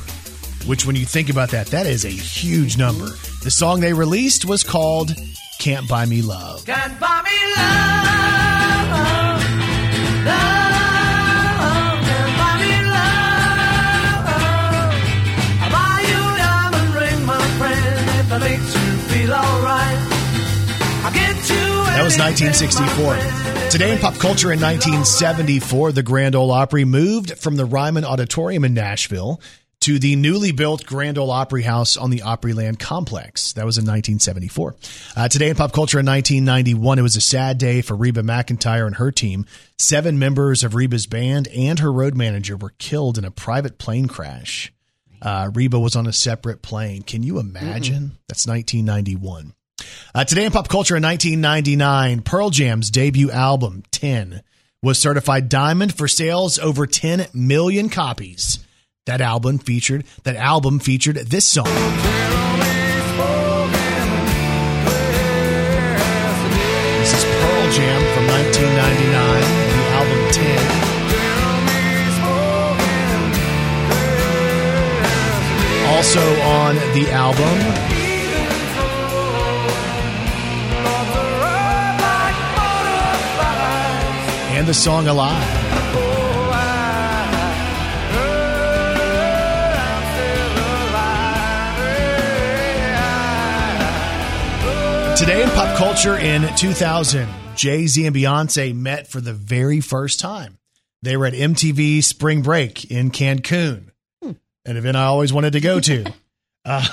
Which, 0.67 0.85
when 0.85 0.95
you 0.95 1.05
think 1.05 1.29
about 1.29 1.49
that, 1.51 1.67
that 1.67 1.85
is 1.85 2.05
a 2.05 2.09
huge 2.09 2.77
number. 2.77 3.09
The 3.43 3.51
song 3.51 3.79
they 3.79 3.93
released 3.93 4.45
was 4.45 4.63
called 4.63 5.13
Can't 5.59 5.87
Buy 5.87 6.05
Me 6.05 6.21
Love. 6.21 6.65
Can't 6.65 6.99
buy 6.99 7.21
me 7.23 7.31
love. 7.55 8.89
Love. 10.25 11.99
Can't 12.05 12.35
buy 12.37 12.53
me 12.59 12.73
love. 12.91 14.29
I'll 15.63 15.71
buy 15.71 16.03
you 16.09 16.19
a 16.19 16.37
diamond 16.37 16.93
ring, 16.93 17.25
my 17.25 17.39
friend, 17.57 18.09
if 18.19 18.31
it 18.31 18.39
makes 18.39 18.73
you 18.75 18.87
feel 19.07 19.31
alright. 19.33 19.99
I'll 21.05 21.13
get 21.13 21.37
you 21.49 21.65
That 21.95 22.03
was 22.03 22.17
1964. 22.19 23.58
Today 23.69 23.91
in 23.91 23.99
pop 23.99 24.15
culture 24.15 24.51
in 24.51 24.59
1974, 24.59 25.91
the 25.91 26.01
Grand 26.01 26.35
Ole 26.35 26.51
Opry 26.51 26.85
moved 26.85 27.37
from 27.37 27.55
the 27.55 27.65
Ryman 27.65 28.03
Auditorium 28.03 28.65
in 28.65 28.73
Nashville 28.73 29.39
to 29.81 29.99
the 29.99 30.15
newly 30.15 30.51
built 30.51 30.87
Grand 30.87 31.19
Ole 31.19 31.29
Opry 31.29 31.61
House 31.61 31.95
on 31.95 32.09
the 32.09 32.21
Opryland 32.21 32.79
complex. 32.79 33.53
That 33.53 33.65
was 33.65 33.77
in 33.77 33.83
1974. 33.83 34.75
Uh, 35.15 35.27
today 35.27 35.49
in 35.49 35.55
pop 35.55 35.71
culture 35.71 35.99
in 35.99 36.05
1991, 36.07 36.97
it 36.97 37.03
was 37.03 37.15
a 37.15 37.21
sad 37.21 37.59
day 37.59 37.83
for 37.83 37.95
Reba 37.95 38.23
McEntire 38.23 38.87
and 38.87 38.95
her 38.95 39.11
team. 39.11 39.45
Seven 39.77 40.17
members 40.17 40.63
of 40.63 40.73
Reba's 40.73 41.05
band 41.05 41.47
and 41.49 41.77
her 41.77 41.93
road 41.93 42.17
manager 42.17 42.57
were 42.57 42.73
killed 42.79 43.19
in 43.19 43.23
a 43.23 43.31
private 43.31 43.77
plane 43.77 44.07
crash. 44.07 44.73
Uh, 45.21 45.51
Reba 45.53 45.79
was 45.79 45.95
on 45.95 46.07
a 46.07 46.13
separate 46.13 46.63
plane. 46.63 47.03
Can 47.03 47.21
you 47.21 47.37
imagine? 47.37 48.17
That's 48.27 48.47
1991. 48.47 49.53
Uh, 50.13 50.23
today 50.23 50.45
in 50.45 50.51
pop 50.51 50.67
culture 50.67 50.95
in 50.95 51.03
1999, 51.03 52.21
Pearl 52.21 52.49
Jam's 52.49 52.89
debut 52.89 53.31
album, 53.31 53.83
10, 53.91 54.41
was 54.81 54.97
certified 54.97 55.49
diamond 55.49 55.93
for 55.93 56.07
sales 56.07 56.57
over 56.59 56.87
10 56.87 57.27
million 57.33 57.89
copies. 57.89 58.59
That 59.05 59.21
album 59.21 59.57
featured 59.57 60.05
that 60.23 60.35
album 60.35 60.79
featured 60.79 61.15
this 61.17 61.45
song. 61.45 61.65
This 66.99 67.13
is 67.13 67.23
Pearl 67.23 67.71
Jam 67.71 68.01
from 68.13 68.27
1999, 68.27 69.41
the 69.73 69.85
album 69.95 70.31
10. 70.31 70.89
Also 75.95 76.21
on 76.41 76.75
the 76.93 77.11
album 77.11 77.98
and 84.59 84.67
the 84.67 84.73
song 84.73 85.07
Alive. 85.07 85.31
Today 95.17 95.43
in 95.43 95.49
pop 95.51 95.77
culture 95.77 96.17
in 96.17 96.53
2000, 96.57 97.29
Jay 97.55 97.87
Z 97.87 98.05
and 98.05 98.13
Beyonce 98.13 98.75
met 98.75 99.07
for 99.07 99.21
the 99.21 99.31
very 99.31 99.79
first 99.79 100.19
time. 100.19 100.57
They 101.03 101.15
were 101.15 101.27
at 101.27 101.33
MTV 101.33 102.03
Spring 102.03 102.41
Break 102.41 102.91
in 102.91 103.11
Cancun, 103.11 103.91
an 104.21 104.35
event 104.65 104.97
I 104.97 105.05
always 105.05 105.31
wanted 105.31 105.53
to 105.53 105.61
go 105.61 105.79
to. 105.79 106.13
Uh, 106.65 106.83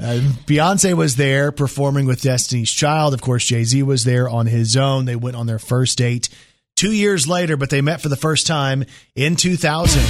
uh, 0.00 0.20
Beyonce 0.46 0.92
was 0.92 1.14
there 1.14 1.52
performing 1.52 2.06
with 2.06 2.20
Destiny's 2.20 2.72
Child. 2.72 3.14
Of 3.14 3.22
course, 3.22 3.46
Jay 3.46 3.62
Z 3.62 3.84
was 3.84 4.04
there 4.04 4.28
on 4.28 4.46
his 4.46 4.76
own. 4.76 5.04
They 5.04 5.14
went 5.14 5.36
on 5.36 5.46
their 5.46 5.60
first 5.60 5.96
date 5.96 6.28
two 6.76 6.92
years 6.92 7.26
later, 7.26 7.56
but 7.56 7.70
they 7.70 7.80
met 7.80 8.00
for 8.00 8.08
the 8.08 8.16
first 8.16 8.46
time 8.46 8.84
in 9.14 9.34
2000. 9.34 10.02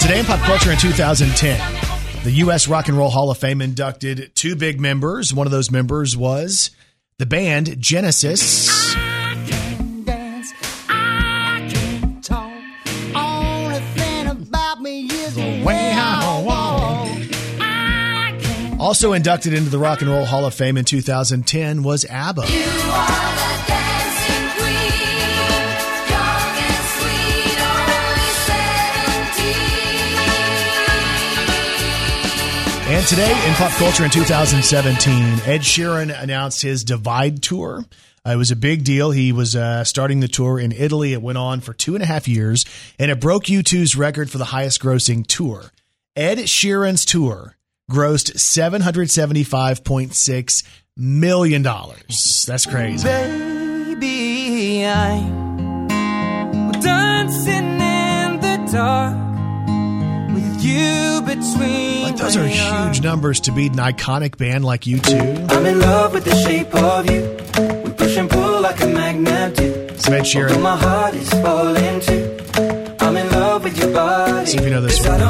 Today 0.00 0.18
in 0.18 0.26
pop 0.26 0.40
culture 0.40 0.70
in 0.70 0.76
2010, 0.76 2.24
the 2.24 2.30
U.S. 2.32 2.68
Rock 2.68 2.88
and 2.88 2.98
Roll 2.98 3.08
Hall 3.08 3.30
of 3.30 3.38
Fame 3.38 3.62
inducted 3.62 4.32
two 4.34 4.54
big 4.54 4.78
members. 4.78 5.32
One 5.32 5.46
of 5.46 5.50
those 5.50 5.70
members 5.70 6.14
was 6.14 6.72
the 7.16 7.24
band 7.24 7.80
Genesis. 7.80 8.73
Also 18.84 19.14
inducted 19.14 19.54
into 19.54 19.70
the 19.70 19.78
Rock 19.78 20.02
and 20.02 20.10
Roll 20.10 20.26
Hall 20.26 20.44
of 20.44 20.52
Fame 20.52 20.76
in 20.76 20.84
2010 20.84 21.82
was 21.82 22.04
ABBA. 22.04 22.42
And 32.86 33.06
today 33.06 33.30
in 33.48 33.54
pop 33.54 33.72
culture 33.78 34.04
in 34.04 34.10
2017, 34.10 35.22
Ed 35.46 35.62
Sheeran 35.62 36.22
announced 36.22 36.60
his 36.60 36.84
Divide 36.84 37.42
tour. 37.42 37.86
Uh, 38.26 38.32
it 38.32 38.36
was 38.36 38.50
a 38.50 38.56
big 38.56 38.84
deal. 38.84 39.12
He 39.12 39.32
was 39.32 39.56
uh, 39.56 39.84
starting 39.84 40.20
the 40.20 40.28
tour 40.28 40.60
in 40.60 40.72
Italy. 40.72 41.14
It 41.14 41.22
went 41.22 41.38
on 41.38 41.62
for 41.62 41.72
two 41.72 41.94
and 41.94 42.04
a 42.04 42.06
half 42.06 42.28
years, 42.28 42.66
and 42.98 43.10
it 43.10 43.18
broke 43.18 43.44
U2's 43.44 43.96
record 43.96 44.30
for 44.30 44.36
the 44.36 44.44
highest 44.44 44.82
grossing 44.82 45.26
tour. 45.26 45.70
Ed 46.14 46.36
Sheeran's 46.36 47.06
tour 47.06 47.56
grossed 47.90 48.32
$775.6 48.34 50.62
million. 50.96 51.62
That's 51.62 52.66
crazy. 52.66 53.04
Baby, 53.04 54.86
I'm 54.86 56.72
dancing 56.72 57.80
in 57.80 58.40
the 58.40 58.68
dark 58.72 59.14
with 60.34 60.64
you 60.64 61.20
between. 61.22 62.02
Like 62.04 62.16
those 62.16 62.36
are 62.36 62.46
huge 62.46 63.02
numbers 63.02 63.40
to 63.40 63.50
beat 63.52 63.72
an 63.72 63.78
iconic 63.78 64.36
band 64.38 64.64
like 64.64 64.82
U2. 64.82 65.50
I'm 65.52 65.66
in 65.66 65.80
love 65.80 66.14
with 66.14 66.24
the 66.24 66.34
shape 66.36 66.72
of 66.74 67.10
you. 67.10 67.36
We 67.84 67.90
push 67.92 68.16
and 68.16 68.30
pull 68.30 68.60
like 68.60 68.80
a 68.80 68.86
magnet 68.86 69.56
do. 69.56 69.64
It's 69.90 70.08
Ed 70.08 70.22
Sheeran. 70.22 70.62
my 70.62 70.76
heart 70.76 71.14
is 71.14 71.28
falling 71.30 72.00
too. 72.00 72.36
I'm 73.00 73.16
in 73.16 73.28
love 73.30 73.64
with 73.64 73.76
your 73.78 73.92
body. 73.92 74.46
See 74.46 74.58
if 74.58 74.64
you 74.64 74.70
know 74.70 74.80
this 74.80 75.04
one. 75.06 75.20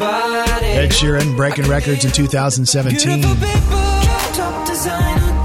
Somebody. 0.00 0.66
Ed 0.66 0.90
Sheeran 0.90 1.36
breaking 1.36 1.66
records 1.66 2.04
in 2.04 2.10
2017. 2.10 3.22
Top 3.22 4.66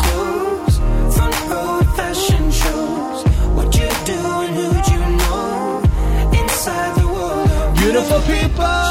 clothes, 0.01 0.79
front 1.15 2.53
shows. 2.53 3.23
What 3.53 3.75
you 3.75 3.89
do 4.05 4.13
and 4.13 4.55
who'd 4.55 4.87
you 4.87 4.99
know? 5.17 5.81
Inside 6.41 6.95
the 6.99 7.07
world 7.07 7.49
of 7.49 7.75
beautiful 7.75 8.21
people. 8.21 8.84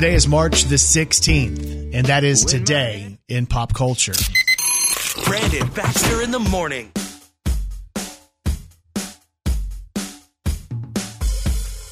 Today 0.00 0.14
is 0.14 0.26
March 0.26 0.64
the 0.64 0.76
16th, 0.76 1.94
and 1.94 2.06
that 2.06 2.24
is 2.24 2.46
today 2.46 3.18
in 3.28 3.44
pop 3.44 3.74
culture. 3.74 4.14
Brandon 5.26 5.68
Baxter 5.74 6.22
in 6.22 6.30
the 6.30 6.38
morning. 6.38 6.90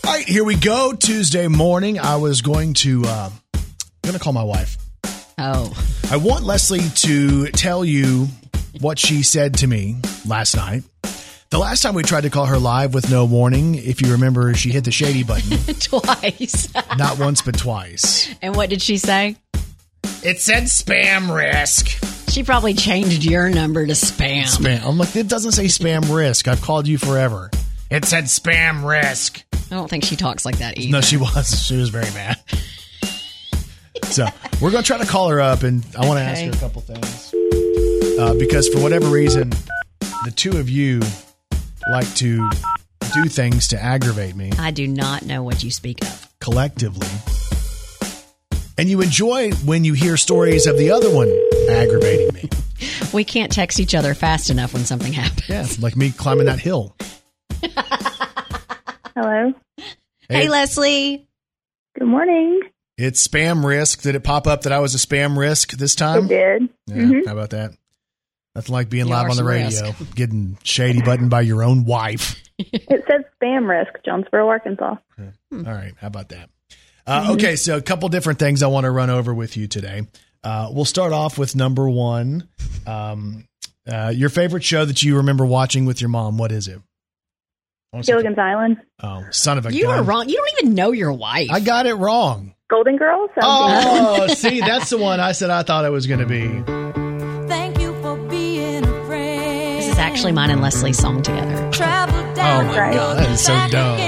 All 0.06 0.14
right, 0.14 0.24
here 0.24 0.42
we 0.42 0.56
go. 0.56 0.94
Tuesday 0.94 1.48
morning. 1.48 1.98
I 1.98 2.16
was 2.16 2.40
going 2.40 2.72
to, 2.74 3.02
uh, 3.04 3.30
going 4.02 4.14
to 4.14 4.18
call 4.18 4.32
my 4.32 4.42
wife. 4.42 4.78
Oh. 5.36 5.70
I 6.10 6.16
want 6.16 6.44
Leslie 6.44 6.88
to 6.88 7.48
tell 7.48 7.84
you 7.84 8.28
what 8.80 8.98
she 8.98 9.22
said 9.22 9.52
to 9.58 9.66
me 9.66 10.00
last 10.26 10.56
night. 10.56 10.82
The 11.50 11.58
last 11.58 11.82
time 11.82 11.94
we 11.94 12.02
tried 12.02 12.22
to 12.22 12.30
call 12.30 12.44
her 12.46 12.58
live 12.58 12.92
with 12.92 13.10
no 13.10 13.24
warning, 13.24 13.74
if 13.74 14.02
you 14.02 14.12
remember, 14.12 14.52
she 14.52 14.68
hit 14.68 14.84
the 14.84 14.90
shady 14.90 15.22
button. 15.22 15.56
Twice. 15.80 16.68
Not 16.98 17.18
once, 17.18 17.40
but 17.40 17.56
twice. 17.58 18.28
and 18.42 18.54
what 18.54 18.68
did 18.68 18.82
she 18.82 18.98
say? 18.98 19.36
It 20.22 20.40
said 20.40 20.64
spam 20.64 21.34
risk. 21.34 21.86
She 22.30 22.42
probably 22.42 22.74
changed 22.74 23.24
your 23.24 23.48
number 23.48 23.86
to 23.86 23.94
spam. 23.94 24.42
Spam. 24.42 24.84
I'm 24.84 24.98
like, 24.98 25.16
it 25.16 25.26
doesn't 25.26 25.52
say 25.52 25.64
spam 25.64 26.14
risk. 26.14 26.48
I've 26.48 26.60
called 26.60 26.86
you 26.86 26.98
forever. 26.98 27.50
It 27.90 28.04
said 28.04 28.24
spam 28.24 28.86
risk. 28.86 29.42
I 29.70 29.74
don't 29.76 29.88
think 29.88 30.04
she 30.04 30.16
talks 30.16 30.44
like 30.44 30.58
that 30.58 30.76
either. 30.78 30.92
No, 30.92 31.00
she 31.00 31.16
was. 31.16 31.64
She 31.64 31.76
was 31.78 31.88
very 31.88 32.10
mad. 32.12 32.36
so 34.04 34.26
we're 34.60 34.70
going 34.70 34.82
to 34.82 34.86
try 34.86 34.98
to 34.98 35.06
call 35.06 35.30
her 35.30 35.40
up, 35.40 35.62
and 35.62 35.82
I 35.98 36.06
want 36.06 36.18
to 36.18 36.24
ask 36.24 36.42
her 36.44 36.50
a 36.50 36.56
couple 36.56 36.82
things. 36.82 37.32
Uh, 38.18 38.34
because 38.38 38.68
for 38.68 38.82
whatever 38.82 39.06
reason, 39.06 39.50
the 40.24 40.32
two 40.34 40.58
of 40.58 40.68
you 40.68 41.00
like 41.90 42.12
to 42.16 42.48
do 43.14 43.24
things 43.24 43.68
to 43.68 43.82
aggravate 43.82 44.36
me 44.36 44.52
I 44.58 44.70
do 44.70 44.86
not 44.86 45.24
know 45.24 45.42
what 45.42 45.62
you 45.64 45.70
speak 45.70 46.02
of. 46.02 46.28
collectively. 46.40 47.08
And 48.76 48.88
you 48.88 49.00
enjoy 49.00 49.50
when 49.64 49.84
you 49.84 49.92
hear 49.94 50.16
stories 50.16 50.66
of 50.66 50.76
the 50.78 50.90
other 50.90 51.10
one 51.10 51.28
aggravating 51.70 52.34
me. 52.34 52.48
We 53.12 53.24
can't 53.24 53.50
text 53.50 53.80
each 53.80 53.94
other 53.94 54.12
fast 54.14 54.50
enough 54.50 54.74
when 54.74 54.84
something 54.84 55.12
happens. 55.14 55.48
Yeah, 55.48 55.66
like 55.80 55.96
me 55.96 56.10
climbing 56.10 56.44
that 56.46 56.58
hill. 56.60 56.94
Hello. 59.16 59.52
Hey, 60.28 60.48
Leslie. 60.48 61.26
Good 61.98 62.06
morning. 62.06 62.60
It's 62.98 63.26
spam 63.26 63.64
risk. 63.64 64.02
Did 64.02 64.14
it 64.14 64.22
pop 64.24 64.46
up 64.46 64.62
that 64.62 64.72
I 64.72 64.80
was 64.80 64.94
a 64.94 64.98
spam 64.98 65.36
risk 65.38 65.72
this 65.72 65.94
time? 65.94 66.26
It 66.26 66.28
did. 66.28 66.68
Yeah, 66.86 66.96
Mhm. 66.96 67.26
how 67.26 67.32
about 67.32 67.50
that? 67.50 67.72
Nothing 68.58 68.72
like 68.72 68.88
being 68.90 69.06
You 69.06 69.12
live 69.12 69.24
on 69.24 69.30
the 69.30 69.34
some 69.36 69.46
radio, 69.46 69.94
getting 70.16 70.58
shady 70.64 71.00
button 71.00 71.28
by 71.28 71.42
your 71.42 71.62
own 71.62 71.84
wife. 71.84 72.42
It 72.58 73.04
says 73.08 73.22
spam 73.40 73.68
risk, 73.68 73.92
Jonesboro, 74.04 74.48
Arkansas. 74.48 74.96
All 75.16 75.62
right, 75.62 75.92
how 76.00 76.08
about 76.08 76.30
that? 76.30 76.50
Uh, 77.06 77.28
Okay, 77.34 77.54
so 77.54 77.76
a 77.76 77.80
couple 77.80 78.08
different 78.08 78.40
things 78.40 78.64
I 78.64 78.66
want 78.66 78.82
to 78.84 78.90
run 78.90 79.10
over 79.10 79.32
with 79.32 79.56
you 79.56 79.68
today. 79.68 80.02
Uh, 80.42 80.68
we'll 80.72 80.84
start 80.84 81.12
off 81.12 81.38
with 81.38 81.54
number 81.54 81.88
one. 81.88 82.48
Um, 82.84 83.46
uh, 83.88 84.12
your 84.12 84.28
favorite 84.28 84.64
show 84.64 84.84
that 84.84 85.04
you 85.04 85.18
remember 85.18 85.46
watching 85.46 85.84
with 85.86 86.00
your 86.00 86.10
mom. 86.10 86.36
What 86.36 86.50
is 86.50 86.66
it? 86.66 86.80
I 87.92 87.96
wanna 87.98 88.02
say- 88.04 88.12
Gilligan's 88.14 88.38
Island. 88.38 88.78
Oh, 89.04 89.24
son 89.30 89.56
of 89.58 89.66
a 89.66 89.72
You 89.72 89.84
gun! 89.84 89.98
were 89.98 90.02
wrong. 90.02 90.28
You 90.28 90.34
don't 90.34 90.50
even 90.64 90.74
know 90.74 90.90
your 90.90 91.12
wife. 91.12 91.50
I 91.52 91.60
got 91.60 91.86
it 91.86 91.94
wrong. 91.94 92.54
Golden 92.68 92.96
Girls. 92.96 93.30
Oh, 93.40 94.26
see, 94.34 94.58
that's 94.60 94.90
the 94.90 94.98
one 94.98 95.20
I 95.20 95.30
said 95.30 95.50
I 95.50 95.62
thought 95.62 95.84
it 95.84 95.92
was 95.92 96.08
going 96.08 96.20
to 96.20 96.26
be. 96.26 97.07
Actually 100.18 100.32
mine 100.32 100.50
and 100.50 100.60
Leslie's 100.60 100.98
song 100.98 101.22
together. 101.22 101.70
Travel 101.70 102.18
Oh 102.18 102.34
down 102.34 102.66
my 102.66 102.90
the 102.90 102.96
god, 102.96 103.18
that 103.18 103.30
is 103.30 103.40
so 103.40 103.68
dumb. 103.68 103.98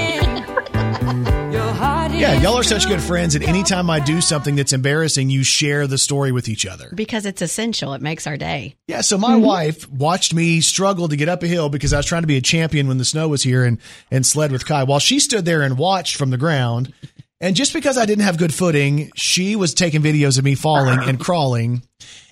Yeah, 2.13 2.39
y'all 2.39 2.55
are 2.57 2.63
such 2.63 2.85
good 2.85 3.01
friends, 3.01 3.33
and 3.33 3.43
anytime 3.43 3.89
I 3.89 3.99
do 3.99 4.21
something 4.21 4.55
that's 4.55 4.73
embarrassing, 4.73 5.29
you 5.29 5.43
share 5.43 5.87
the 5.87 5.97
story 5.97 6.31
with 6.31 6.49
each 6.49 6.65
other. 6.67 6.91
Because 6.93 7.25
it's 7.25 7.41
essential. 7.41 7.93
It 7.93 8.01
makes 8.01 8.27
our 8.27 8.37
day. 8.37 8.75
Yeah, 8.87 9.01
so 9.01 9.17
my 9.17 9.35
mm-hmm. 9.35 9.45
wife 9.45 9.89
watched 9.89 10.33
me 10.33 10.61
struggle 10.61 11.07
to 11.07 11.15
get 11.15 11.29
up 11.29 11.41
a 11.43 11.47
hill 11.47 11.69
because 11.69 11.93
I 11.93 11.97
was 11.97 12.05
trying 12.05 12.21
to 12.21 12.27
be 12.27 12.37
a 12.37 12.41
champion 12.41 12.87
when 12.87 12.97
the 12.99 13.05
snow 13.05 13.27
was 13.29 13.41
here 13.41 13.63
and, 13.63 13.79
and 14.11 14.23
sled 14.25 14.51
with 14.51 14.67
Kai. 14.67 14.83
While 14.83 14.99
she 14.99 15.19
stood 15.19 15.45
there 15.45 15.61
and 15.61 15.77
watched 15.77 16.15
from 16.17 16.29
the 16.29 16.37
ground, 16.37 16.93
and 17.41 17.55
just 17.55 17.73
because 17.73 17.97
I 17.97 18.05
didn't 18.05 18.23
have 18.23 18.37
good 18.37 18.53
footing, 18.53 19.11
she 19.15 19.55
was 19.57 19.73
taking 19.73 20.01
videos 20.01 20.37
of 20.37 20.45
me 20.45 20.55
falling 20.55 20.99
and 20.99 21.19
crawling. 21.19 21.83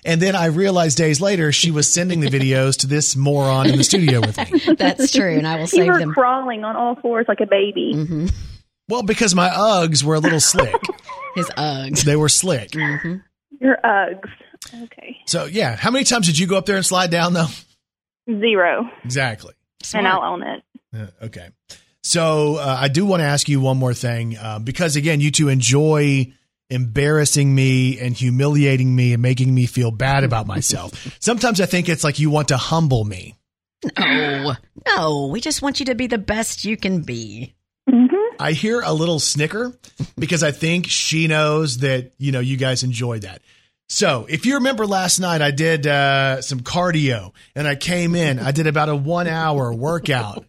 And 0.04 0.20
then 0.22 0.34
I 0.34 0.46
realized 0.46 0.96
days 0.96 1.20
later 1.20 1.52
she 1.52 1.70
was 1.70 1.92
sending 1.92 2.20
the 2.20 2.28
videos 2.30 2.78
to 2.78 2.86
this 2.86 3.14
moron 3.16 3.68
in 3.68 3.76
the 3.76 3.84
studio 3.84 4.20
with 4.20 4.38
me. 4.38 4.74
That's 4.78 5.12
true, 5.12 5.36
and 5.36 5.46
I 5.46 5.54
will 5.56 5.60
You 5.64 5.66
save 5.66 5.86
were 5.88 5.98
them. 5.98 6.12
crawling 6.14 6.64
on 6.64 6.76
all 6.76 6.94
fours 6.96 7.26
like 7.28 7.40
a 7.40 7.46
baby. 7.46 7.92
Mm-hmm. 7.94 8.26
Well, 8.88 9.02
because 9.02 9.34
my 9.34 9.50
Uggs 9.50 10.02
were 10.02 10.14
a 10.14 10.18
little 10.20 10.40
slick. 10.40 10.74
His 11.34 11.46
Uggs. 11.50 12.02
They 12.04 12.16
were 12.16 12.28
slick. 12.28 12.74
Your 12.74 13.78
Uggs. 13.84 14.28
Okay. 14.84 15.16
So, 15.26 15.44
yeah. 15.44 15.76
How 15.76 15.90
many 15.92 16.04
times 16.04 16.26
did 16.26 16.38
you 16.38 16.46
go 16.48 16.56
up 16.56 16.66
there 16.66 16.74
and 16.76 16.84
slide 16.84 17.10
down, 17.10 17.32
though? 17.34 17.46
Zero. 18.28 18.90
Exactly. 19.04 19.54
And 19.94 20.08
I'll 20.08 20.22
own 20.22 20.42
it. 20.42 20.62
Yeah, 20.92 21.06
okay. 21.22 21.48
So 22.02 22.56
uh, 22.56 22.76
I 22.80 22.88
do 22.88 23.04
want 23.04 23.20
to 23.20 23.26
ask 23.26 23.48
you 23.48 23.60
one 23.60 23.76
more 23.76 23.94
thing 23.94 24.36
uh, 24.36 24.58
because 24.58 24.96
again, 24.96 25.20
you 25.20 25.30
two 25.30 25.48
enjoy 25.48 26.32
embarrassing 26.70 27.54
me 27.54 27.98
and 27.98 28.14
humiliating 28.16 28.94
me 28.94 29.12
and 29.12 29.22
making 29.22 29.54
me 29.54 29.66
feel 29.66 29.90
bad 29.90 30.24
about 30.24 30.46
myself. 30.46 31.16
Sometimes 31.20 31.60
I 31.60 31.66
think 31.66 31.88
it's 31.88 32.04
like 32.04 32.18
you 32.18 32.30
want 32.30 32.48
to 32.48 32.56
humble 32.56 33.04
me. 33.04 33.36
No, 33.98 34.54
no. 34.86 35.26
We 35.26 35.40
just 35.40 35.62
want 35.62 35.80
you 35.80 35.86
to 35.86 35.94
be 35.94 36.06
the 36.06 36.18
best 36.18 36.64
you 36.64 36.76
can 36.76 37.02
be. 37.02 37.54
I 38.38 38.52
hear 38.52 38.80
a 38.80 38.92
little 38.92 39.18
snicker 39.18 39.72
because 40.18 40.42
I 40.42 40.50
think 40.50 40.86
she 40.86 41.26
knows 41.26 41.78
that 41.78 42.12
you 42.16 42.32
know 42.32 42.40
you 42.40 42.56
guys 42.56 42.82
enjoy 42.82 43.18
that. 43.20 43.42
So 43.88 44.26
if 44.28 44.46
you 44.46 44.54
remember 44.54 44.86
last 44.86 45.18
night, 45.18 45.42
I 45.42 45.50
did 45.50 45.86
uh, 45.86 46.40
some 46.40 46.60
cardio 46.60 47.32
and 47.54 47.68
I 47.68 47.74
came 47.74 48.14
in. 48.14 48.38
I 48.38 48.52
did 48.52 48.66
about 48.66 48.88
a 48.88 48.96
one 48.96 49.26
hour 49.26 49.74
workout 49.74 50.44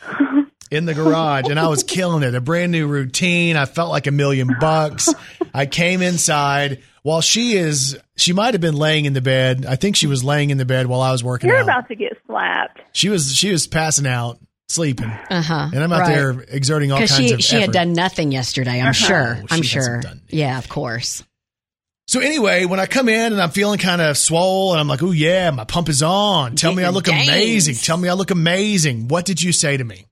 in 0.74 0.84
the 0.84 0.94
garage 0.94 1.48
and 1.48 1.58
I 1.58 1.68
was 1.68 1.82
killing 1.82 2.22
it. 2.22 2.34
A 2.34 2.40
brand 2.40 2.72
new 2.72 2.86
routine. 2.86 3.56
I 3.56 3.64
felt 3.64 3.90
like 3.90 4.06
a 4.06 4.10
million 4.10 4.50
bucks. 4.60 5.08
I 5.54 5.66
came 5.66 6.02
inside 6.02 6.82
while 7.02 7.20
she 7.20 7.54
is. 7.56 7.96
She 8.16 8.32
might 8.32 8.54
have 8.54 8.60
been 8.60 8.76
laying 8.76 9.04
in 9.06 9.12
the 9.12 9.20
bed. 9.22 9.64
I 9.66 9.76
think 9.76 9.96
she 9.96 10.06
was 10.06 10.22
laying 10.24 10.50
in 10.50 10.58
the 10.58 10.64
bed 10.64 10.86
while 10.86 11.00
I 11.00 11.12
was 11.12 11.24
working 11.24 11.48
You're 11.48 11.58
out. 11.58 11.64
about 11.64 11.88
to 11.88 11.94
get 11.94 12.12
slapped. 12.26 12.80
she 12.92 13.08
was. 13.08 13.34
She 13.34 13.50
was 13.50 13.66
passing 13.66 14.06
out, 14.06 14.38
sleeping. 14.68 15.10
Uh 15.30 15.42
huh. 15.42 15.68
And 15.72 15.82
I'm 15.82 15.92
out 15.92 16.06
there 16.06 16.30
exerting 16.48 16.92
all 16.92 16.98
kinds 16.98 17.16
because 17.16 17.28
she 17.28 17.34
of 17.34 17.42
she 17.42 17.56
had 17.60 17.72
done 17.72 17.92
nothing 17.92 18.32
yesterday. 18.32 18.80
I'm 18.80 18.88
Uh-huh. 18.88 18.92
sure. 19.06 19.38
Oh, 19.42 19.46
I'm 19.50 19.62
sure. 19.62 20.02
Yeah, 20.28 20.58
of 20.58 20.68
course. 20.68 21.22
So 22.06 22.20
anyway, 22.20 22.66
when 22.66 22.80
I 22.80 22.84
come 22.86 23.08
in 23.08 23.32
and 23.32 23.40
I'm 23.40 23.48
feeling 23.48 23.78
kind 23.78 24.02
of 24.02 24.18
swole 24.18 24.72
and 24.72 24.80
I'm 24.80 24.86
like, 24.88 25.02
oh 25.02 25.10
yeah, 25.12 25.50
my 25.50 25.64
pump 25.64 25.88
is 25.88 26.02
on. 26.02 26.54
Tell 26.54 26.74
me 26.74 26.84
I 26.84 26.90
look 26.90 27.04
gains. 27.06 27.28
amazing. 27.28 27.76
Tell 27.76 27.96
me 27.96 28.10
I 28.10 28.12
look 28.12 28.30
amazing. 28.30 29.08
What 29.08 29.24
did 29.24 29.42
you 29.42 29.52
say 29.52 29.78
to 29.78 29.82
me? 29.84 30.04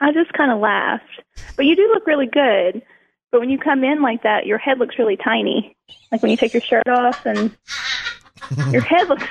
I 0.00 0.12
just 0.12 0.32
kind 0.32 0.50
of 0.50 0.60
laughed. 0.60 1.04
But 1.56 1.66
you 1.66 1.76
do 1.76 1.90
look 1.92 2.06
really 2.06 2.26
good. 2.26 2.82
But 3.30 3.40
when 3.40 3.50
you 3.50 3.58
come 3.58 3.84
in 3.84 4.02
like 4.02 4.22
that, 4.24 4.46
your 4.46 4.58
head 4.58 4.78
looks 4.78 4.98
really 4.98 5.16
tiny. 5.16 5.76
Like 6.10 6.22
when 6.22 6.30
you 6.30 6.36
take 6.36 6.52
your 6.52 6.62
shirt 6.62 6.88
off 6.88 7.24
and 7.26 7.56
your 8.72 8.82
head 8.82 9.08
looks 9.08 9.24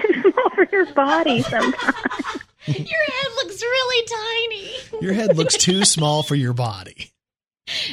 too 0.00 0.22
small 0.22 0.50
for 0.54 0.68
your 0.70 0.86
body 0.94 1.42
sometimes. 1.42 2.42
Your 2.66 2.76
head 2.76 3.32
looks 3.36 3.62
really 3.62 4.08
tiny. 4.08 5.04
Your 5.04 5.12
head 5.14 5.36
looks 5.36 5.56
too 5.56 5.84
small 5.84 6.22
for 6.22 6.34
your 6.34 6.52
body. 6.52 7.12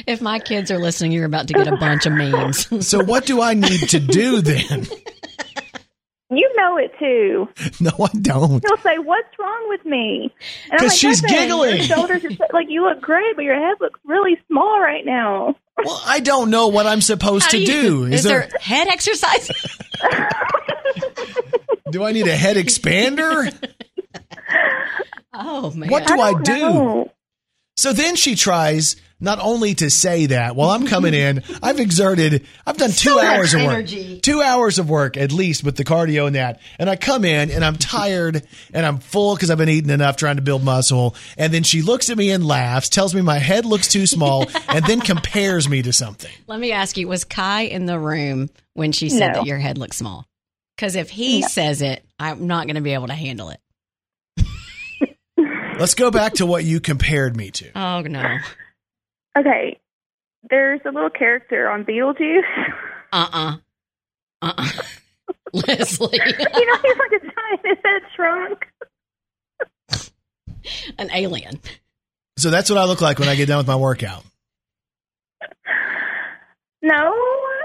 If 0.06 0.20
my 0.20 0.38
kids 0.38 0.70
are 0.70 0.78
listening, 0.78 1.12
you're 1.12 1.26
about 1.26 1.48
to 1.48 1.54
get 1.54 1.66
a 1.66 1.76
bunch 1.76 2.06
of 2.06 2.12
memes. 2.12 2.86
So 2.86 3.04
what 3.04 3.26
do 3.26 3.40
I 3.40 3.54
need 3.54 3.88
to 3.90 4.00
do 4.00 4.40
then? 4.40 4.86
too. 6.98 7.48
No, 7.80 7.90
I 8.00 8.08
don't. 8.20 8.64
He'll 8.66 8.76
say, 8.78 8.98
"What's 8.98 9.38
wrong 9.38 9.68
with 9.68 9.84
me?" 9.84 10.32
And 10.70 10.72
I'm 10.72 10.78
'Cause 10.78 10.96
she's 10.96 11.22
"Nothing. 11.22 11.38
giggling." 11.38 11.76
Your 11.76 11.84
shoulders 11.84 12.24
are 12.24 12.30
like 12.52 12.66
you 12.68 12.82
look 12.82 13.00
great, 13.00 13.34
but 13.36 13.44
your 13.44 13.54
head 13.56 13.76
looks 13.80 13.98
really 14.04 14.36
small 14.48 14.80
right 14.80 15.04
now. 15.04 15.56
Well, 15.84 16.00
I 16.06 16.20
don't 16.20 16.50
know 16.50 16.68
what 16.68 16.86
I'm 16.86 17.00
supposed 17.00 17.44
How 17.46 17.50
to 17.50 17.58
do 17.58 17.66
do. 17.66 18.06
you- 18.06 18.12
Is, 18.14 18.22
there, 18.22 18.48
head 18.60 18.86
exercise? 18.88 19.48
do 21.90 22.04
I 22.04 22.12
need 22.12 22.28
a 22.28 22.36
head 22.36 22.56
expander? 22.56 23.52
oh 25.34 25.70
man. 25.72 25.90
What 25.90 26.06
do 26.06 26.20
I, 26.20 26.32
don't 26.32 26.44
do? 26.44 26.58
know. 26.60 27.12
So 27.76 27.92
then 27.92 28.14
she 28.16 28.36
tries 28.36 28.96
not 29.20 29.38
only 29.40 29.74
to 29.76 29.88
say 29.90 30.26
that 30.26 30.54
while 30.56 30.70
I'm 30.70 30.86
coming 30.86 31.14
in, 31.14 31.42
I've 31.62 31.80
exerted, 31.80 32.46
I've 32.66 32.76
done 32.76 32.90
two 32.90 33.10
So 33.10 33.20
hours 33.20 33.54
of 33.54 33.62
work, 33.62 33.74
energy. 33.74 34.20
two 34.20 34.42
hours 34.42 34.78
of 34.78 34.90
work 34.90 35.16
at 35.16 35.32
least 35.32 35.64
with 35.64 35.76
the 35.76 35.84
cardio 35.84 36.26
and 36.26 36.36
that. 36.36 36.60
And 36.78 36.90
I 36.90 36.96
come 36.96 37.24
in 37.24 37.50
and 37.50 37.64
I'm 37.64 37.76
tired 37.76 38.42
and 38.72 38.84
I'm 38.84 38.98
full 38.98 39.34
because 39.34 39.50
I've 39.50 39.58
been 39.58 39.68
eating 39.68 39.90
enough 39.90 40.16
trying 40.16 40.36
to 40.36 40.42
build 40.42 40.62
muscle. 40.64 41.14
And 41.38 41.54
then 41.54 41.62
she 41.62 41.80
looks 41.82 42.10
at 42.10 42.18
me 42.18 42.30
and 42.30 42.44
laughs, 42.46 42.88
tells 42.88 43.14
me 43.14 43.22
my 43.22 43.38
head 43.38 43.64
looks 43.64 43.88
too 43.88 44.06
small, 44.06 44.46
and 44.68 44.84
then 44.84 45.00
compares 45.00 45.68
me 45.68 45.80
to 45.82 45.92
something. 45.92 46.32
Let 46.46 46.60
me 46.60 46.72
ask 46.72 46.96
you: 46.96 47.08
Was 47.08 47.24
Kai 47.24 47.62
in 47.62 47.86
the 47.86 47.98
room 47.98 48.50
when 48.74 48.92
she 48.92 49.08
said 49.08 49.28
No. 49.28 49.34
that 49.40 49.46
your 49.46 49.58
head 49.58 49.78
looks 49.78 49.96
small? 49.96 50.26
Because 50.76 50.96
if 50.96 51.08
he 51.10 51.40
No. 51.40 51.46
says 51.48 51.82
it, 51.82 52.04
I'm 52.18 52.46
not 52.46 52.66
going 52.66 52.74
to 52.76 52.82
be 52.82 52.94
able 52.94 53.06
to 53.06 53.14
handle 53.14 53.50
it. 53.50 53.60
Let's 55.78 55.94
go 55.94 56.10
back 56.10 56.34
to 56.34 56.46
what 56.46 56.64
you 56.64 56.80
compared 56.80 57.36
me 57.36 57.50
to. 57.52 57.70
Oh 57.78 58.00
no. 58.02 58.38
Okay, 59.36 59.80
there's 60.48 60.80
a 60.84 60.90
little 60.90 61.10
character 61.10 61.68
on 61.68 61.84
Beetlejuice. 61.84 62.42
Uh 63.12 63.28
uh-uh. 63.32 63.56
uh. 64.42 64.52
Uh 64.52 64.52
uh. 64.58 64.82
Leslie, 65.52 66.18
you 66.18 66.66
know, 66.66 66.78
he's 66.82 66.96
like 66.98 67.12
a 67.12 67.20
giant 67.20 67.78
head 67.84 68.02
shrunk. 68.14 68.66
an 70.98 71.10
alien. 71.12 71.60
So 72.36 72.50
that's 72.50 72.68
what 72.68 72.78
I 72.78 72.84
look 72.84 73.00
like 73.00 73.20
when 73.20 73.28
I 73.28 73.36
get 73.36 73.46
done 73.46 73.58
with 73.58 73.68
my 73.68 73.76
workout. 73.76 74.24
No, 76.82 77.14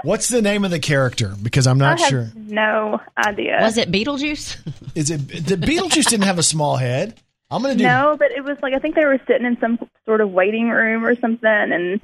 What's 0.02 0.28
the 0.28 0.40
name 0.40 0.64
of 0.64 0.70
the 0.70 0.78
character? 0.78 1.34
Because 1.42 1.66
I'm 1.66 1.78
not 1.78 1.98
I 1.98 2.02
have 2.02 2.10
sure. 2.10 2.32
no 2.34 3.00
idea. 3.18 3.58
Was 3.60 3.76
it 3.76 3.90
Beetlejuice? 3.90 4.56
Is 4.94 5.10
it 5.10 5.18
the 5.28 5.56
Beetlejuice 5.56 6.08
didn't 6.08 6.24
have 6.24 6.38
a 6.38 6.42
small 6.42 6.76
head? 6.76 7.20
I'm 7.50 7.62
gonna 7.62 7.74
do 7.74 7.84
No, 7.84 8.16
but 8.18 8.30
it 8.30 8.44
was 8.44 8.58
like 8.62 8.74
I 8.74 8.78
think 8.78 8.94
they 8.94 9.04
were 9.04 9.18
sitting 9.26 9.46
in 9.46 9.58
some 9.60 9.78
sort 10.06 10.20
of 10.20 10.30
waiting 10.30 10.68
room 10.68 11.04
or 11.04 11.14
something, 11.16 11.48
and 11.48 12.00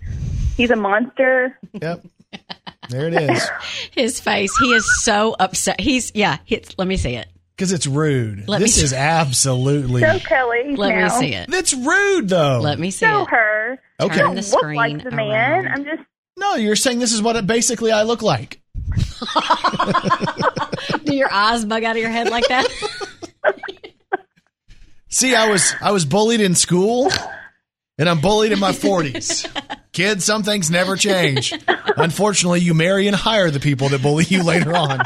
he's 0.57 0.71
a 0.71 0.77
monster. 0.77 1.59
Yep. 1.73 2.05
There 2.89 3.09
it 3.09 3.15
is. 3.31 3.49
His 3.93 4.21
face. 4.21 4.57
He 4.59 4.73
is 4.73 5.03
so 5.05 5.35
upset. 5.39 5.81
He's 5.81 6.13
yeah. 6.15 6.39
It's, 6.49 6.75
let 6.79 6.87
me 6.89 6.97
see 6.97 7.15
it. 7.17 7.27
Because 7.57 7.73
it's 7.73 7.87
rude. 7.87 8.47
Let 8.49 8.61
me 8.61 8.65
this 8.67 8.75
see- 8.77 8.85
is 8.85 8.93
absolutely. 8.93 10.03
Show 10.03 10.19
Kelly. 10.19 10.77
Let 10.77 10.91
now. 10.95 11.05
me 11.05 11.11
see 11.29 11.35
it. 11.35 11.51
That's 11.51 11.73
rude, 11.73 12.29
though. 12.29 12.61
Let 12.61 12.79
me 12.79 12.91
see 12.91 13.07
Show 13.07 13.23
it. 13.23 13.29
her. 13.31 13.79
Okay. 14.01 14.17
Turn 14.19 14.35
the 14.35 14.43
Look 14.43 14.53
like 14.53 14.61
screen 14.61 14.99
the 14.99 15.11
man. 15.11 15.31
around. 15.31 15.69
I'm 15.69 15.85
just. 15.85 16.03
No, 16.37 16.57
you're 16.57 16.77
saying 16.77 16.99
this 16.99 17.13
is 17.15 17.23
what 17.23 17.35
it, 17.37 17.47
basically 17.47 17.93
I 17.93 18.03
look 18.03 18.21
like. 18.21 18.61
Do 21.05 21.15
your 21.17 21.33
eyes 21.33 21.65
bug 21.65 21.83
out 21.83 21.97
of 21.97 22.03
your 22.03 22.11
head 22.11 22.29
like 22.29 22.47
that? 22.49 22.67
See, 25.17 25.35
I 25.35 25.49
was 25.49 25.75
I 25.81 25.93
was 25.93 26.05
bullied 26.05 26.43
in 26.43 26.55
school, 26.55 27.11
and 27.97 28.07
I'm 28.07 28.21
bullied 28.21 28.53
in 28.53 28.59
my 28.59 28.73
40s. 28.73 29.49
Kids, 29.93 30.27
some 30.27 30.43
things 30.43 30.71
never 30.71 30.95
change. 30.95 31.55
Unfortunately, 31.97 32.61
you 32.61 32.75
marry 32.75 33.07
and 33.07 33.17
hire 33.17 33.51
the 33.51 33.59
people 33.59 33.89
that 33.89 34.03
bully 34.03 34.25
you 34.25 34.43
later 34.43 34.77
on. 34.77 35.01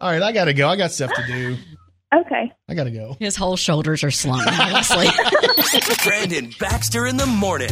All 0.00 0.12
right, 0.12 0.22
I 0.22 0.30
got 0.30 0.44
to 0.44 0.54
go. 0.54 0.68
I 0.68 0.76
got 0.76 0.92
stuff 0.92 1.12
to 1.12 1.26
do. 1.26 1.56
Okay. 2.14 2.52
I 2.68 2.74
got 2.74 2.84
to 2.84 2.92
go. 2.92 3.16
His 3.18 3.34
whole 3.34 3.56
shoulders 3.56 4.04
are 4.04 4.12
slumped. 4.12 4.46
Honestly. 4.46 5.08
Brandon 6.04 6.52
Baxter 6.60 7.04
in 7.08 7.16
the 7.16 7.26
morning. 7.26 7.70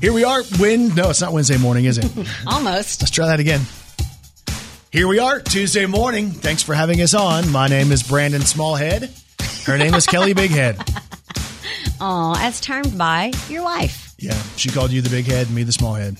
Here 0.00 0.12
we 0.12 0.22
are. 0.22 0.44
When? 0.60 0.94
No, 0.94 1.10
it's 1.10 1.20
not 1.20 1.32
Wednesday 1.32 1.58
morning, 1.58 1.86
is 1.86 1.98
it? 1.98 2.04
Almost. 2.46 3.02
Let's 3.02 3.10
try 3.10 3.26
that 3.26 3.40
again. 3.40 3.62
Here 4.92 5.08
we 5.08 5.18
are, 5.18 5.40
Tuesday 5.40 5.86
morning. 5.86 6.30
Thanks 6.30 6.62
for 6.62 6.74
having 6.74 7.00
us 7.00 7.14
on. 7.14 7.50
My 7.50 7.66
name 7.66 7.92
is 7.92 8.02
Brandon 8.02 8.42
Smallhead. 8.42 9.08
Her 9.66 9.78
name 9.78 9.94
is 9.94 10.06
Kelly 10.06 10.34
Bighead. 10.34 10.88
Oh, 12.04 12.34
as 12.36 12.60
termed 12.60 12.98
by 12.98 13.30
your 13.48 13.62
wife. 13.62 14.12
Yeah, 14.18 14.34
she 14.56 14.70
called 14.70 14.90
you 14.90 15.02
the 15.02 15.08
big 15.08 15.24
head, 15.26 15.48
me 15.52 15.62
the 15.62 15.70
small 15.70 15.94
head. 15.94 16.16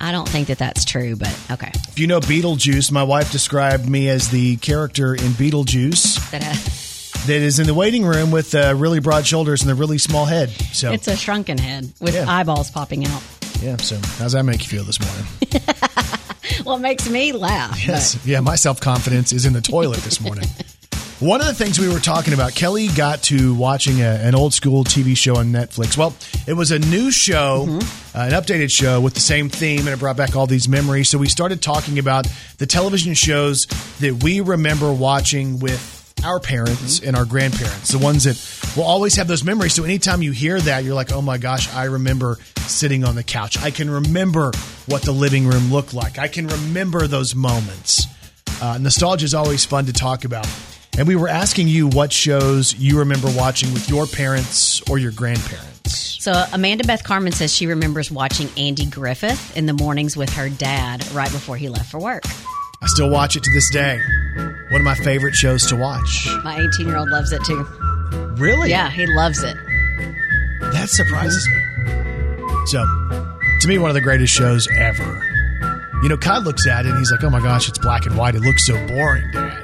I 0.00 0.12
don't 0.12 0.28
think 0.28 0.46
that 0.46 0.58
that's 0.58 0.84
true, 0.84 1.16
but 1.16 1.36
okay. 1.50 1.72
If 1.88 1.98
you 1.98 2.06
know 2.06 2.20
Beetlejuice, 2.20 2.92
my 2.92 3.02
wife 3.02 3.32
described 3.32 3.88
me 3.88 4.08
as 4.08 4.28
the 4.30 4.58
character 4.58 5.12
in 5.16 5.32
Beetlejuice 5.32 6.30
That 6.30 6.44
uh, 6.44 7.26
that 7.26 7.42
is 7.42 7.58
in 7.58 7.66
the 7.66 7.74
waiting 7.74 8.04
room 8.04 8.30
with 8.30 8.54
uh, 8.54 8.74
really 8.76 9.00
broad 9.00 9.26
shoulders 9.26 9.62
and 9.62 9.72
a 9.72 9.74
really 9.74 9.98
small 9.98 10.24
head. 10.24 10.50
So, 10.50 10.92
it's 10.92 11.08
a 11.08 11.16
shrunken 11.16 11.58
head 11.58 11.92
with 12.00 12.14
Yeah. 12.14 12.26
eyeballs 12.28 12.70
popping 12.70 13.04
out. 13.04 13.22
yeah. 13.60 13.78
So, 13.78 13.96
how's 14.22 14.34
that 14.34 14.44
make 14.44 14.60
you 14.62 14.68
feel 14.68 14.84
this 14.84 15.00
morning? 15.00 15.26
It 16.74 16.80
makes 16.80 17.08
me 17.08 17.32
laugh. 17.32 17.86
Yes. 17.86 18.18
Yeah, 18.26 18.40
my 18.40 18.56
self 18.56 18.80
confidence 18.80 19.32
is 19.32 19.46
in 19.46 19.52
the 19.52 19.60
toilet 19.60 20.00
this 20.00 20.20
morning. 20.20 20.44
One 21.22 21.40
of 21.40 21.46
the 21.46 21.54
things 21.54 21.78
we 21.78 21.88
were 21.88 22.00
talking 22.00 22.34
about, 22.34 22.52
Kelly 22.56 22.88
got 22.88 23.22
to 23.24 23.54
watching 23.54 24.00
a, 24.00 24.06
an 24.08 24.34
old 24.34 24.52
school 24.52 24.82
TV 24.82 25.16
show 25.16 25.36
on 25.36 25.52
Netflix. 25.52 25.96
Well, 25.96 26.16
it 26.48 26.54
was 26.54 26.72
a 26.72 26.80
new 26.80 27.12
show, 27.12 27.66
uh, 27.68 28.18
an 28.26 28.32
updated 28.32 28.72
show 28.72 29.00
with 29.00 29.14
the 29.14 29.20
same 29.20 29.48
theme, 29.48 29.80
and 29.80 29.90
it 29.90 30.00
brought 30.00 30.16
back 30.16 30.34
all 30.34 30.48
these 30.48 30.68
memories. 30.68 31.08
So 31.08 31.18
we 31.18 31.28
started 31.28 31.62
talking 31.62 32.00
about 32.00 32.26
the 32.58 32.66
television 32.66 33.14
shows 33.14 33.66
that 34.00 34.24
we 34.24 34.40
remember 34.40 34.92
watching 34.92 35.60
with 35.60 36.01
our 36.24 36.40
parents 36.40 37.00
and 37.00 37.16
our 37.16 37.24
grandparents, 37.24 37.90
the 37.90 37.98
ones 37.98 38.24
that 38.24 38.36
will 38.76 38.84
always 38.84 39.16
have 39.16 39.28
those 39.28 39.44
memories. 39.44 39.74
So 39.74 39.84
anytime 39.84 40.22
you 40.22 40.32
hear 40.32 40.60
that, 40.60 40.84
you're 40.84 40.94
like, 40.94 41.12
oh 41.12 41.22
my 41.22 41.38
gosh, 41.38 41.72
I 41.74 41.84
remember 41.84 42.38
sitting 42.66 43.04
on 43.04 43.14
the 43.14 43.24
couch. 43.24 43.60
I 43.60 43.70
can 43.70 43.90
remember 43.90 44.52
what 44.86 45.02
the 45.02 45.12
living 45.12 45.46
room 45.46 45.72
looked 45.72 45.94
like. 45.94 46.18
I 46.18 46.28
can 46.28 46.46
remember 46.46 47.06
those 47.06 47.34
moments. 47.34 48.06
Uh, 48.60 48.78
nostalgia 48.78 49.24
is 49.24 49.34
always 49.34 49.64
fun 49.64 49.86
to 49.86 49.92
talk 49.92 50.24
about. 50.24 50.48
And 50.98 51.08
we 51.08 51.16
were 51.16 51.28
asking 51.28 51.68
you 51.68 51.88
what 51.88 52.12
shows 52.12 52.74
you 52.74 52.98
remember 52.98 53.28
watching 53.34 53.72
with 53.72 53.88
your 53.88 54.06
parents 54.06 54.82
or 54.90 54.98
your 54.98 55.12
grandparents. 55.12 55.72
So 56.22 56.44
Amanda 56.52 56.84
Beth 56.84 57.02
Carmen 57.02 57.32
says 57.32 57.52
she 57.52 57.66
remembers 57.66 58.10
watching 58.10 58.48
Andy 58.56 58.86
Griffith 58.86 59.56
in 59.56 59.66
the 59.66 59.72
mornings 59.72 60.16
with 60.16 60.30
her 60.34 60.48
dad 60.48 61.04
right 61.12 61.32
before 61.32 61.56
he 61.56 61.68
left 61.68 61.90
for 61.90 61.98
work. 61.98 62.22
I 62.82 62.86
still 62.86 63.10
watch 63.10 63.36
it 63.36 63.42
to 63.44 63.50
this 63.54 63.70
day. 63.70 64.00
One 64.70 64.80
of 64.80 64.84
my 64.84 64.94
favorite 64.94 65.34
shows 65.34 65.66
to 65.68 65.76
watch. 65.76 66.26
My 66.42 66.58
18 66.74 66.86
year 66.88 66.96
old 66.96 67.08
loves 67.10 67.30
it 67.32 67.42
too. 67.44 67.62
Really? 68.36 68.70
Yeah, 68.70 68.90
he 68.90 69.06
loves 69.06 69.42
it. 69.42 69.56
That 70.72 70.88
surprises 70.88 71.46
me. 71.48 71.62
So, 72.66 72.84
to 73.60 73.68
me, 73.68 73.78
one 73.78 73.90
of 73.90 73.94
the 73.94 74.00
greatest 74.00 74.32
shows 74.34 74.68
ever. 74.76 75.22
You 76.02 76.08
know, 76.08 76.16
Kai 76.16 76.38
looks 76.38 76.66
at 76.66 76.84
it 76.86 76.90
and 76.90 76.98
he's 76.98 77.12
like, 77.12 77.22
oh 77.22 77.30
my 77.30 77.40
gosh, 77.40 77.68
it's 77.68 77.78
black 77.78 78.06
and 78.06 78.16
white. 78.16 78.34
It 78.34 78.40
looks 78.40 78.66
so 78.66 78.74
boring, 78.88 79.30
Dad. 79.32 79.58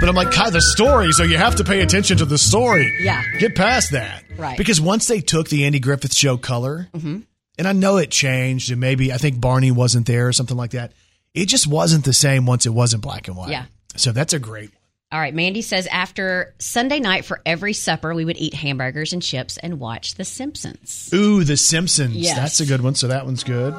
But 0.00 0.08
I'm 0.08 0.14
like, 0.14 0.30
Kai, 0.32 0.50
the 0.50 0.60
story, 0.60 1.12
so 1.12 1.22
you 1.22 1.38
have 1.38 1.54
to 1.56 1.64
pay 1.64 1.80
attention 1.80 2.18
to 2.18 2.24
the 2.26 2.36
story. 2.36 2.92
Yeah. 3.00 3.22
Get 3.38 3.54
past 3.54 3.92
that. 3.92 4.24
Right. 4.36 4.58
Because 4.58 4.80
once 4.80 5.06
they 5.06 5.20
took 5.20 5.48
the 5.48 5.64
Andy 5.64 5.78
Griffith 5.80 6.14
show 6.14 6.36
color, 6.36 6.88
Mm-hmm. 6.92 7.20
and 7.58 7.68
I 7.68 7.72
know 7.72 7.96
it 7.96 8.10
changed, 8.10 8.70
and 8.70 8.80
maybe 8.80 9.12
I 9.12 9.16
think 9.16 9.40
Barney 9.40 9.70
wasn't 9.70 10.06
there 10.06 10.26
or 10.28 10.32
something 10.32 10.56
like 10.56 10.72
that. 10.72 10.92
It 11.34 11.46
just 11.46 11.66
wasn't 11.66 12.04
the 12.04 12.12
same 12.12 12.46
once 12.46 12.64
it 12.64 12.70
wasn't 12.70 13.02
black 13.02 13.26
and 13.26 13.36
white. 13.36 13.50
Yeah. 13.50 13.64
So 13.96 14.12
that's 14.12 14.32
a 14.32 14.38
great 14.38 14.70
one. 14.70 14.78
All 15.10 15.20
right, 15.20 15.34
Mandy 15.34 15.62
says 15.62 15.86
after 15.88 16.54
Sunday 16.58 17.00
night 17.00 17.24
for 17.24 17.40
every 17.44 17.72
supper, 17.72 18.14
we 18.14 18.24
would 18.24 18.36
eat 18.36 18.54
hamburgers 18.54 19.12
and 19.12 19.22
chips 19.22 19.58
and 19.58 19.78
watch 19.78 20.14
The 20.14 20.24
Simpsons. 20.24 21.10
Ooh, 21.12 21.44
The 21.44 21.56
Simpsons. 21.56 22.14
Yes. 22.14 22.36
That's 22.36 22.60
a 22.60 22.66
good 22.66 22.80
one. 22.80 22.94
So 22.94 23.08
that 23.08 23.24
one's 23.24 23.44
good. 23.44 23.74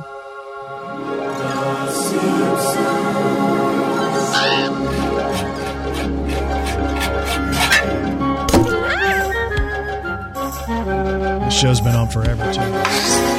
This 11.46 11.54
show's 11.60 11.80
been 11.82 11.96
on 11.96 12.10
forever, 12.10 12.54
too. 12.54 13.35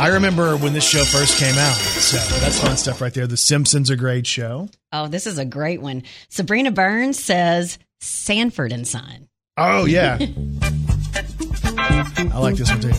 I 0.00 0.10
remember 0.12 0.56
when 0.56 0.72
this 0.74 0.88
show 0.88 1.02
first 1.02 1.38
came 1.38 1.58
out. 1.58 1.74
So 1.74 2.16
that's 2.38 2.60
fun 2.60 2.76
stuff 2.76 3.00
right 3.00 3.12
there. 3.12 3.26
The 3.26 3.36
Simpsons, 3.36 3.90
a 3.90 3.96
great 3.96 4.26
show. 4.26 4.68
Oh, 4.92 5.08
this 5.08 5.26
is 5.26 5.38
a 5.38 5.44
great 5.44 5.82
one. 5.82 6.04
Sabrina 6.28 6.70
Burns 6.70 7.22
says 7.22 7.78
Sanford 8.00 8.72
and 8.72 8.86
Son. 8.86 9.28
Oh, 9.56 9.86
yeah. 9.86 10.18
I 12.16 12.38
like 12.38 12.54
this 12.54 12.70
one, 12.70 12.80
too. 12.80 12.92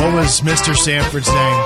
What 0.00 0.14
was 0.14 0.40
Mr. 0.42 0.76
Sanford's 0.76 1.28
name? 1.28 1.64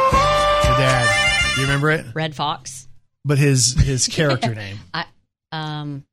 The 0.63 0.75
dad. 0.79 1.18
Do 1.59 1.63
you 1.63 1.67
remember 1.67 1.91
it? 1.91 2.07
Redd 2.15 2.37
Foxx. 2.37 2.87
But 3.25 3.37
his 3.39 3.73
his 3.75 4.07
character 4.13 4.55
name. 4.55 4.79
I 4.95 5.07
um 5.51 6.05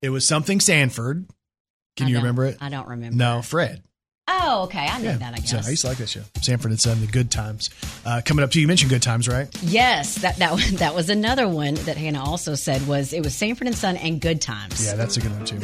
It 0.00 0.08
was 0.08 0.26
something 0.26 0.58
Sanford. 0.58 1.26
Can 1.98 2.06
I 2.06 2.10
you 2.10 2.16
remember 2.16 2.46
it? 2.46 2.56
I 2.62 2.70
don't 2.70 2.88
remember. 2.88 3.14
No, 3.14 3.42
Fred. 3.42 3.82
Oh, 4.26 4.62
okay. 4.64 4.86
I 4.90 4.98
knew 5.02 5.12
that. 5.12 5.34
I 5.34 5.36
So 5.40 5.58
guess. 5.58 5.66
I 5.66 5.70
used 5.70 5.82
to 5.82 5.88
like 5.88 5.98
that 5.98 6.08
show. 6.08 6.22
Sanford 6.40 6.70
and 6.70 6.80
Son, 6.80 6.98
The 7.02 7.06
Good 7.06 7.30
Times. 7.30 7.68
Uh, 8.06 8.22
coming 8.24 8.42
up 8.42 8.52
to 8.52 8.58
you, 8.58 8.62
you 8.62 8.66
mentioned 8.68 8.88
Good 8.90 9.02
Times, 9.02 9.28
right? 9.28 9.48
Yes, 9.62 10.14
that 10.22 10.36
that 10.38 10.58
that 10.78 10.94
was 10.94 11.10
another 11.10 11.46
one 11.46 11.74
that 11.74 11.98
Hannah 11.98 12.24
also 12.24 12.54
said 12.54 12.86
was 12.88 13.12
it 13.12 13.22
was 13.22 13.34
Sanford 13.34 13.66
and 13.66 13.76
Son 13.76 13.98
and 13.98 14.18
Good 14.18 14.40
Times. 14.40 14.82
Yeah, 14.82 14.94
that's 14.94 15.18
a 15.18 15.20
good 15.20 15.32
one 15.32 15.44
too. 15.44 15.58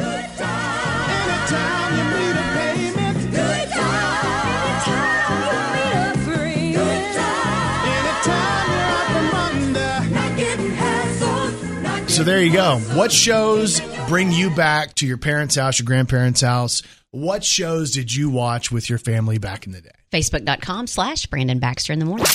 So 12.20 12.24
there 12.24 12.42
you 12.42 12.52
go. 12.52 12.76
What 12.92 13.10
shows 13.10 13.80
bring 14.06 14.30
you 14.30 14.54
back 14.54 14.92
to 14.96 15.06
your 15.06 15.16
parents' 15.16 15.54
house, 15.54 15.78
your 15.78 15.86
grandparents' 15.86 16.42
house? 16.42 16.82
What 17.12 17.42
shows 17.42 17.92
did 17.92 18.14
you 18.14 18.28
watch 18.28 18.70
with 18.70 18.90
your 18.90 18.98
family 18.98 19.38
back 19.38 19.64
in 19.64 19.72
the 19.72 19.80
day? 19.80 19.88
Facebook.com 20.12 20.86
slash 20.86 21.24
Brandon 21.24 21.60
Baxter 21.60 21.94
in 21.94 21.98
the 21.98 22.04
morning. 22.04 22.26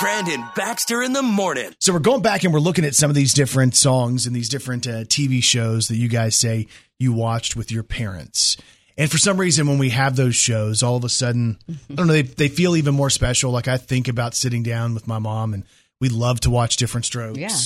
Brandon 0.00 0.44
Baxter 0.56 1.04
in 1.04 1.12
the 1.12 1.22
morning. 1.22 1.70
So 1.78 1.92
we're 1.92 2.00
going 2.00 2.20
back 2.20 2.42
and 2.42 2.52
we're 2.52 2.58
looking 2.58 2.84
at 2.84 2.96
some 2.96 3.10
of 3.10 3.14
these 3.14 3.32
different 3.32 3.76
songs 3.76 4.26
and 4.26 4.34
these 4.34 4.48
different 4.48 4.88
uh, 4.88 5.04
TV 5.04 5.40
shows 5.40 5.86
that 5.86 5.98
you 5.98 6.08
guys 6.08 6.34
say 6.34 6.66
you 6.98 7.12
watched 7.12 7.54
with 7.54 7.70
your 7.70 7.84
parents. 7.84 8.56
And 8.96 9.08
for 9.08 9.18
some 9.18 9.36
reason, 9.38 9.68
when 9.68 9.78
we 9.78 9.90
have 9.90 10.16
those 10.16 10.34
shows, 10.34 10.82
all 10.82 10.96
of 10.96 11.04
a 11.04 11.08
sudden, 11.08 11.60
I 11.68 11.94
don't 11.94 12.08
know, 12.08 12.12
they, 12.12 12.22
they 12.22 12.48
feel 12.48 12.74
even 12.74 12.96
more 12.96 13.08
special. 13.08 13.52
Like 13.52 13.68
I 13.68 13.76
think 13.76 14.08
about 14.08 14.34
sitting 14.34 14.64
down 14.64 14.94
with 14.94 15.06
my 15.06 15.20
mom 15.20 15.54
and 15.54 15.62
we 16.00 16.08
love 16.08 16.40
to 16.40 16.50
watch 16.50 16.76
Diff'rent 16.76 17.04
Strokes. 17.04 17.38
Yeah. 17.38 17.56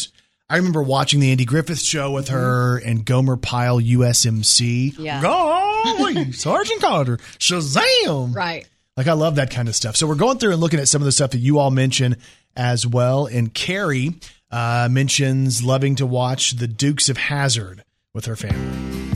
I 0.52 0.56
remember 0.56 0.82
watching 0.82 1.20
the 1.20 1.30
Andy 1.30 1.46
Griffith 1.46 1.80
show 1.80 2.10
with 2.10 2.28
her 2.28 2.76
and 2.76 3.06
Gomer 3.06 3.38
Pyle 3.38 3.80
USMC. 3.80 4.98
Yeah. 4.98 5.22
Golly, 5.22 6.32
Sergeant 6.32 6.82
Carter, 6.82 7.16
Shazam! 7.38 8.36
Right. 8.36 8.68
Like 8.94 9.06
I 9.06 9.14
love 9.14 9.36
that 9.36 9.50
kind 9.50 9.66
of 9.66 9.74
stuff. 9.74 9.96
So 9.96 10.06
we're 10.06 10.14
going 10.14 10.36
through 10.36 10.52
and 10.52 10.60
looking 10.60 10.78
at 10.78 10.88
some 10.88 11.00
of 11.00 11.06
the 11.06 11.12
stuff 11.12 11.30
that 11.30 11.38
you 11.38 11.58
all 11.58 11.70
mention 11.70 12.16
as 12.54 12.86
well. 12.86 13.24
And 13.24 13.54
Carrie 13.54 14.16
uh, 14.50 14.90
mentions 14.90 15.62
loving 15.64 15.94
to 15.96 16.04
watch 16.04 16.50
the 16.50 16.68
Dukes 16.68 17.08
of 17.08 17.16
Hazzard 17.16 17.82
with 18.12 18.26
her 18.26 18.36
family. 18.36 19.08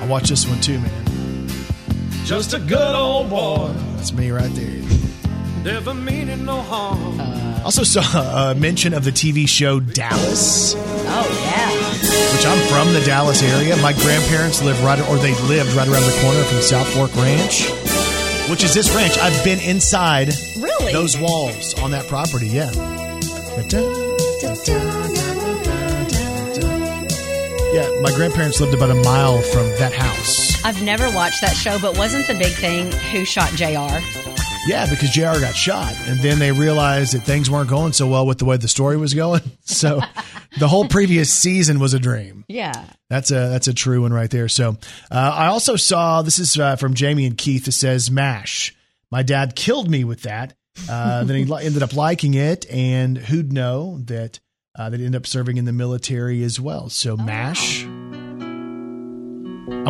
I 0.00 0.06
watch 0.06 0.30
this 0.30 0.48
one 0.48 0.62
too, 0.62 0.80
man. 0.80 1.48
Just 2.24 2.54
a 2.54 2.58
good 2.58 2.94
old 2.94 3.28
boy. 3.28 3.70
That's 3.96 4.14
me 4.14 4.30
right 4.30 4.50
there. 4.54 4.82
Never 5.62 5.92
meaning 5.92 6.46
no 6.46 6.62
harm. 6.62 7.37
Also 7.68 7.82
saw 7.82 8.00
a 8.50 8.54
mention 8.54 8.94
of 8.94 9.04
the 9.04 9.10
TV 9.10 9.46
show 9.46 9.78
Dallas, 9.78 10.74
Oh 10.74 11.42
yeah. 11.44 11.68
which 12.34 12.46
I'm 12.46 12.58
from 12.72 12.94
the 12.94 13.02
Dallas 13.04 13.42
area. 13.42 13.76
My 13.76 13.92
grandparents 13.92 14.62
live 14.62 14.82
right, 14.82 14.98
or 15.10 15.18
they 15.18 15.34
lived 15.42 15.74
right 15.74 15.86
around 15.86 16.00
the 16.04 16.18
corner 16.22 16.42
from 16.44 16.58
Southfork 16.64 17.14
Ranch, 17.22 17.68
which 18.50 18.64
is 18.64 18.72
this 18.72 18.88
ranch. 18.96 19.18
I've 19.18 19.44
been 19.44 19.60
inside 19.60 20.28
Really? 20.58 20.94
those 20.94 21.18
walls 21.18 21.74
on 21.82 21.90
that 21.90 22.06
property. 22.08 22.48
Yeah. 22.48 22.70
Uh, 22.74 23.62
yeah, 27.74 28.00
my 28.00 28.10
grandparents 28.14 28.62
lived 28.62 28.72
about 28.72 28.88
a 28.90 28.94
mile 28.94 29.42
from 29.42 29.66
that 29.78 29.92
house. 29.92 30.64
I've 30.64 30.82
never 30.82 31.10
watched 31.10 31.42
that 31.42 31.54
show, 31.54 31.78
but 31.78 31.98
wasn't 31.98 32.26
the 32.26 32.34
big 32.34 32.52
thing 32.54 32.90
who 33.12 33.26
shot 33.26 33.50
JR? 33.50 33.98
Yeah, 34.68 34.88
because 34.88 35.10
JR 35.10 35.40
got 35.40 35.54
shot, 35.54 35.94
and 36.06 36.20
then 36.20 36.38
they 36.38 36.52
realized 36.52 37.14
that 37.14 37.22
things 37.22 37.50
weren't 37.50 37.70
going 37.70 37.94
so 37.94 38.06
well 38.06 38.26
with 38.26 38.36
the 38.36 38.44
way 38.44 38.58
the 38.58 38.68
story 38.68 38.98
was 38.98 39.14
going. 39.14 39.40
So 39.68 40.00
the 40.58 40.66
whole 40.66 40.88
previous 40.88 41.30
season 41.30 41.78
was 41.78 41.92
a 41.92 41.98
dream. 41.98 42.46
Yeah. 42.48 42.86
That's 43.10 43.30
a 43.30 43.50
that's 43.50 43.68
a 43.68 43.74
true 43.74 44.00
one 44.02 44.14
right 44.14 44.30
there. 44.30 44.48
So 44.48 44.78
uh, 45.10 45.34
I 45.36 45.48
also 45.48 45.76
saw 45.76 46.22
this 46.22 46.38
is 46.38 46.58
uh, 46.58 46.76
from 46.76 46.94
Jamie 46.94 47.26
and 47.26 47.36
Keith. 47.36 47.68
It 47.68 47.72
says 47.72 48.10
Mash. 48.10 48.74
My 49.10 49.22
dad 49.22 49.56
killed 49.56 49.90
me 49.90 50.04
with 50.04 50.22
that. 50.22 50.54
Uh, 50.88 51.24
then 51.28 51.36
he 51.36 51.44
li- 51.44 51.66
ended 51.66 51.82
up 51.82 51.94
liking 51.94 52.32
it, 52.32 52.64
and 52.70 53.18
who'd 53.18 53.52
know 53.52 53.98
that 54.04 54.40
uh, 54.76 54.88
they'd 54.88 55.02
end 55.02 55.14
up 55.14 55.26
serving 55.26 55.58
in 55.58 55.66
the 55.66 55.72
military 55.72 56.42
as 56.42 56.58
well. 56.58 56.88
So 56.88 57.14
Mash. 57.16 57.84
I 57.84 57.88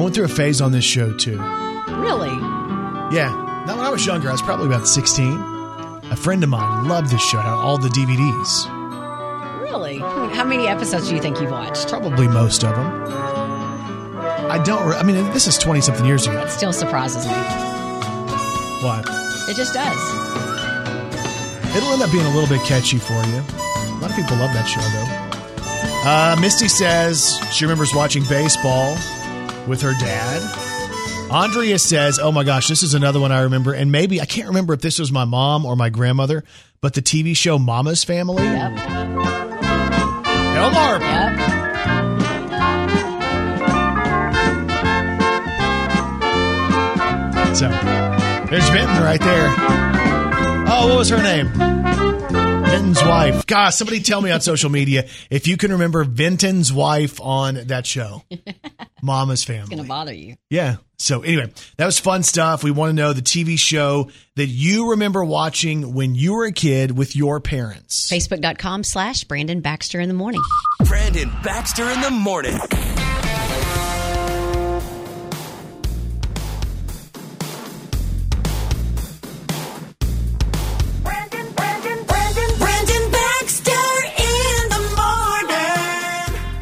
went 0.01 0.15
through 0.15 0.25
a 0.25 0.29
phase 0.29 0.61
on 0.61 0.73
this 0.73 0.85
show 0.85 1.17
too. 1.17 1.39
Really? 1.39 2.37
Yeah. 3.17 3.58
Now, 3.69 3.77
when 3.77 3.85
I 3.85 3.91
was 3.91 4.07
younger, 4.07 4.31
I 4.31 4.33
was 4.33 4.41
probably 4.41 4.67
about 4.67 4.89
16. 4.89 5.31
A 6.11 6.17
friend 6.17 6.43
of 6.43 6.49
mine 6.49 6.89
loved 6.89 7.11
this 7.11 7.21
show, 7.21 7.37
had 7.39 7.53
all 7.53 7.77
the 7.77 7.91
DVDs, 7.91 8.75
Really? 9.61 9.99
How 9.99 10.45
many 10.45 10.67
episodes 10.67 11.11
do 11.11 11.15
you 11.15 11.21
think 11.21 11.39
you've 11.39 11.51
watched? 11.51 11.89
probably 11.89 12.27
most 12.27 12.65
of 12.65 12.75
them. 12.75 12.87
I 14.51 14.59
don't, 14.65 14.89
re- 14.89 14.97
I 14.97 15.03
mean, 15.03 15.17
this 15.35 15.47
is 15.47 15.59
20 15.59 15.83
something 15.83 16.07
years 16.07 16.27
ago. 16.27 16.41
It 16.41 16.49
still 16.51 16.73
surprises 16.73 17.27
me. 17.27 17.33
What? 18.83 19.05
It 19.51 19.55
just 19.57 19.75
does. 19.75 20.01
It'll 21.77 21.91
end 21.93 22.01
up 22.01 22.11
being 22.11 22.25
a 22.25 22.31
little 22.35 22.49
bit 22.49 22.65
catchy 22.67 22.97
for 22.99 23.13
you. 23.13 23.43
A 23.45 23.99
lot 24.01 24.09
of 24.09 24.17
people 24.17 24.39
love 24.39 24.55
that 24.55 24.65
show, 24.65 24.81
though. 24.81 26.09
Uh, 26.09 26.37
Misty 26.41 26.69
says 26.69 27.39
she 27.53 27.67
remembers 27.67 27.95
watching 27.95 28.25
baseball 28.31 28.95
with 29.67 29.83
her 29.83 29.93
dad. 30.01 30.68
Andrea 31.31 31.79
says, 31.79 32.19
"Oh 32.19 32.33
my 32.33 32.43
gosh, 32.45 32.69
this 32.69 32.83
is 32.83 32.95
another 32.95 33.21
one 33.21 33.33
I 33.33 33.43
remember, 33.43 33.73
and 33.73 33.93
maybe 33.93 34.21
I 34.21 34.25
can't 34.25 34.49
remember 34.49 34.73
if 34.73 34.81
this 34.81 34.99
was 34.99 35.13
my 35.13 35.25
mom 35.25 35.67
or 35.67 35.77
my 35.77 35.91
grandmother, 35.91 36.43
but 36.81 36.95
the 36.95 37.03
TV 37.03 37.35
show 37.37 37.59
Mama's 37.59 38.03
Family." 38.05 38.43
Yep. 38.43 38.73
Elmar. 40.59 41.01
Yep. 41.01 41.39
So 47.55 47.69
there's 48.51 48.69
Vinton 48.71 49.03
right 49.03 49.21
there. 49.21 49.53
Oh, 50.71 50.87
what 50.89 50.99
was 50.99 51.09
her 51.09 51.21
name? 51.21 51.49
Vinton's 52.69 53.03
wife. 53.03 53.47
God, 53.47 53.71
somebody 53.71 54.01
tell 54.01 54.21
me 54.21 54.31
on 54.31 54.41
social 54.41 54.71
media 54.71 55.09
if 55.29 55.49
you 55.49 55.57
can 55.57 55.73
remember 55.73 56.05
Vinton's 56.05 56.73
wife 56.73 57.21
on 57.21 57.55
that 57.67 57.85
show, 57.85 58.23
Mama's 59.03 59.45
Family. 59.45 59.63
It's 59.63 59.71
going 59.71 59.83
to 59.83 59.89
bother 59.89 60.13
you. 60.13 60.37
Yeah. 60.51 60.77
So 60.99 61.23
anyway, 61.23 61.53
that 61.77 61.87
was 61.87 61.99
fun 61.99 62.23
stuff. 62.25 62.65
We 62.65 62.71
want 62.73 62.91
to 62.91 62.95
know 62.95 63.13
the 63.13 63.23
TV 63.23 63.59
show 63.59 64.11
that 64.35 64.47
you 64.47 64.91
remember 64.91 65.25
watching 65.25 65.95
when 65.95 66.15
you 66.17 66.35
were 66.35 66.47
a 66.47 66.53
kid 66.53 66.97
with 66.97 67.15
your 67.15 67.41
parents. 67.41 68.11
Facebook.com 68.11 68.83
slash 68.83 69.25
Brandon 69.25 69.61
Baxter 69.61 70.01
in 70.01 70.09
the 70.09 70.15
morning. 70.15 70.41
Brandon 70.85 71.31
Baxter 71.43 71.89
in 71.89 72.01
the 72.01 72.11
morning. 72.11 72.59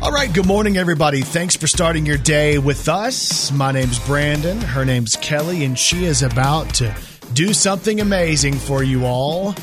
All 0.07 0.13
right, 0.13 0.33
good 0.33 0.47
morning, 0.47 0.77
everybody. 0.77 1.23
Thanks 1.23 1.57
for 1.57 1.67
starting 1.67 2.07
your 2.07 2.17
day 2.17 2.59
with 2.59 2.89
us. 2.89 3.51
My 3.51 3.73
name's 3.73 3.99
Brandon. 3.99 4.61
Her 4.61 4.85
name's 4.85 5.17
Kelly, 5.17 5.65
and 5.65 5.77
she 5.77 6.05
is 6.05 6.23
about 6.23 6.73
to 6.75 6.95
do 7.33 7.53
something 7.53 8.01
amazing 8.01 8.55
for 8.55 8.85
you 8.85 9.05
all. 9.05 9.55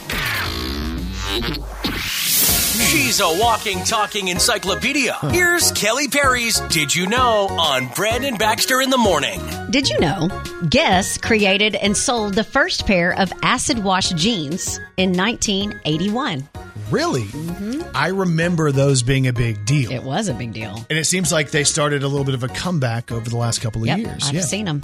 She's 2.89 3.21
a 3.21 3.39
walking, 3.39 3.85
talking 3.85 4.27
encyclopedia. 4.27 5.17
Here's 5.31 5.71
Kelly 5.71 6.09
Perry's 6.09 6.59
Did 6.67 6.93
You 6.93 7.07
Know 7.07 7.47
on 7.51 7.87
Brandon 7.95 8.35
Baxter 8.35 8.81
in 8.81 8.89
the 8.89 8.97
morning. 8.97 9.39
Did 9.69 9.87
you 9.87 9.97
know 10.01 10.27
Guess 10.69 11.19
created 11.19 11.75
and 11.75 11.95
sold 11.95 12.33
the 12.33 12.43
first 12.43 12.85
pair 12.85 13.17
of 13.17 13.31
acid 13.43 13.81
wash 13.81 14.09
jeans 14.09 14.77
in 14.97 15.13
1981? 15.13 16.49
Really? 16.93 17.23
Mm-hmm. 17.23 17.81
I 17.95 18.09
remember 18.09 18.71
those 18.71 19.01
being 19.01 19.25
a 19.27 19.33
big 19.33 19.65
deal. 19.65 19.91
It 19.91 20.03
was 20.03 20.27
a 20.27 20.33
big 20.35 20.53
deal. 20.53 20.85
And 20.91 20.99
it 20.99 21.05
seems 21.05 21.31
like 21.31 21.49
they 21.49 21.63
started 21.63 22.03
a 22.03 22.07
little 22.07 22.23
bit 22.23 22.35
of 22.35 22.43
a 22.43 22.47
comeback 22.47 23.11
over 23.11 23.27
the 23.27 23.35
last 23.35 23.61
couple 23.61 23.81
of 23.81 23.87
Yep, 23.87 23.97
years. 23.97 24.27
I've 24.27 24.35
yeah. 24.35 24.41
seen 24.41 24.65
them. 24.65 24.83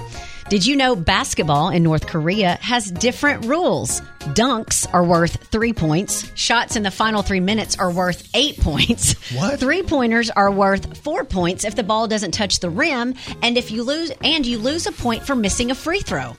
Did 0.50 0.66
you 0.66 0.76
know 0.76 0.96
basketball 0.96 1.70
in 1.70 1.84
North 1.84 2.08
Korea 2.08 2.58
has 2.62 2.90
different 2.90 3.46
rules? 3.46 4.02
Dunks 4.34 4.92
are 4.92 5.04
worth 5.04 5.50
three 5.52 5.72
points. 5.72 6.32
Shots 6.34 6.76
in 6.76 6.82
the 6.82 6.90
final 6.90 7.22
three 7.22 7.40
minutes 7.40 7.78
are 7.78 7.92
worth 7.92 8.28
eight 8.34 8.58
points. 8.60 9.14
What? 9.36 9.60
Three 9.60 9.84
pointers 9.84 10.32
are 10.32 10.50
worth 10.50 10.98
four 10.98 11.24
points 11.24 11.64
if 11.64 11.76
the 11.76 11.84
ball 11.84 12.08
doesn't 12.08 12.32
touch 12.32 12.60
the 12.60 12.72
rim, 12.72 13.14
and 13.44 13.56
if 13.56 13.70
you 13.70 13.84
lose, 13.84 14.12
and 14.24 14.44
you 14.44 14.58
lose 14.58 14.88
a 14.88 14.92
point 14.92 15.28
for 15.28 15.36
missing 15.36 15.70
a 15.70 15.76
free 15.76 16.00
throw. 16.00 16.36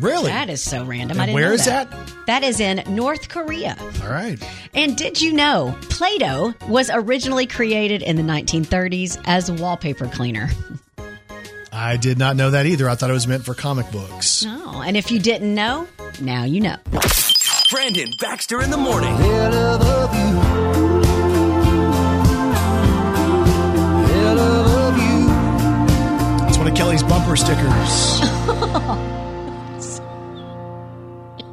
Really? 0.00 0.30
That 0.30 0.48
is 0.48 0.62
so 0.62 0.84
random. 0.84 1.12
And 1.12 1.22
I 1.22 1.26
didn't 1.26 1.34
where 1.34 1.48
know 1.48 1.54
is 1.54 1.64
that. 1.66 1.88
That 2.26 2.42
is 2.42 2.60
in 2.60 2.82
North 2.94 3.28
Korea. 3.28 3.76
All 4.02 4.10
right. 4.10 4.42
And 4.72 4.96
did 4.96 5.20
you 5.20 5.32
know 5.32 5.76
Play 5.82 6.18
Doh 6.18 6.54
was 6.68 6.90
originally 6.92 7.46
created 7.46 8.02
in 8.02 8.16
the 8.16 8.22
1930s 8.22 9.20
as 9.26 9.48
a 9.48 9.54
wallpaper 9.54 10.06
cleaner? 10.06 10.48
I 11.72 11.96
did 11.96 12.18
not 12.18 12.36
know 12.36 12.50
that 12.50 12.66
either. 12.66 12.88
I 12.88 12.94
thought 12.94 13.10
it 13.10 13.14
was 13.14 13.26
meant 13.26 13.44
for 13.44 13.54
comic 13.54 13.90
books. 13.92 14.44
No. 14.44 14.82
And 14.82 14.96
if 14.96 15.10
you 15.10 15.18
didn't 15.20 15.54
know, 15.54 15.86
now 16.20 16.44
you 16.44 16.60
know. 16.60 16.76
Brandon 17.70 18.12
Baxter 18.18 18.60
in 18.62 18.70
the 18.70 18.76
morning. 18.76 19.16
That's 26.40 26.58
one 26.58 26.66
of 26.66 26.74
Kelly's 26.74 27.02
bumper 27.02 27.36
stickers. 27.36 28.20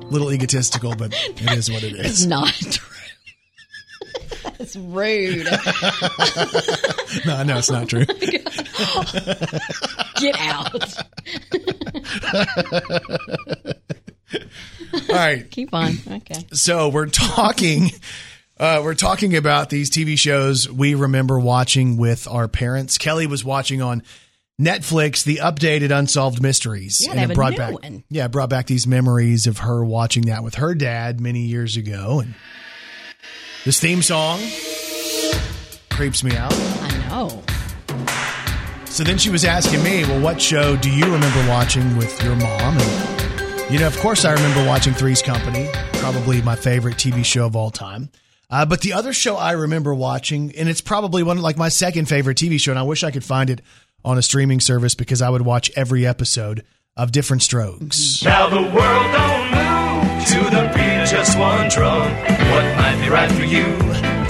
Little 0.10 0.32
egotistical, 0.32 0.96
but 0.96 1.14
it 1.14 1.52
is 1.58 1.70
what 1.70 1.84
it 1.84 1.94
It's 1.96 2.26
not 2.26 2.54
true. 2.54 2.88
That's 4.58 4.76
rude. 4.76 5.46
no, 7.26 7.44
no, 7.44 7.58
it's 7.58 7.70
not 7.70 7.88
true. 7.90 8.06
Get 10.20 10.36
out. 10.40 10.84
All 15.10 15.16
right. 15.16 15.50
Keep 15.52 15.74
on. 15.74 15.94
Okay. 16.12 16.46
So 16.54 16.90
we're 16.90 17.08
talking. 17.08 17.92
Uh, 18.60 18.82
we're 18.84 18.96
talking 18.96 19.36
about 19.36 19.70
these 19.70 19.92
TV 19.92 20.18
shows 20.18 20.68
we 20.70 20.96
remember 20.96 21.40
watching 21.40 21.98
with 21.98 22.28
our 22.28 22.48
parents. 22.48 22.98
Kelly 22.98 23.28
was 23.28 23.46
watching 23.46 23.82
on 23.84 24.02
Netflix 24.60 25.24
the 25.24 25.38
updated 25.38 25.96
Unsolved 25.96 26.42
Mysteries. 26.42 27.06
Yeah, 27.06 27.14
they 27.14 27.20
have 27.20 27.30
it 27.30 27.34
a 27.34 27.36
brought 27.36 27.52
new 27.52 27.58
back, 27.58 27.74
one. 27.74 28.04
yeah, 28.10 28.26
it 28.26 28.32
brought 28.32 28.50
back 28.50 28.66
these 28.66 28.88
memories 28.88 29.46
of 29.46 29.60
her 29.60 29.86
watching 29.86 30.26
that 30.26 30.44
with 30.44 30.56
her 30.56 30.74
dad 30.74 31.22
many 31.22 31.42
years 31.42 31.78
ago. 31.78 32.22
And 32.22 32.34
this 33.66 33.80
theme 33.80 34.02
song 34.02 34.40
creeps 35.92 36.24
me 36.24 36.36
out. 36.36 36.54
I 36.56 37.08
know. 37.08 37.44
So 38.86 39.04
then 39.04 39.20
she 39.20 39.30
was 39.30 39.46
asking 39.46 39.84
me, 39.84 40.04
well, 40.06 40.22
what 40.22 40.42
show 40.42 40.76
do 40.76 40.90
you 40.90 41.04
remember 41.06 41.48
watching 41.48 41.96
with 41.96 42.24
your 42.24 42.36
mom? 42.36 42.78
And, 42.80 43.72
you 43.72 43.78
know, 43.78 43.86
of 43.86 43.98
course, 44.00 44.26
I 44.26 44.34
remember 44.34 44.66
watching 44.66 44.94
Three's 44.94 45.22
Company, 45.22 45.70
probably 45.94 46.42
my 46.42 46.56
favorite 46.56 46.96
TV 46.96 47.24
show 47.24 47.46
of 47.46 47.56
all 47.56 47.70
time. 47.70 48.10
Uh, 48.50 48.66
but 48.66 48.82
the 48.82 48.94
other 48.94 49.14
show 49.14 49.36
I 49.36 49.52
remember 49.52 49.94
watching, 49.94 50.56
and 50.56 50.68
it's 50.68 50.82
probably 50.82 51.22
one 51.22 51.40
like 51.42 51.58
my 51.58 51.70
second 51.70 52.08
favorite 52.08 52.38
TV 52.38 52.60
show, 52.60 52.72
and 52.72 52.80
I 52.80 52.84
wish 52.84 53.04
I 53.04 53.12
could 53.12 53.24
find 53.26 53.52
it 53.52 53.62
on 54.06 54.18
a 54.18 54.22
streaming 54.22 54.60
service 54.60 54.96
because 54.96 55.22
I 55.22 55.30
would 55.30 55.42
watch 55.42 55.72
every 55.76 56.06
episode 56.06 56.64
of 56.96 57.12
Diff'rent 57.12 57.42
Strokes. 57.42 58.24
Now 58.24 58.50
the 58.50 58.62
world 58.62 59.08
don't 59.14 59.48
move 59.52 60.28
to 60.28 60.40
the 60.56 60.72
beat 60.76 61.02
of 61.04 61.10
just 61.10 61.38
one 61.38 61.70
drum. 61.70 62.02
What 62.02 62.66
might 62.78 63.00
be 63.02 63.10
right 63.10 63.32
for 63.32 63.44
you 63.44 63.66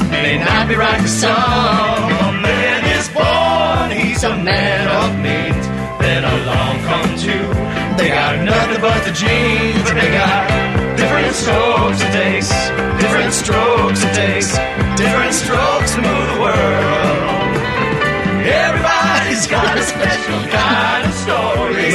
may 0.10 0.38
not 0.40 0.68
be 0.68 0.76
right 0.76 1.02
for 1.02 1.08
some. 1.08 1.34
A 1.34 2.32
man 2.42 2.82
is 2.98 3.08
born, 3.10 3.92
he's 3.92 4.24
a 4.24 4.36
man 4.38 4.88
of 4.88 5.16
meat. 5.20 5.64
Then 6.00 6.24
along 6.24 6.80
come 6.84 7.18
two. 7.18 7.48
They 8.02 8.10
got 8.10 8.44
nothing 8.44 8.82
but 8.82 9.04
the 9.04 9.12
genes. 9.12 9.92
They 9.92 10.12
got 10.12 10.98
different 10.98 11.34
strokes 11.36 12.00
takes, 12.14 12.50
different 13.02 13.34
strokes 13.34 14.02
takes, 14.16 14.58
different 14.98 15.34
strokes 15.34 15.96
to 15.96 16.02
move 16.02 16.28
the 16.36 16.40
world. 16.42 17.27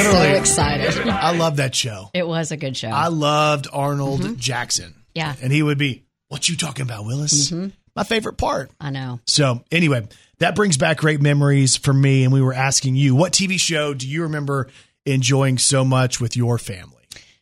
Literally. 0.04 0.34
So 0.34 0.34
excited. 0.34 1.08
I 1.08 1.36
love 1.36 1.56
that 1.56 1.74
show. 1.74 2.10
It 2.14 2.26
was 2.26 2.52
a 2.52 2.56
good 2.56 2.76
show. 2.76 2.88
I 2.88 3.08
loved 3.08 3.68
Arnold 3.72 4.20
mm-hmm. 4.22 4.34
Jackson. 4.34 4.94
Yeah. 5.14 5.34
And 5.40 5.52
he 5.52 5.62
would 5.62 5.78
be, 5.78 6.04
What 6.28 6.48
you 6.48 6.56
talking 6.56 6.82
about, 6.82 7.04
Willis? 7.04 7.50
Mm-hmm. 7.50 7.68
My 7.94 8.04
favorite 8.04 8.38
part. 8.38 8.70
I 8.80 8.90
know. 8.90 9.20
So, 9.26 9.62
anyway, 9.70 10.08
that 10.38 10.56
brings 10.56 10.78
back 10.78 10.96
great 10.96 11.20
memories 11.20 11.76
for 11.76 11.92
me. 11.92 12.24
And 12.24 12.32
we 12.32 12.40
were 12.40 12.54
asking 12.54 12.96
you, 12.96 13.14
what 13.14 13.32
TV 13.32 13.60
show 13.60 13.92
do 13.92 14.08
you 14.08 14.22
remember 14.22 14.68
enjoying 15.04 15.58
so 15.58 15.84
much 15.84 16.20
with 16.20 16.36
your 16.36 16.56
family? 16.58 16.96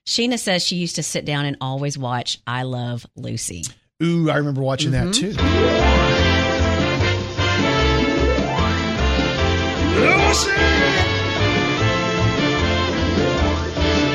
Sheena 0.07 0.39
says 0.39 0.67
she 0.67 0.77
used 0.77 0.97
to 0.97 1.03
sit 1.05 1.25
down 1.25 1.45
and 1.45 1.57
always 1.61 1.97
watch 1.97 2.41
I 2.47 2.65
Love 2.65 3.07
Lucy. 3.15 3.65
Ooh, 4.03 4.29
I 4.31 4.37
remember 4.39 4.63
watching 4.63 4.91
that 4.93 5.09
mm-hmm. 5.09 5.37
too. 10.73 10.80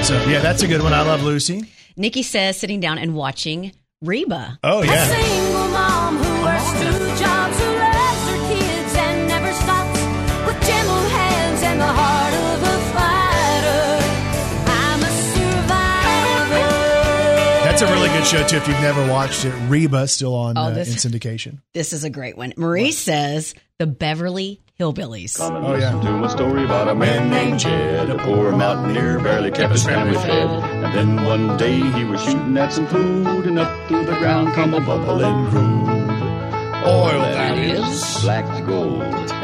So, 0.05 0.13
yeah, 0.27 0.39
that's 0.39 0.61
a 0.61 0.67
good 0.67 0.83
one. 0.83 0.93
I 0.93 1.01
love 1.01 1.23
Lucy. 1.23 1.63
Nikki 1.97 2.21
says 2.21 2.59
sitting 2.59 2.79
down 2.79 2.99
and 2.99 3.15
watching 3.15 3.71
Reba. 4.03 4.59
Oh, 4.63 4.83
A 4.83 4.85
yeah. 4.85 5.05
single 5.07 5.67
mom 5.69 6.17
who 6.17 6.43
works 6.43 6.71
two 6.73 7.23
jobs, 7.23 7.57
who 7.57 7.65
loves 7.65 8.29
her 8.29 8.47
kids 8.53 8.93
and 8.95 9.27
never 9.27 9.51
stops, 9.53 9.99
with 10.45 10.61
gentle 10.67 11.01
hands 11.09 11.63
and 11.63 11.81
the 11.81 11.87
heart 11.87 12.33
of 12.35 12.61
a 12.61 12.77
fighter. 12.93 14.05
I'm 14.69 15.01
a 15.01 15.11
survivor. 15.33 16.69
That's 17.63 17.81
a 17.81 17.87
really 17.87 18.09
good 18.09 18.27
show, 18.27 18.43
too. 18.45 18.57
If 18.57 18.67
you've 18.67 18.81
never 18.81 19.09
watched 19.11 19.43
it, 19.43 19.53
Reba 19.67 20.07
still 20.07 20.35
on 20.35 20.55
Oh, 20.55 20.65
uh, 20.65 20.69
in 20.69 20.75
syndication. 20.85 21.61
This 21.73 21.93
is 21.93 22.03
a 22.03 22.11
great 22.11 22.37
one. 22.37 22.53
Marie 22.57 22.91
says 22.91 23.55
the 23.79 23.87
Beverly 23.87 24.61
Hillbillies. 24.77 25.39
Oh, 25.39 25.75
yeah. 25.75 25.91
to 26.01 26.25
a 26.25 26.29
story 26.29 26.65
about 26.65 26.89
a 26.89 26.95
man 26.95 27.29
named 27.29 27.59
Jed, 27.59 28.09
a 28.09 28.17
poor 28.17 28.51
mountaineer, 28.51 29.19
barely 29.19 29.49
kept 29.49 29.71
his 29.71 29.85
family 29.85 30.15
fed. 30.15 30.49
And 30.49 30.93
then 30.93 31.25
one 31.25 31.55
day 31.55 31.79
he 31.79 32.03
was 32.03 32.21
shooting 32.21 32.57
at 32.57 32.73
some 32.73 32.85
food, 32.87 33.45
and 33.45 33.57
up 33.57 33.87
through 33.87 34.03
the 34.03 34.15
ground 34.15 34.53
come 34.53 34.73
a 34.73 34.81
bubbling 34.81 35.49
crude. 35.49 35.94
Oil, 36.85 37.19
that 37.21 37.57
is. 37.57 38.21
Black's 38.21 38.61
gold, 38.65 39.01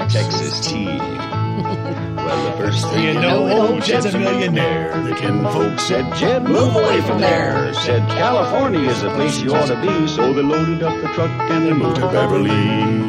Texas 0.09 0.65
tea. 0.67 0.85
well, 0.85 2.51
the 2.51 2.57
first 2.57 2.87
thing 2.89 3.03
you 3.03 3.13
know, 3.21 3.47
old 3.49 3.83
Jed's 3.83 4.05
a 4.13 4.17
millionaire. 4.17 5.01
The 5.03 5.15
kin 5.15 5.43
folks 5.45 5.83
said, 5.83 6.13
Jed, 6.15 6.43
move 6.43 6.75
away 6.75 7.01
from 7.01 7.19
there. 7.19 7.73
Said, 7.73 8.07
California 8.09 8.89
is 8.89 9.01
the 9.01 9.09
place 9.11 9.39
you 9.41 9.53
ought 9.53 9.67
to 9.67 9.81
be. 9.81 10.07
So 10.07 10.33
they 10.33 10.41
loaded 10.41 10.83
up 10.83 10.99
the 11.01 11.07
truck 11.13 11.29
and 11.51 11.65
they 11.65 11.73
moved 11.73 11.95
to 11.97 12.01
Beverly. 12.11 12.51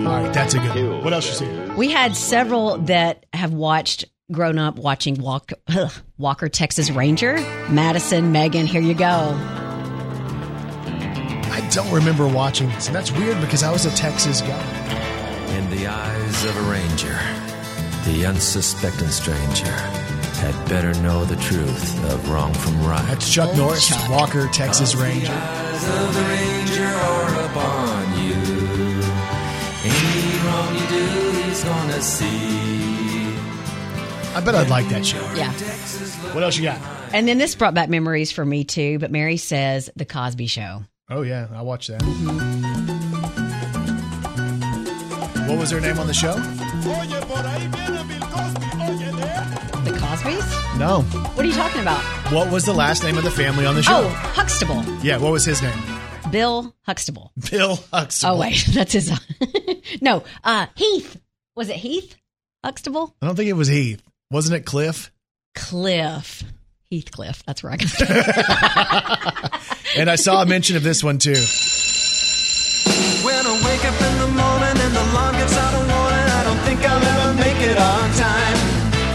All 0.07 0.22
right, 0.22 0.33
that's 0.33 0.55
a 0.55 0.59
good 0.59 0.89
one. 0.91 1.05
What 1.05 1.12
else 1.12 1.28
you 1.28 1.47
see? 1.47 1.72
We 1.74 1.91
had 1.91 2.16
several 2.16 2.78
that 2.78 3.26
have 3.33 3.53
watched, 3.53 4.05
grown 4.30 4.59
up 4.59 4.76
watching 4.76 5.14
Walk, 5.20 5.53
Walker, 6.18 6.49
Texas 6.49 6.91
Ranger. 6.91 7.35
Madison, 7.70 8.33
Megan, 8.33 8.66
here 8.66 8.83
you 8.83 8.95
go. 8.95 9.39
I 11.53 11.61
don't 11.69 11.93
remember 11.93 12.27
watching 12.27 12.71
this, 12.71 12.87
and 12.87 12.97
that's 12.97 13.13
weird 13.13 13.39
because 13.43 13.63
I 13.63 13.71
was 13.71 13.85
a 13.85 13.91
Texas 13.91 14.41
guy. 14.41 15.57
In 15.59 15.69
the 15.69 15.87
eyes 15.87 16.45
of 16.47 16.57
a 16.57 16.63
ranger, 16.63 17.19
the 18.07 18.25
unsuspecting 18.27 19.09
stranger 19.09 19.71
had 20.41 20.55
better 20.67 20.95
know 21.03 21.27
the 21.27 21.37
truth 21.37 22.05
of 22.11 22.31
wrong 22.31 22.55
from 22.55 22.83
right. 22.87 23.05
That's 23.07 23.31
Chuck 23.31 23.51
oh, 23.53 23.57
Norris, 23.57 23.93
Walker, 24.09 24.49
Texas 24.49 24.95
Ranger. 24.95 25.31
eyes 25.31 25.89
of 26.01 26.15
the 26.15 26.23
ranger 26.23 26.89
are 26.89 27.45
upon 27.45 28.25
you. 28.25 28.33
Any 29.85 30.39
wrong 30.47 30.75
you 30.75 30.87
do, 30.89 31.43
he's 31.43 31.65
gonna 31.65 32.01
see. 32.01 33.37
I 34.35 34.41
bet 34.43 34.55
I'd 34.55 34.71
like 34.71 34.89
that 34.89 35.05
show. 35.05 35.21
Yeah. 35.35 35.53
What 36.33 36.43
else 36.43 36.57
you 36.57 36.63
got? 36.63 36.81
And 37.13 37.29
then 37.29 37.37
this 37.37 37.55
brought 37.55 37.75
back 37.75 37.91
memories 37.91 38.33
for 38.33 38.43
me 38.43 38.65
too. 38.65 38.99
But 38.99 39.11
Mary 39.11 39.37
says 39.37 39.91
The 39.95 40.07
Cosby 40.07 40.47
Show. 40.47 40.85
Oh 41.15 41.21
yeah, 41.21 41.47
I 41.55 41.61
watched 41.61 41.89
that. 41.89 42.03
What 45.47 45.59
was 45.59 45.71
her 45.71 45.79
name 45.79 45.99
on 45.99 46.07
the 46.07 46.15
show? 46.15 46.33
The 49.83 49.91
Cosbys? 49.91 50.79
No. 50.79 51.03
What 51.03 51.45
are 51.45 51.49
you 51.49 51.53
talking 51.53 51.83
about? 51.83 52.03
What 52.33 52.51
was 52.51 52.65
the 52.65 52.73
last 52.73 53.03
name 53.03 53.19
of 53.19 53.25
the 53.25 53.31
family 53.31 53.67
on 53.67 53.75
the 53.75 53.83
show? 53.83 54.05
Oh, 54.05 54.09
Huxtable. 54.09 54.83
Yeah, 55.03 55.19
what 55.19 55.33
was 55.33 55.45
his 55.45 55.61
name? 55.61 55.79
Bill 56.31 56.75
Huxtable. 56.87 57.31
Bill 57.51 57.79
Huxtable. 57.93 58.35
Oh, 58.35 58.41
wait. 58.41 58.65
That's 58.73 58.95
his. 58.95 59.13
no, 60.01 60.25
uh, 60.45 60.69
Heath. 60.77 61.21
Was 61.55 61.69
it 61.69 61.77
Heath 61.77 62.17
Huxtable? 62.65 63.15
I 63.21 63.27
don't 63.27 63.37
think 63.37 63.51
it 63.51 63.53
was 63.53 63.69
Heath. 63.69 64.03
Wasn't 64.31 64.57
it 64.57 64.65
Cliff? 64.65 65.13
Cliff. 65.55 66.43
Heathcliff. 66.93 67.43
That's 67.49 67.62
where 67.62 67.72
I 67.72 67.76
got 67.80 67.88
And 69.97 70.11
I 70.12 70.16
saw 70.16 70.43
a 70.43 70.47
mention 70.47 70.76
of 70.76 70.82
this 70.84 71.01
one 71.03 71.16
too. 71.16 71.40
When 73.24 73.43
I 73.49 73.55
wake 73.64 73.84
up 73.88 73.97
in 73.97 74.14
the 74.20 74.28
morning 74.28 74.76
and 74.76 74.93
the 74.93 75.01
alarm 75.09 75.32
gives 75.40 75.57
out 75.57 75.72
a 75.72 75.82
warning, 75.88 76.28
I 76.36 76.43
don't 76.45 76.61
think 76.68 76.84
I'll 76.84 77.01
ever 77.01 77.32
make 77.40 77.61
it 77.64 77.80
on 77.80 78.07
time. 78.20 78.59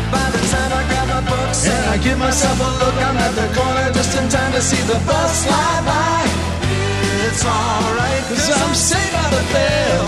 By 0.09 0.25
the 0.33 0.41
time 0.49 0.71
I 0.73 0.81
grab 0.89 1.07
my 1.21 1.23
books 1.29 1.69
and 1.69 1.85
I 1.93 2.01
give 2.01 2.17
myself 2.17 2.57
a 2.57 2.69
look, 2.81 2.97
I'm 2.97 3.17
at 3.21 3.33
the 3.37 3.45
corner 3.53 3.93
just 3.93 4.17
in 4.17 4.25
time 4.25 4.53
to 4.57 4.61
see 4.61 4.81
the 4.89 4.97
bus 5.05 5.45
slide 5.45 5.85
by. 5.85 6.25
It's 7.29 7.45
alright, 7.45 8.23
cause 8.25 8.49
I'm 8.57 8.73
saved 8.73 9.13
by 9.13 9.29
the 9.37 9.43
bell. 9.53 10.05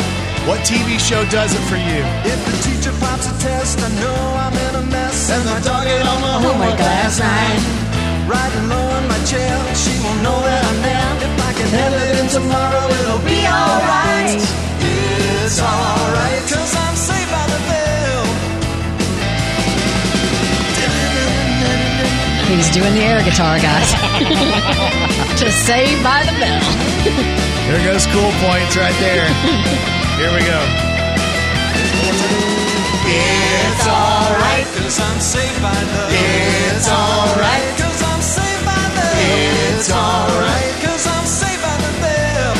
What 0.49 0.65
TV 0.65 0.97
show 0.97 1.21
does 1.29 1.53
it 1.53 1.61
for 1.69 1.77
you? 1.77 2.01
If 2.25 2.39
the 2.49 2.55
teacher 2.65 2.93
pops 2.97 3.29
a 3.29 3.35
test, 3.37 3.77
I 3.77 3.89
know 4.01 4.17
I'm 4.41 4.57
in 4.57 4.73
a 4.81 4.85
mess. 4.89 5.08
And 5.31 5.43
the 5.45 5.57
dog 5.67 5.85
ate 5.85 6.01
on 6.01 6.19
my 6.21 6.35
Oh 6.35 6.39
my 6.41 6.47
homework 6.47 6.77
God. 6.77 6.89
last 6.89 7.19
night. 7.19 7.61
Riding 8.25 8.65
low 8.69 8.87
in 8.97 9.05
my 9.07 9.19
chair, 9.29 9.53
she 9.77 9.93
won't 10.03 10.21
know 10.25 10.37
that 10.47 10.61
I'm 10.69 10.79
there. 10.81 11.09
If 11.25 11.33
I 11.49 11.51
can 11.57 11.69
handle 11.69 12.01
it 12.09 12.15
in 12.21 12.27
tomorrow, 12.29 12.83
it'll 12.97 13.23
be 13.25 13.41
alright. 13.45 14.41
It's 14.81 15.59
alright, 15.61 16.41
cause 16.49 16.73
I'm 16.77 16.95
saved 16.97 17.29
by 17.33 17.45
the 17.53 17.59
bell. 17.69 18.25
He's 22.49 22.69
doing 22.73 22.93
the 22.97 23.05
air 23.05 23.21
guitar, 23.23 23.57
guys. 23.61 23.89
Just 25.41 25.57
saved 25.69 26.01
by 26.03 26.25
the 26.25 26.33
bell. 26.41 26.65
There 27.69 27.81
goes 27.85 28.05
cool 28.09 28.33
points 28.41 28.73
right 28.77 28.97
there. 28.97 29.29
Here 30.17 30.33
we 30.33 30.41
go. 30.41 30.59
Yeah. 33.09 33.69
It's 33.69 33.85
alright, 34.29 34.65
cause 34.77 34.99
I'm 34.99 35.19
saved 35.19 35.61
by 35.61 35.73
love. 35.73 36.11
It's 36.11 36.89
alright, 36.89 37.77
cause 37.77 38.01
I'm 38.03 38.21
saved 38.21 38.65
by 38.65 38.71
love. 38.71 39.17
It's 39.17 39.91
alright, 39.91 40.73
cause 40.83 41.07
I'm 41.07 41.25
saved 41.25 41.61
by 41.61 41.77
the 41.77 42.01
bell. 42.01 42.55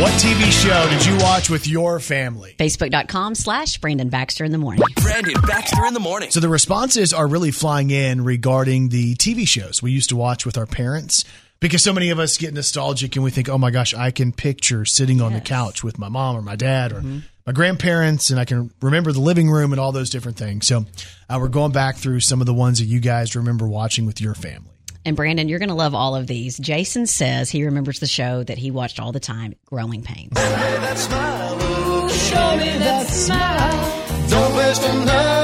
What 0.00 0.12
TV 0.14 0.50
show 0.50 0.88
did 0.90 1.06
you 1.06 1.16
watch 1.18 1.50
with 1.50 1.68
your 1.68 2.00
family? 2.00 2.54
Facebook.com 2.58 3.34
slash 3.34 3.78
Brandon 3.78 4.08
Baxter 4.08 4.44
in 4.44 4.52
the 4.52 4.58
morning. 4.58 4.82
Brandon 5.02 5.40
Baxter 5.46 5.84
in 5.86 5.94
the 5.94 6.00
morning. 6.00 6.30
So 6.30 6.40
the 6.40 6.48
responses 6.48 7.12
are 7.12 7.26
really 7.26 7.50
flying 7.50 7.90
in 7.90 8.24
regarding 8.24 8.88
the 8.88 9.14
TV 9.16 9.46
shows 9.46 9.82
we 9.82 9.92
used 9.92 10.08
to 10.08 10.16
watch 10.16 10.46
with 10.46 10.56
our 10.56 10.66
parents 10.66 11.24
because 11.60 11.82
so 11.82 11.92
many 11.92 12.10
of 12.10 12.18
us 12.18 12.36
get 12.38 12.52
nostalgic 12.54 13.14
and 13.16 13.24
we 13.24 13.30
think, 13.30 13.48
oh 13.48 13.58
my 13.58 13.70
gosh, 13.70 13.94
I 13.94 14.10
can 14.10 14.32
picture 14.32 14.84
sitting 14.84 15.20
on 15.20 15.32
the 15.32 15.40
couch 15.40 15.84
with 15.84 15.98
my 15.98 16.08
mom 16.08 16.36
or 16.36 16.42
my 16.42 16.56
dad 16.56 16.92
or 16.92 16.96
mm-hmm. 16.96 17.18
My 17.46 17.52
grandparents 17.52 18.30
and 18.30 18.40
I 18.40 18.44
can 18.44 18.70
remember 18.80 19.12
the 19.12 19.20
living 19.20 19.50
room 19.50 19.72
and 19.72 19.80
all 19.80 19.92
those 19.92 20.10
different 20.10 20.38
things. 20.38 20.66
So 20.66 20.86
uh, 21.28 21.38
we're 21.40 21.48
going 21.48 21.72
back 21.72 21.96
through 21.96 22.20
some 22.20 22.40
of 22.40 22.46
the 22.46 22.54
ones 22.54 22.78
that 22.78 22.86
you 22.86 23.00
guys 23.00 23.36
remember 23.36 23.68
watching 23.68 24.06
with 24.06 24.20
your 24.20 24.34
family. 24.34 24.70
And 25.06 25.16
Brandon, 25.16 25.50
you're 25.50 25.58
going 25.58 25.68
to 25.68 25.74
love 25.74 25.94
all 25.94 26.16
of 26.16 26.26
these. 26.26 26.56
Jason 26.56 27.06
says 27.06 27.50
he 27.50 27.64
remembers 27.64 28.00
the 28.00 28.06
show 28.06 28.42
that 28.42 28.56
he 28.56 28.70
watched 28.70 28.98
all 28.98 29.12
the 29.12 29.20
time, 29.20 29.54
Growing 29.66 30.02
Pains. 30.02 30.32
That 30.32 30.96
smile, 30.96 32.08
show 32.08 32.56
me 32.56 32.78
that 32.78 33.06
smile. 33.06 34.28
Don't 34.30 34.56
waste 34.56 34.82
another 34.82 35.43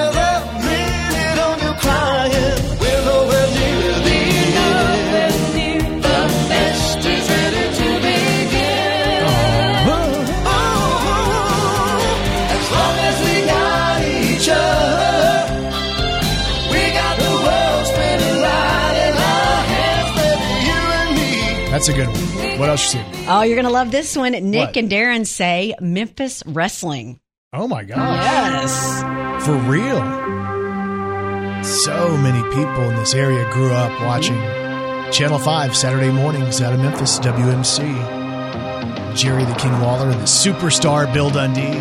That's 21.81 21.89
a 21.89 21.95
good 21.95 22.09
one. 22.09 22.59
What 22.59 22.69
else 22.69 22.93
you 22.93 23.01
see? 23.01 23.27
Oh, 23.27 23.41
you're 23.41 23.57
going 23.57 23.65
to 23.65 23.73
love 23.73 23.91
this 23.91 24.15
one. 24.15 24.33
Nick 24.33 24.67
What? 24.67 24.77
and 24.77 24.91
Darren 24.91 25.27
say 25.27 25.75
Memphis 25.81 26.43
Wrestling. 26.45 27.19
Oh 27.55 27.67
my 27.67 27.85
gosh. 27.85 27.97
Oh. 27.99 28.13
Yes. 28.13 29.47
For 29.47 29.55
real. 29.61 29.97
So 31.65 32.19
many 32.19 32.43
people 32.55 32.83
in 32.83 32.97
this 32.97 33.15
area 33.15 33.51
grew 33.53 33.73
up 33.73 33.99
watching 34.03 34.37
Channel 35.11 35.39
5 35.39 35.75
Saturday 35.75 36.11
mornings 36.11 36.61
out 36.61 36.75
of 36.75 36.81
Memphis, 36.81 37.19
WMC. 37.21 39.17
Jerry 39.17 39.47
the 39.47 39.55
King 39.55 39.73
Lawler 39.81 40.11
and 40.11 40.21
the 40.21 40.25
superstar 40.25 41.11
Bill 41.15 41.31
Dundee. 41.31 41.79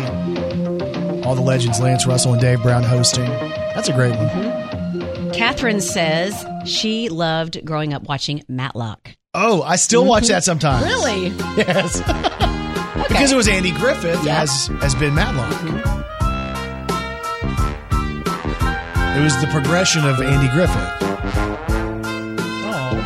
All 1.26 1.34
the 1.34 1.42
legends, 1.42 1.78
Lance 1.78 2.06
Russell 2.06 2.32
and 2.32 2.40
Dave 2.40 2.62
Brown 2.62 2.84
hosting. 2.84 3.28
That's 3.28 3.90
a 3.90 3.92
great 3.92 4.16
one. 4.16 4.28
Mm-hmm. 4.30 5.30
Catherine 5.32 5.82
says 5.82 6.42
she 6.64 7.10
loved 7.10 7.62
growing 7.66 7.92
up 7.92 8.04
watching 8.04 8.42
Matlock. 8.48 9.14
Oh, 9.32 9.62
I 9.62 9.76
still 9.76 10.04
watch 10.04 10.24
mm-hmm. 10.24 10.32
that 10.32 10.44
sometimes. 10.44 10.84
Really? 10.84 11.28
Yes. 11.56 12.02
Because 13.08 13.32
it 13.32 13.36
was 13.36 13.48
Andy 13.48 13.72
Griffith 13.72 14.26
as 14.28 14.66
has 14.80 14.94
been 14.94 15.14
Matlock. 15.14 15.52
Mm-hmm. 15.52 15.78
It 19.18 19.24
was 19.24 19.40
the 19.40 19.46
progression 19.48 20.04
of 20.04 20.20
Andy 20.20 20.52
Griffith. 20.52 20.76
Oh. 22.66 23.02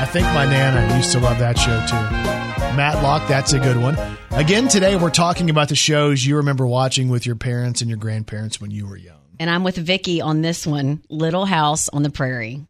I 0.00 0.06
think 0.12 0.26
my 0.26 0.44
nana 0.44 0.94
used 0.96 1.10
to 1.12 1.20
love 1.20 1.38
that 1.38 1.58
show 1.58 1.80
too. 1.86 2.76
Matlock, 2.76 3.26
that's 3.28 3.54
a 3.54 3.58
good 3.58 3.78
one. 3.78 3.96
Again, 4.32 4.68
today 4.68 4.96
we're 4.96 5.10
talking 5.10 5.50
about 5.50 5.68
the 5.68 5.76
shows 5.76 6.24
you 6.24 6.36
remember 6.36 6.66
watching 6.66 7.08
with 7.08 7.26
your 7.26 7.36
parents 7.36 7.80
and 7.80 7.90
your 7.90 7.98
grandparents 7.98 8.60
when 8.60 8.70
you 8.70 8.86
were 8.86 8.96
young. 8.96 9.18
And 9.40 9.50
I'm 9.50 9.64
with 9.64 9.76
Vicky 9.76 10.20
on 10.20 10.42
this 10.42 10.66
one, 10.66 11.02
Little 11.08 11.44
House 11.44 11.88
on 11.88 12.02
the 12.02 12.10
Prairie. 12.10 12.66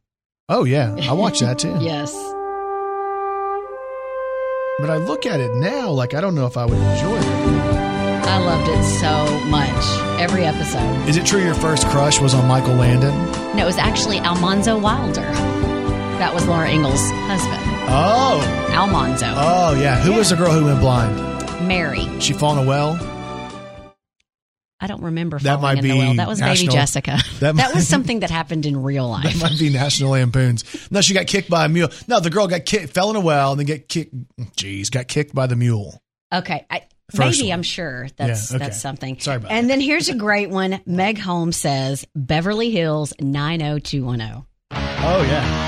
Oh 0.48 0.62
yeah, 0.62 0.94
I 1.02 1.12
watched 1.12 1.40
that 1.40 1.58
too. 1.58 1.76
Yes. 1.80 2.14
But 4.78 4.90
I 4.90 4.98
look 4.98 5.24
at 5.26 5.40
it 5.40 5.54
now 5.54 5.90
like 5.90 6.14
I 6.14 6.20
don't 6.20 6.34
know 6.36 6.46
if 6.46 6.56
I 6.56 6.64
would 6.66 6.78
enjoy 6.78 7.16
it. 7.16 7.24
I 8.28 8.38
loved 8.38 8.68
it 8.68 8.82
so 9.00 9.40
much. 9.48 10.20
Every 10.20 10.44
episode. 10.44 11.08
Is 11.08 11.16
it 11.16 11.24
true 11.26 11.42
your 11.42 11.54
first 11.54 11.86
crush 11.88 12.20
was 12.20 12.32
on 12.34 12.46
Michael 12.46 12.74
Landon? 12.74 13.14
No, 13.56 13.62
it 13.62 13.66
was 13.66 13.78
actually 13.78 14.18
Almanzo 14.18 14.78
Wilder. 14.78 15.22
That 16.20 16.32
was 16.34 16.46
Laura 16.46 16.70
Ingalls' 16.70 17.10
husband. 17.26 17.62
Oh. 17.88 18.40
Almanzo. 18.70 19.26
Oh 19.34 19.74
yeah. 19.80 19.98
Who 20.00 20.12
was 20.12 20.28
the 20.30 20.36
girl 20.36 20.52
who 20.52 20.66
went 20.66 20.78
blind? 20.80 21.16
Mary. 21.66 22.06
She 22.20 22.34
fall 22.34 22.56
in 22.56 22.64
a 22.64 22.68
well? 22.68 22.94
I 24.86 24.88
don't 24.88 25.02
remember 25.02 25.36
That 25.40 25.56
falling 25.56 25.62
might 25.62 25.78
in 25.78 25.82
the 25.84 25.90
be 25.90 25.98
well. 25.98 26.14
That 26.14 26.28
was 26.28 26.40
Baby 26.40 26.68
Jessica. 26.68 27.18
that 27.40 27.56
That, 27.56 27.74
was 27.74 27.88
something 27.88 28.20
that 28.20 28.30
happened 28.30 28.66
in 28.66 28.80
real 28.80 29.08
life. 29.08 29.24
That 29.24 29.50
might 29.50 29.58
be 29.58 29.68
National 29.68 30.12
Lampoons. 30.12 30.62
No, 30.92 31.00
she 31.00 31.12
got 31.12 31.26
kicked 31.26 31.50
by 31.50 31.64
a 31.64 31.68
mule. 31.68 31.88
No, 32.06 32.20
the 32.20 32.30
girl 32.30 32.46
got 32.46 32.64
kicked, 32.66 32.94
fell 32.94 33.10
in 33.10 33.16
a 33.16 33.20
well, 33.20 33.50
and 33.50 33.58
then 33.58 33.66
get 33.66 33.88
kicked. 33.88 34.14
Jeez, 34.56 34.88
got 34.92 35.08
kicked 35.08 35.34
by 35.34 35.48
the 35.48 35.56
mule. 35.56 36.00
Okay, 36.32 36.64
I, 36.70 36.82
First 37.10 37.38
maybe 37.40 37.48
one. 37.50 37.54
I'm 37.58 37.62
sure 37.64 38.06
that's 38.16 38.52
Yeah, 38.52 38.56
okay. 38.58 38.64
that's 38.64 38.80
something. 38.80 39.18
Sorry 39.18 39.38
about 39.38 39.50
And 39.50 39.68
then 39.68 39.80
here's 39.80 40.08
a 40.08 40.14
great 40.14 40.50
one. 40.50 40.80
Meg 40.86 41.18
Holmes 41.18 41.56
says 41.56 42.06
Beverly 42.14 42.70
Hills 42.70 43.12
90210. 43.20 44.44
Oh 44.70 45.22
yeah. 45.28 45.62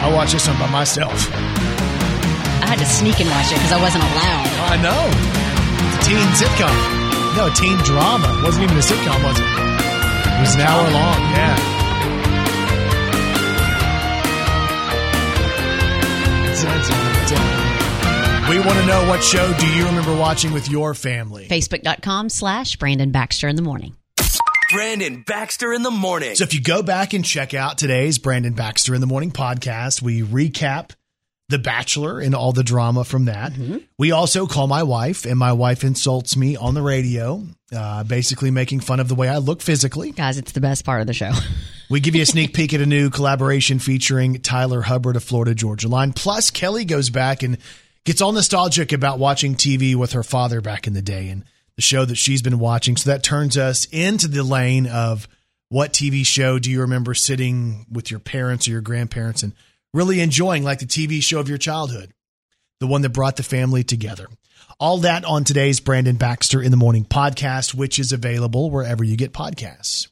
I 0.00 0.10
watched 0.14 0.32
this 0.32 0.48
one 0.48 0.58
by 0.58 0.70
myself. 0.70 1.30
I 1.30 2.66
had 2.66 2.78
to 2.78 2.86
sneak 2.86 3.20
and 3.20 3.28
watch 3.28 3.52
it 3.52 3.56
because 3.56 3.72
I 3.72 3.80
wasn't 3.82 4.02
allowed. 4.04 4.48
I 4.72 4.82
know. 4.82 5.41
It's 6.02 6.08
a 6.08 6.10
teen 6.10 6.28
sitcom. 6.34 7.36
No, 7.36 7.46
a 7.46 7.50
teen 7.54 7.78
drama. 7.78 8.38
It 8.38 8.42
wasn't 8.42 8.64
even 8.64 8.76
a 8.76 8.80
sitcom, 8.80 9.22
was 9.22 9.38
it? 9.38 9.46
It 9.46 10.40
was 10.40 10.54
an 10.56 10.62
hour 10.62 10.90
long. 10.90 11.20
Yeah. 11.30 11.82
We 18.50 18.58
want 18.58 18.78
to 18.80 18.86
know 18.86 19.06
what 19.08 19.22
show 19.22 19.50
do 19.56 19.66
you 19.68 19.86
remember 19.86 20.14
watching 20.14 20.52
with 20.52 20.68
your 20.68 20.92
family? 20.94 21.46
Facebook.com 21.48 22.28
slash 22.28 22.76
Brandon 22.76 23.10
Baxter 23.10 23.48
in 23.48 23.56
the 23.56 23.62
morning. 23.62 23.96
Brandon 24.72 25.22
Baxter 25.26 25.72
in 25.72 25.82
the 25.82 25.90
morning. 25.90 26.34
So 26.34 26.44
if 26.44 26.52
you 26.52 26.60
go 26.60 26.82
back 26.82 27.14
and 27.14 27.24
check 27.24 27.54
out 27.54 27.78
today's 27.78 28.18
Brandon 28.18 28.52
Baxter 28.52 28.94
in 28.94 29.00
the 29.00 29.06
Morning 29.06 29.30
podcast, 29.30 30.02
we 30.02 30.22
recap 30.22 30.90
The 31.52 31.58
Bachelor 31.58 32.18
and 32.18 32.34
all 32.34 32.52
the 32.52 32.64
drama 32.64 33.04
from 33.04 33.26
that. 33.26 33.52
We 33.98 34.10
also 34.10 34.46
call 34.46 34.66
my 34.66 34.82
wife, 34.82 35.24
and 35.26 35.38
my 35.38 35.52
wife 35.52 35.84
insults 35.84 36.36
me 36.36 36.56
on 36.56 36.74
the 36.74 36.82
radio, 36.82 37.44
uh, 37.72 38.02
basically 38.04 38.50
making 38.50 38.80
fun 38.80 38.98
of 38.98 39.06
the 39.08 39.14
way 39.14 39.28
I 39.28 39.36
look 39.36 39.62
physically. 39.62 40.10
Guys, 40.10 40.38
it's 40.38 40.52
the 40.52 40.60
best 40.60 40.84
part 40.84 41.00
of 41.00 41.06
the 41.06 41.14
show. 41.14 41.30
We 41.90 42.00
give 42.00 42.14
you 42.14 42.22
a 42.22 42.26
sneak 42.26 42.54
peek 42.54 42.72
at 42.72 42.80
a 42.80 42.86
new 42.86 43.10
collaboration 43.10 43.78
featuring 43.78 44.40
Tyler 44.40 44.80
Hubbard 44.80 45.14
of 45.14 45.24
Florida 45.24 45.54
Georgia 45.54 45.88
Line. 45.88 46.14
Plus, 46.14 46.50
Kelly 46.50 46.86
goes 46.86 47.10
back 47.10 47.42
and 47.42 47.58
gets 48.04 48.22
all 48.22 48.32
nostalgic 48.32 48.92
about 48.92 49.18
watching 49.18 49.56
TV 49.56 49.94
with 49.94 50.12
her 50.12 50.22
father 50.22 50.62
back 50.62 50.86
in 50.86 50.94
the 50.94 51.02
day 51.02 51.28
and 51.28 51.44
the 51.76 51.82
show 51.82 52.06
that 52.06 52.14
she's 52.14 52.40
been 52.40 52.58
watching. 52.58 52.96
So 52.96 53.10
that 53.10 53.22
turns 53.22 53.58
us 53.58 53.86
into 53.92 54.26
the 54.26 54.42
lane 54.42 54.86
of 54.86 55.28
what 55.68 55.92
TV 55.92 56.24
show 56.24 56.58
do 56.58 56.70
you 56.70 56.80
remember 56.80 57.12
sitting 57.12 57.84
with 57.92 58.10
your 58.10 58.20
parents 58.20 58.66
or 58.66 58.70
your 58.70 58.80
grandparents 58.80 59.42
and 59.42 59.52
really 59.92 60.20
enjoying, 60.20 60.64
like 60.64 60.78
the 60.78 60.86
TV 60.86 61.22
show 61.22 61.40
of 61.40 61.48
your 61.48 61.58
childhood, 61.58 62.12
the 62.80 62.86
one 62.86 63.02
that 63.02 63.10
brought 63.10 63.36
the 63.36 63.42
family 63.42 63.84
together. 63.84 64.26
All 64.78 64.98
that 64.98 65.24
on 65.24 65.44
today's 65.44 65.80
Brandon 65.80 66.16
Baxter 66.16 66.62
in 66.62 66.70
the 66.70 66.76
Morning 66.76 67.04
podcast, 67.04 67.74
which 67.74 67.98
is 67.98 68.12
available 68.12 68.70
wherever 68.70 69.04
you 69.04 69.16
get 69.16 69.32
podcasts. 69.32 70.08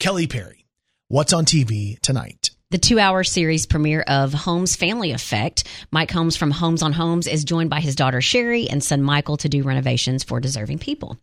Kelly 0.00 0.26
Perry. 0.26 0.66
What's 1.08 1.32
on 1.32 1.44
TV 1.44 1.98
tonight? 2.00 2.50
The 2.74 2.78
two 2.78 2.98
hour 2.98 3.22
series 3.22 3.66
premiere 3.66 4.00
of 4.00 4.32
Holmes 4.32 4.74
Family 4.74 5.12
Effect. 5.12 5.62
Mike 5.92 6.10
Holmes 6.10 6.36
from 6.36 6.50
Holmes 6.50 6.82
on 6.82 6.92
Homes 6.92 7.28
is 7.28 7.44
joined 7.44 7.70
by 7.70 7.78
his 7.78 7.94
daughter 7.94 8.20
Sherry 8.20 8.68
and 8.68 8.82
son 8.82 9.00
Michael 9.00 9.36
to 9.36 9.48
do 9.48 9.62
renovations 9.62 10.24
for 10.24 10.40
deserving 10.40 10.80
people. 10.80 11.16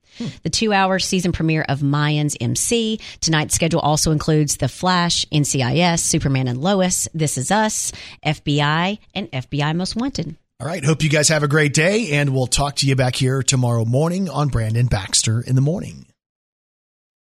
The 0.44 0.50
two 0.50 0.72
hour 0.72 0.98
season 0.98 1.34
premiere 1.34 1.66
of 1.68 1.82
Mayans 1.82 2.38
MC. 2.40 3.02
Tonight's 3.20 3.54
schedule 3.54 3.82
also 3.82 4.14
includes 4.14 4.56
The 4.56 4.70
Flash, 4.70 5.26
NCIS, 5.26 6.00
Superman 6.00 6.48
and 6.48 6.62
Lois, 6.62 7.10
This 7.14 7.38
Is 7.38 7.52
Us, 7.52 7.92
FBI, 8.26 9.00
and 9.14 9.30
FBI 9.30 9.76
Most 9.76 9.98
Wanted. 9.98 10.38
All 10.62 10.68
right. 10.68 10.86
Hope 10.86 11.04
you 11.04 11.10
guys 11.10 11.28
have 11.28 11.44
a 11.44 11.50
great 11.50 11.74
day, 11.74 12.12
and 12.12 12.34
we'll 12.34 12.48
talk 12.48 12.78
to 12.78 12.88
you 12.88 12.96
back 12.96 13.18
here 13.18 13.44
tomorrow 13.44 13.84
morning 13.84 14.30
on 14.30 14.48
Brandon 14.48 14.86
Baxter 14.86 15.42
in 15.42 15.56
the 15.56 15.62
Morning. 15.62 16.06